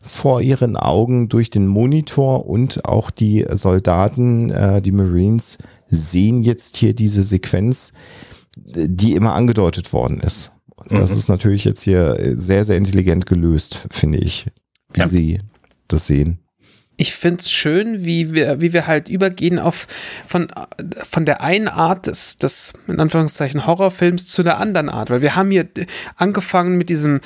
[0.00, 6.76] vor ihren Augen durch den Monitor und auch die Soldaten, äh, die Marines, sehen jetzt
[6.76, 7.92] hier diese Sequenz,
[8.56, 10.52] die immer angedeutet worden ist.
[10.76, 14.46] Und das ist natürlich jetzt hier sehr, sehr intelligent gelöst, finde ich,
[14.92, 15.08] wie Ja.
[15.08, 15.40] sie
[15.88, 16.38] das sehen.
[17.02, 19.88] Ich finde es schön, wie wir, wie wir halt übergehen auf
[20.24, 20.46] von,
[21.02, 25.10] von der einen Art des, des, in Anführungszeichen, Horrorfilms zu der anderen Art.
[25.10, 25.66] Weil wir haben hier
[26.14, 27.20] angefangen mit diesem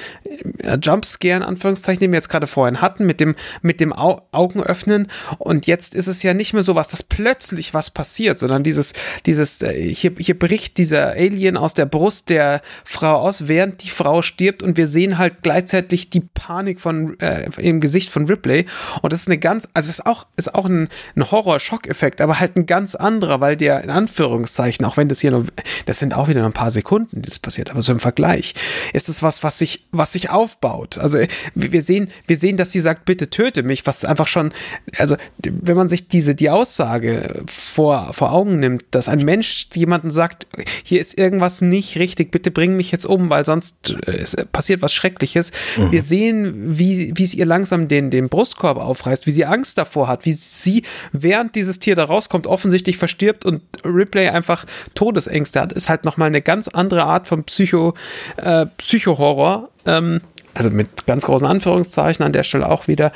[0.61, 4.22] äh, Jumpscare, in Anführungszeichen, den wir jetzt gerade vorhin hatten, mit dem, mit dem Au
[4.33, 5.09] Augen öffnen.
[5.37, 8.95] Und jetzt ist es ja nicht mehr so was, dass plötzlich was passiert, sondern dieses,
[9.27, 13.91] dieses, äh, hier, hier bricht dieser Alien aus der Brust der Frau aus, während die
[13.91, 18.64] Frau stirbt und wir sehen halt gleichzeitig die Panik von, äh, im Gesicht von Ripley.
[19.03, 22.40] Und das ist eine ganz, also es ist auch, ist auch ein, ein Horror-Schock-Effekt, aber
[22.40, 25.46] halt ein ganz anderer, weil der in Anführungszeichen, auch wenn das hier nur,
[25.86, 28.54] das sind auch wieder nur ein paar Sekunden, die das passiert, aber so im Vergleich
[28.92, 30.98] ist es was, was sich, was sich aufbaut.
[30.98, 31.18] Also
[31.54, 34.52] wir sehen, wir sehen, dass sie sagt, bitte töte mich, was einfach schon,
[34.98, 40.10] also wenn man sich diese, die Aussage vor, vor Augen nimmt, dass ein Mensch jemanden
[40.10, 40.46] sagt,
[40.82, 44.92] hier ist irgendwas nicht richtig, bitte bring mich jetzt um, weil sonst äh, passiert was
[44.92, 45.52] Schreckliches.
[45.90, 50.09] Wir sehen, wie, wie es ihr langsam den, den Brustkorb aufreißt, wie sie Angst davor
[50.09, 50.82] hat, wie sie,
[51.12, 56.28] während dieses Tier da rauskommt, offensichtlich verstirbt und Ripley einfach Todesängste hat, ist halt nochmal
[56.28, 57.94] eine ganz andere Art von Psycho,
[58.36, 59.70] äh, Psychohorror.
[59.86, 60.20] Ähm,
[60.55, 63.12] also mit ganz großen Anführungszeichen an der Stelle auch wieder.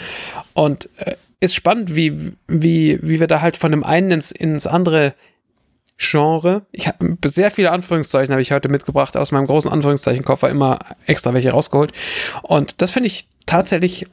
[0.53, 4.67] Und äh, ist spannend, wie, wie, wie wir da halt von dem einen ins, ins
[4.67, 5.15] andere
[6.01, 6.63] Genre.
[6.73, 11.35] Ich habe sehr viele Anführungszeichen habe ich heute mitgebracht aus meinem großen Anführungszeichenkoffer immer extra
[11.35, 11.93] welche rausgeholt
[12.43, 14.07] und das finde ich tatsächlich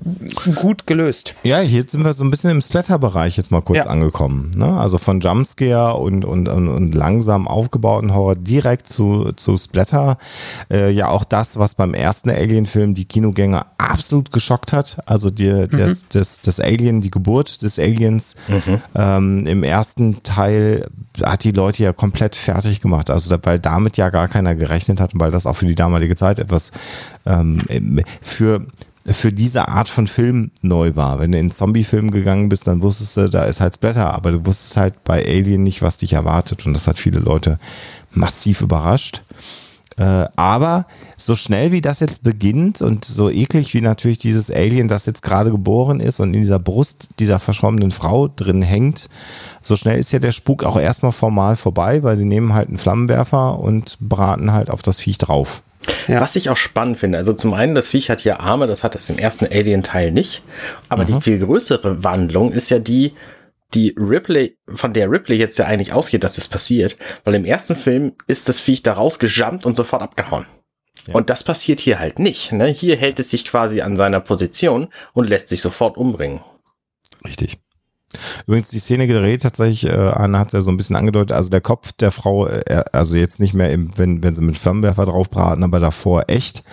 [0.56, 1.36] gut gelöst.
[1.44, 3.86] Ja, hier sind wir so ein bisschen im Splatter-Bereich jetzt mal kurz Ja.
[3.86, 4.50] angekommen.
[4.56, 4.66] Ne?
[4.80, 10.18] Also von Jumpscare und, und, und, und langsam aufgebauten Horror direkt zu, zu Splatter.
[10.72, 14.98] Äh, ja, auch das, was beim ersten Alien-Film die Kinogänger absolut geschockt hat.
[15.06, 18.36] Also die, das, das, das Alien, die Geburt des Aliens
[18.96, 20.88] ähm, im ersten Teil
[21.24, 23.10] hat die Leute ja komplett fertig gemacht.
[23.10, 26.16] Also weil damit ja gar keiner gerechnet hat und weil das auch für die damalige
[26.16, 26.72] Zeit etwas
[27.26, 27.62] ähm,
[28.22, 28.66] für
[29.10, 31.20] für diese Art von Film neu war.
[31.20, 34.46] Wenn du in Zombie-Film gegangen bist, dann wusstest du, da ist halt Splatter, aber du
[34.46, 37.58] wusstest halt bei Alien nicht, was dich erwartet und das hat viele Leute
[38.12, 39.24] massiv überrascht.
[39.98, 40.86] Äh, aber
[41.18, 45.24] so schnell wie das jetzt beginnt und so eklig wie natürlich dieses Alien, das jetzt
[45.24, 49.10] gerade geboren ist und in dieser Brust dieser verschrommenen Frau drin hängt,
[49.62, 52.78] so schnell ist ja der Spuk auch erstmal formal vorbei, weil sie nehmen halt einen
[52.78, 55.64] Flammenwerfer und braten halt auf das Viech drauf.
[56.08, 56.22] Ja.
[56.22, 58.96] Was ich auch spannend finde, also zum einen, das Viech hat hier Arme, das hat
[58.96, 60.44] es im ersten Alien-Teil nicht.
[60.90, 63.14] Aber die viel größere Wandlung ist ja die,
[63.74, 66.98] die Ripley, von der Ripley jetzt ja eigentlich ausgeht, dass das passiert.
[67.24, 70.46] Weil im ersten Film ist das Viech da rausgejumpt und sofort abgehauen.
[71.14, 72.52] Und das passiert hier halt nicht.
[72.52, 72.68] Ne?
[72.68, 76.42] Hier hält es sich quasi an seiner Position und lässt sich sofort umbringen.
[77.26, 77.58] Richtig.
[78.46, 81.50] Übrigens, die Szene gedreht tatsächlich, äh, Anne hat es ja so ein bisschen angedeutet, also
[81.50, 85.06] der Kopf der Frau, äh, also jetzt nicht mehr, im, wenn, wenn sie mit Flammenwerfer
[85.06, 86.64] draufbraten, aber davor echt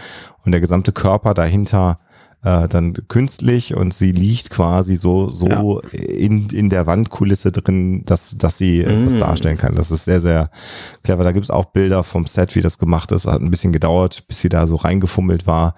[0.45, 1.99] und der gesamte Körper dahinter
[2.45, 5.99] äh, dann künstlich und sie liegt quasi so, so ja.
[5.99, 9.05] in, in der Wandkulisse drin, dass, dass sie mm.
[9.05, 9.75] das darstellen kann.
[9.75, 10.51] Das ist sehr, sehr
[11.03, 11.25] clever.
[11.25, 13.27] Da gibt's auch Bilder vom Set, wie das gemacht ist.
[13.27, 15.75] Hat ein bisschen gedauert, bis sie da so reingefummelt war.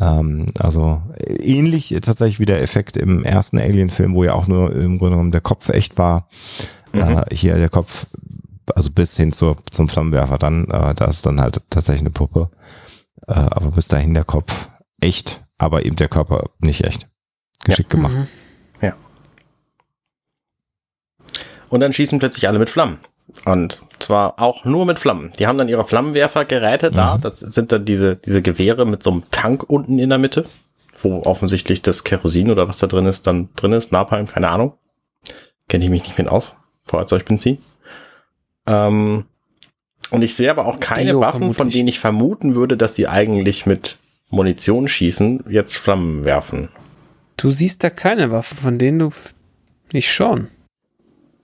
[0.00, 1.02] Ähm, also
[1.38, 5.32] ähnlich tatsächlich wie der Effekt im ersten Alien-Film, wo ja auch nur im Grunde genommen
[5.32, 6.28] der Kopf echt war.
[6.92, 7.00] Mhm.
[7.00, 8.06] Äh, hier der Kopf,
[8.74, 12.50] also bis hin zur, zum Flammenwerfer dann, äh, da ist dann halt tatsächlich eine Puppe.
[13.28, 14.68] Äh, aber bis dahin der Kopf
[15.00, 17.08] echt, aber eben der Körper nicht echt.
[17.64, 17.96] Geschickt ja.
[17.96, 18.14] gemacht.
[18.14, 18.26] Mhm.
[18.80, 18.94] Ja.
[21.68, 22.98] Und dann schießen plötzlich alle mit Flammen.
[23.44, 25.32] Und zwar auch nur mit Flammen.
[25.38, 26.94] Die haben dann ihre Flammenwerfergeräte mhm.
[26.94, 27.18] da.
[27.18, 30.46] Das sind dann diese, diese Gewehre mit so einem Tank unten in der Mitte,
[31.02, 33.92] wo offensichtlich das Kerosin oder was da drin ist, dann drin ist.
[33.92, 34.74] Napalm, keine Ahnung.
[35.68, 36.56] Kenne ich mich nicht mit aus.
[36.84, 37.58] Feuerzeugbenzin.
[38.66, 39.24] Ähm,
[40.10, 43.08] und ich sehe aber auch keine Deo, Waffen, von denen ich vermuten würde, dass sie
[43.08, 43.98] eigentlich mit
[44.30, 46.68] Munition schießen, jetzt Flammen werfen.
[47.36, 49.10] Du siehst da keine Waffen, von denen du
[49.92, 50.48] nicht schon.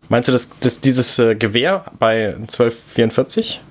[0.09, 3.63] Meinst du, dass, dass dieses äh, Gewehr bei 1244?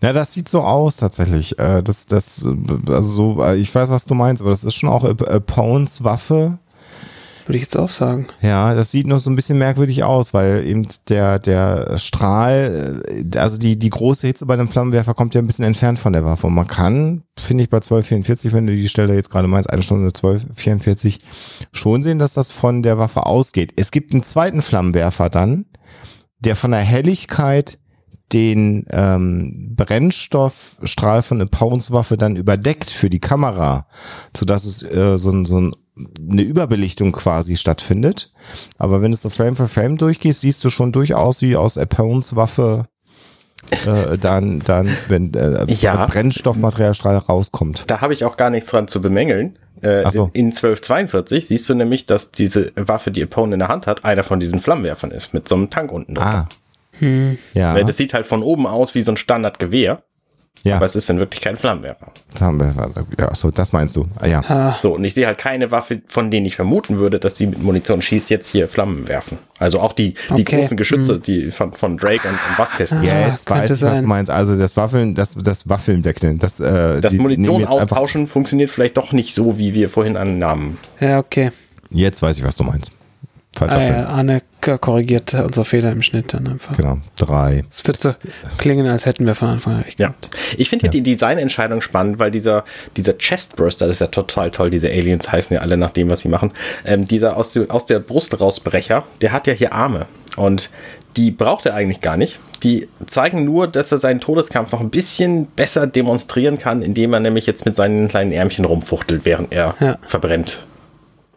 [0.00, 1.58] Na, das sieht so aus tatsächlich.
[1.58, 2.46] Äh, das, das,
[2.88, 5.04] also so, äh, ich weiß, was du meinst, aber das ist schon auch
[5.46, 6.58] Pounds Waffe.
[7.46, 8.26] Würde ich jetzt auch sagen.
[8.40, 13.38] Ja, das sieht noch so ein bisschen merkwürdig aus, weil eben der, der Strahl, äh,
[13.38, 16.24] also die, die große Hitze bei einem Flammenwerfer kommt ja ein bisschen entfernt von der
[16.24, 16.46] Waffe.
[16.46, 19.82] Und man kann, finde ich, bei 1244, wenn du die Stelle jetzt gerade meinst, eine
[19.82, 21.18] Stunde 1244,
[21.72, 23.72] schon sehen, dass das von der Waffe ausgeht.
[23.76, 25.66] Es gibt einen zweiten Flammenwerfer dann,
[26.38, 27.78] der von der Helligkeit
[28.32, 33.86] den ähm, Brennstoffstrahl von einer Pounds-Waffe dann überdeckt für die Kamera,
[34.34, 38.32] sodass es äh, so, ein, so ein eine Überbelichtung quasi stattfindet.
[38.78, 42.34] Aber wenn du so Frame für Frame durchgehst, siehst du schon durchaus wie aus Appones
[42.36, 42.86] Waffe
[43.86, 46.06] äh, dann, dann, wenn äh, ja.
[46.06, 47.84] Brennstoffmaterialstrahl rauskommt.
[47.86, 49.58] Da habe ich auch gar nichts dran zu bemängeln.
[49.80, 50.30] Äh, so.
[50.32, 54.22] In 1242 siehst du nämlich, dass diese Waffe, die Apone in der Hand hat, einer
[54.22, 56.24] von diesen Flammenwerfern ist, mit so einem Tank unten drin.
[56.24, 56.48] Ah.
[56.98, 57.38] Hm.
[57.54, 57.74] Ja.
[57.82, 60.02] Das sieht halt von oben aus wie so ein Standardgewehr.
[60.62, 60.76] Ja.
[60.76, 62.06] Aber es ist in wirklich kein Flammenwerfer.
[62.34, 62.90] Flammenwerfer,
[63.20, 64.06] ja, so, das meinst du.
[64.18, 64.40] Ah, ja.
[64.48, 64.78] Ah.
[64.80, 67.62] So, und ich sehe halt keine Waffe, von denen ich vermuten würde, dass sie mit
[67.62, 69.38] Munition schießt, jetzt hier Flammen werfen.
[69.58, 70.60] Also auch die, die okay.
[70.60, 71.22] großen Geschütze, hm.
[71.22, 72.94] die von, von Drake und, und Vasquez.
[72.94, 74.30] Ah, ja, jetzt weiß ich, was du meinst.
[74.30, 76.38] Also das Waffeln, das, das Waffeln wegnehmen.
[76.38, 80.78] Das, äh, das Munition austauschen funktioniert vielleicht doch nicht so, wie wir vorhin annahmen.
[80.98, 81.50] Ja, okay.
[81.90, 82.90] Jetzt weiß ich, was du meinst.
[83.56, 84.42] Falscher ah, ja, Arne
[84.80, 86.76] korrigiert unser Fehler im Schnitt dann einfach.
[86.76, 87.64] Genau, drei.
[87.70, 88.14] Es wird so
[88.58, 90.14] klingen, als hätten wir von Anfang an recht Ja.
[90.56, 90.90] Ich finde ja.
[90.90, 92.64] die Designentscheidung spannend, weil dieser,
[92.96, 96.20] dieser Chestburster, das ist ja total toll, diese Aliens heißen ja alle nach dem, was
[96.20, 96.52] sie machen.
[96.84, 100.06] Ähm, dieser aus, aus der Brust rausbrecher, der hat ja hier Arme.
[100.36, 100.70] Und
[101.16, 102.40] die braucht er eigentlich gar nicht.
[102.62, 107.20] Die zeigen nur, dass er seinen Todeskampf noch ein bisschen besser demonstrieren kann, indem er
[107.20, 109.98] nämlich jetzt mit seinen kleinen Ärmchen rumfuchtelt, während er ja.
[110.02, 110.66] verbrennt.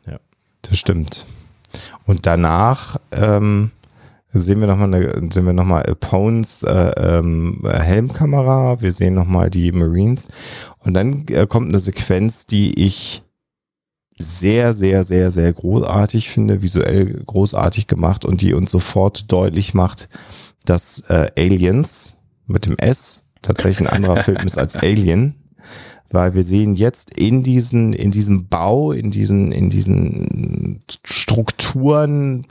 [0.09, 0.17] Ja,
[0.61, 1.25] das stimmt.
[2.07, 3.71] Und danach ähm,
[4.29, 9.71] sehen wir nochmal sehen wir noch mal Pones äh, ähm, Helmkamera, wir sehen nochmal die
[9.71, 10.29] Marines.
[10.79, 13.23] Und dann äh, kommt eine Sequenz, die ich
[14.17, 20.09] sehr, sehr, sehr, sehr großartig finde, visuell großartig gemacht und die uns sofort deutlich macht,
[20.65, 22.17] dass äh, Aliens
[22.47, 25.35] mit dem S tatsächlich ein anderer Film ist als Alien
[26.11, 32.45] weil wir sehen jetzt in diesen, in diesem Bau, in diesen, in diesen Strukturen,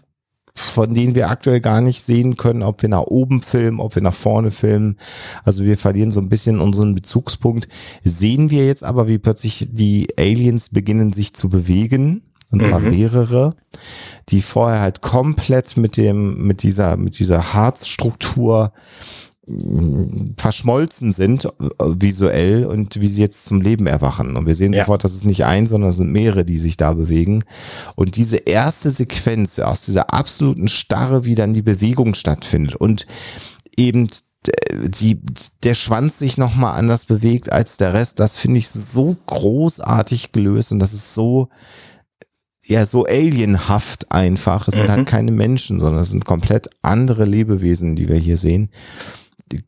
[0.54, 4.02] von denen wir aktuell gar nicht sehen können, ob wir nach oben filmen, ob wir
[4.02, 4.96] nach vorne filmen.
[5.44, 7.68] Also wir verlieren so ein bisschen unseren Bezugspunkt.
[8.02, 12.22] Sehen wir jetzt aber, wie plötzlich die Aliens beginnen sich zu bewegen.
[12.50, 12.90] Und zwar mhm.
[12.90, 13.56] mehrere,
[14.28, 18.72] die vorher halt komplett mit dem, mit dieser, mit dieser Harzstruktur
[20.36, 24.36] verschmolzen sind äh, visuell und wie sie jetzt zum Leben erwachen.
[24.36, 24.82] Und wir sehen ja.
[24.82, 27.44] sofort, dass es nicht ein, sondern es sind mehrere, die sich da bewegen.
[27.94, 33.06] Und diese erste Sequenz aus dieser absoluten Starre, wie dann die Bewegung stattfindet und
[33.76, 34.08] eben
[34.72, 35.20] die,
[35.62, 40.72] der Schwanz sich nochmal anders bewegt als der Rest, das finde ich so großartig gelöst
[40.72, 41.48] und das ist so,
[42.64, 44.66] ja, so alienhaft einfach.
[44.66, 44.78] Es mhm.
[44.78, 45.04] sind halt mhm.
[45.04, 48.70] keine Menschen, sondern es sind komplett andere Lebewesen, die wir hier sehen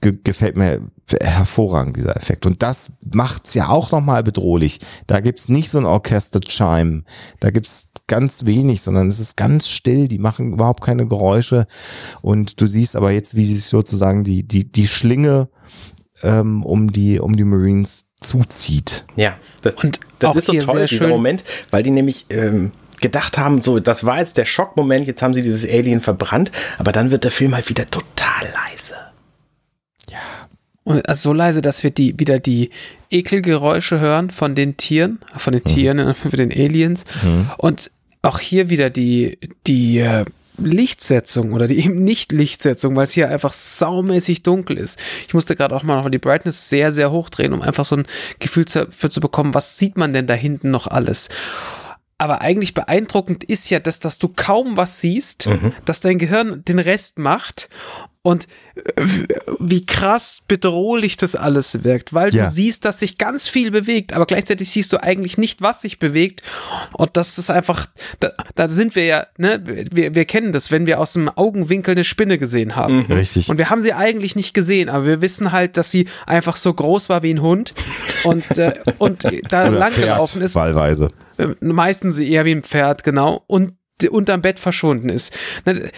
[0.00, 0.80] gefällt mir
[1.20, 2.46] hervorragend, dieser Effekt.
[2.46, 4.80] Und das macht's ja auch nochmal bedrohlich.
[5.06, 7.04] Da gibt's nicht so ein Orchester-Chime.
[7.40, 10.08] Da gibt's ganz wenig, sondern es ist ganz still.
[10.08, 11.66] Die machen überhaupt keine Geräusche.
[12.22, 15.48] Und du siehst aber jetzt, wie sich sozusagen die, die, die Schlinge
[16.22, 19.04] ähm, um die, um die Marines zuzieht.
[19.14, 21.08] Ja, das, und das ist so toll, dieser schön.
[21.08, 25.34] Moment, weil die nämlich, ähm, gedacht haben, so, das war jetzt der Schockmoment, jetzt haben
[25.34, 28.77] sie dieses Alien verbrannt, aber dann wird der Film halt wieder total leise.
[30.88, 32.70] Und also so leise, dass wir die wieder die
[33.10, 36.14] Ekelgeräusche hören von den Tieren, von den Tieren, mhm.
[36.14, 37.04] von den Aliens.
[37.22, 37.50] Mhm.
[37.58, 37.90] Und
[38.22, 40.24] auch hier wieder die, die äh,
[40.56, 44.98] Lichtsetzung oder die eben nicht Lichtsetzung, weil es hier einfach saumäßig dunkel ist.
[45.26, 47.96] Ich musste gerade auch mal noch die Brightness sehr, sehr hoch drehen, um einfach so
[47.96, 48.06] ein
[48.38, 51.28] Gefühl dafür zu bekommen, was sieht man denn da hinten noch alles.
[52.16, 55.74] Aber eigentlich beeindruckend ist ja, dass, dass du kaum was siehst, mhm.
[55.84, 57.68] dass dein Gehirn den Rest macht
[58.28, 59.02] und äh,
[59.58, 62.44] wie krass bedrohlich das alles wirkt, weil ja.
[62.44, 65.98] du siehst, dass sich ganz viel bewegt, aber gleichzeitig siehst du eigentlich nicht, was sich
[65.98, 66.42] bewegt.
[66.92, 67.86] Und das ist einfach,
[68.20, 71.92] da, da sind wir ja, ne, wir, wir kennen das, wenn wir aus dem Augenwinkel
[71.92, 73.06] eine Spinne gesehen haben.
[73.08, 73.12] Mhm.
[73.12, 73.48] Richtig.
[73.48, 76.74] Und wir haben sie eigentlich nicht gesehen, aber wir wissen halt, dass sie einfach so
[76.74, 77.72] groß war wie ein Hund
[78.24, 80.54] und, äh, und da langgelaufen ist.
[80.54, 81.12] Wahlweise.
[81.38, 83.42] Äh, meistens eher wie ein Pferd, genau.
[83.46, 83.72] Und
[84.06, 85.36] unterm Bett verschwunden ist.
[85.64, 85.90] Äh,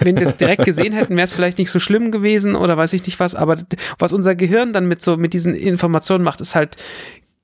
[0.00, 2.92] wenn wir es direkt gesehen hätten, wäre es vielleicht nicht so schlimm gewesen oder weiß
[2.92, 3.58] ich nicht was, aber
[3.98, 6.76] was unser Gehirn dann mit so, mit diesen Informationen macht, ist halt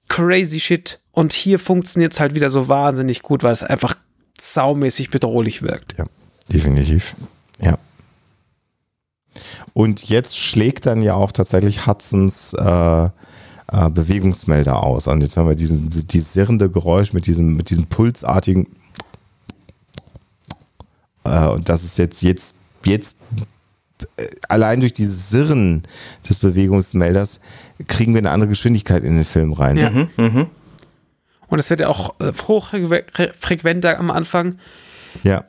[0.09, 1.01] crazy shit.
[1.13, 3.95] Und hier funktioniert es halt wieder so wahnsinnig gut, weil es einfach
[4.39, 5.97] saumäßig bedrohlich wirkt.
[5.99, 6.07] Ja,
[6.53, 7.15] definitiv.
[7.61, 7.79] Ja.
[9.73, 13.11] Und jetzt schlägt dann ja auch tatsächlich Hudsons äh, äh,
[13.91, 15.07] Bewegungsmelder aus.
[15.09, 18.67] Und jetzt haben wir diesen, dieses sirrende Geräusch mit diesem, mit diesem pulsartigen
[21.25, 23.17] äh, und das ist jetzt, jetzt, jetzt
[24.17, 25.83] äh, allein durch dieses Sirren
[26.29, 27.41] des Bewegungsmelders
[27.87, 29.77] kriegen wir eine andere Geschwindigkeit in den Film rein.
[29.77, 29.91] Ja.
[29.91, 30.47] Mhm, mh.
[31.49, 34.59] Und es wird ja auch äh, hochfrequenter am Anfang.
[35.23, 35.45] Ja.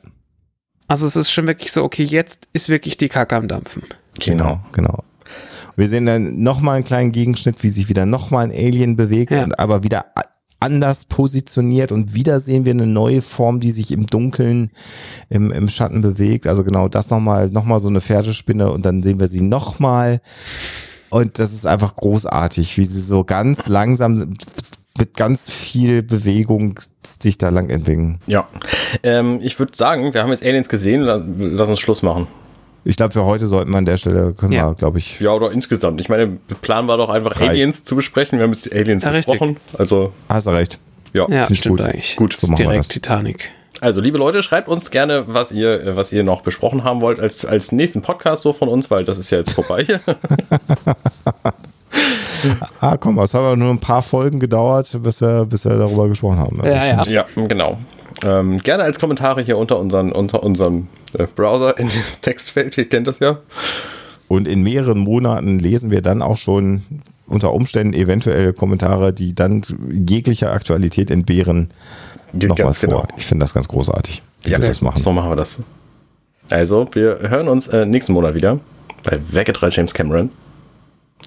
[0.86, 3.84] Also es ist schon wirklich so, okay, jetzt ist wirklich die Kacke am Dampfen.
[4.20, 5.02] Genau, genau.
[5.76, 9.46] Wir sehen dann nochmal einen kleinen Gegenschnitt, wie sich wieder nochmal ein Alien bewegt, ja.
[9.56, 10.04] aber wieder
[10.64, 14.70] anders positioniert und wieder sehen wir eine neue Form, die sich im Dunkeln,
[15.28, 16.46] im, im Schatten bewegt.
[16.46, 20.22] Also genau das nochmal, nochmal so eine Pferdespinne und dann sehen wir sie nochmal.
[21.10, 24.34] Und das ist einfach großartig, wie sie so ganz langsam
[24.96, 28.20] mit ganz viel Bewegung sich da lang entwickeln.
[28.26, 28.48] Ja,
[29.02, 32.26] ähm, ich würde sagen, wir haben jetzt Aliens gesehen, lass uns Schluss machen.
[32.84, 34.68] Ich glaube, für heute sollten wir an der Stelle, können ja.
[34.68, 35.18] wir, glaube ich.
[35.20, 36.00] Ja, oder insgesamt.
[36.00, 37.50] Ich meine, der Plan war doch einfach reicht.
[37.50, 38.38] Aliens zu besprechen.
[38.38, 39.56] Wir haben jetzt die Aliens ja, besprochen.
[39.78, 40.12] Also.
[40.28, 40.78] Hast du recht.
[41.14, 41.80] Ja, ja stimmt gut.
[41.80, 42.16] eigentlich.
[42.16, 43.50] Gut, so direkt Titanic.
[43.80, 47.44] Also, liebe Leute, schreibt uns gerne, was ihr, was ihr noch besprochen haben wollt als,
[47.44, 49.86] als nächsten Podcast so von uns, weil das ist ja jetzt vorbei.
[52.80, 56.08] ah, komm, es hat aber nur ein paar Folgen gedauert, bis wir, bis wir darüber
[56.08, 56.60] gesprochen haben.
[56.64, 57.02] Ja, ja.
[57.04, 57.78] ja, genau.
[58.24, 62.76] Ähm, gerne als Kommentare hier unter, unseren, unter unserem äh, Browser in dieses Textfeld.
[62.78, 63.38] Ihr kennt das ja.
[64.28, 66.82] Und in mehreren Monaten lesen wir dann auch schon
[67.26, 71.70] unter Umständen eventuell Kommentare, die dann jeglicher Aktualität entbehren,
[72.32, 73.00] noch was genau.
[73.00, 73.08] vor.
[73.16, 75.02] Ich finde das ganz großartig, wie ja, sie das machen.
[75.02, 75.60] So machen wir das.
[76.50, 78.58] Also, wir hören uns äh, nächsten Monat wieder
[79.02, 80.30] bei 3 James Cameron.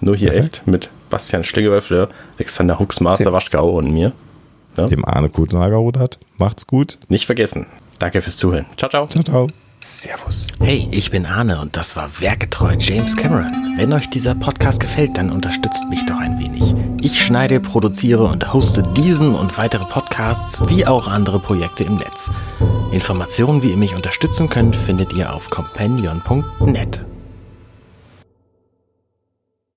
[0.01, 0.39] Nur hier okay.
[0.39, 4.11] echt mit Bastian Schlegewöffler, Alexander Huxmaster Waschgau und mir
[4.77, 4.85] ja.
[4.87, 6.19] dem Arne Kutenhagerhut hat.
[6.37, 6.97] Macht's gut.
[7.09, 7.65] Nicht vergessen.
[7.99, 8.65] Danke fürs Zuhören.
[8.77, 9.07] Ciao, ciao.
[9.07, 9.47] Ciao, ciao.
[9.79, 10.47] Servus.
[10.59, 13.75] Hey, ich bin Arne und das war Werketreu James Cameron.
[13.77, 16.73] Wenn euch dieser Podcast gefällt, dann unterstützt mich doch ein wenig.
[17.01, 22.31] Ich schneide, produziere und hoste diesen und weitere Podcasts wie auch andere Projekte im Netz.
[22.91, 27.05] Informationen, wie ihr mich unterstützen könnt, findet ihr auf companion.net.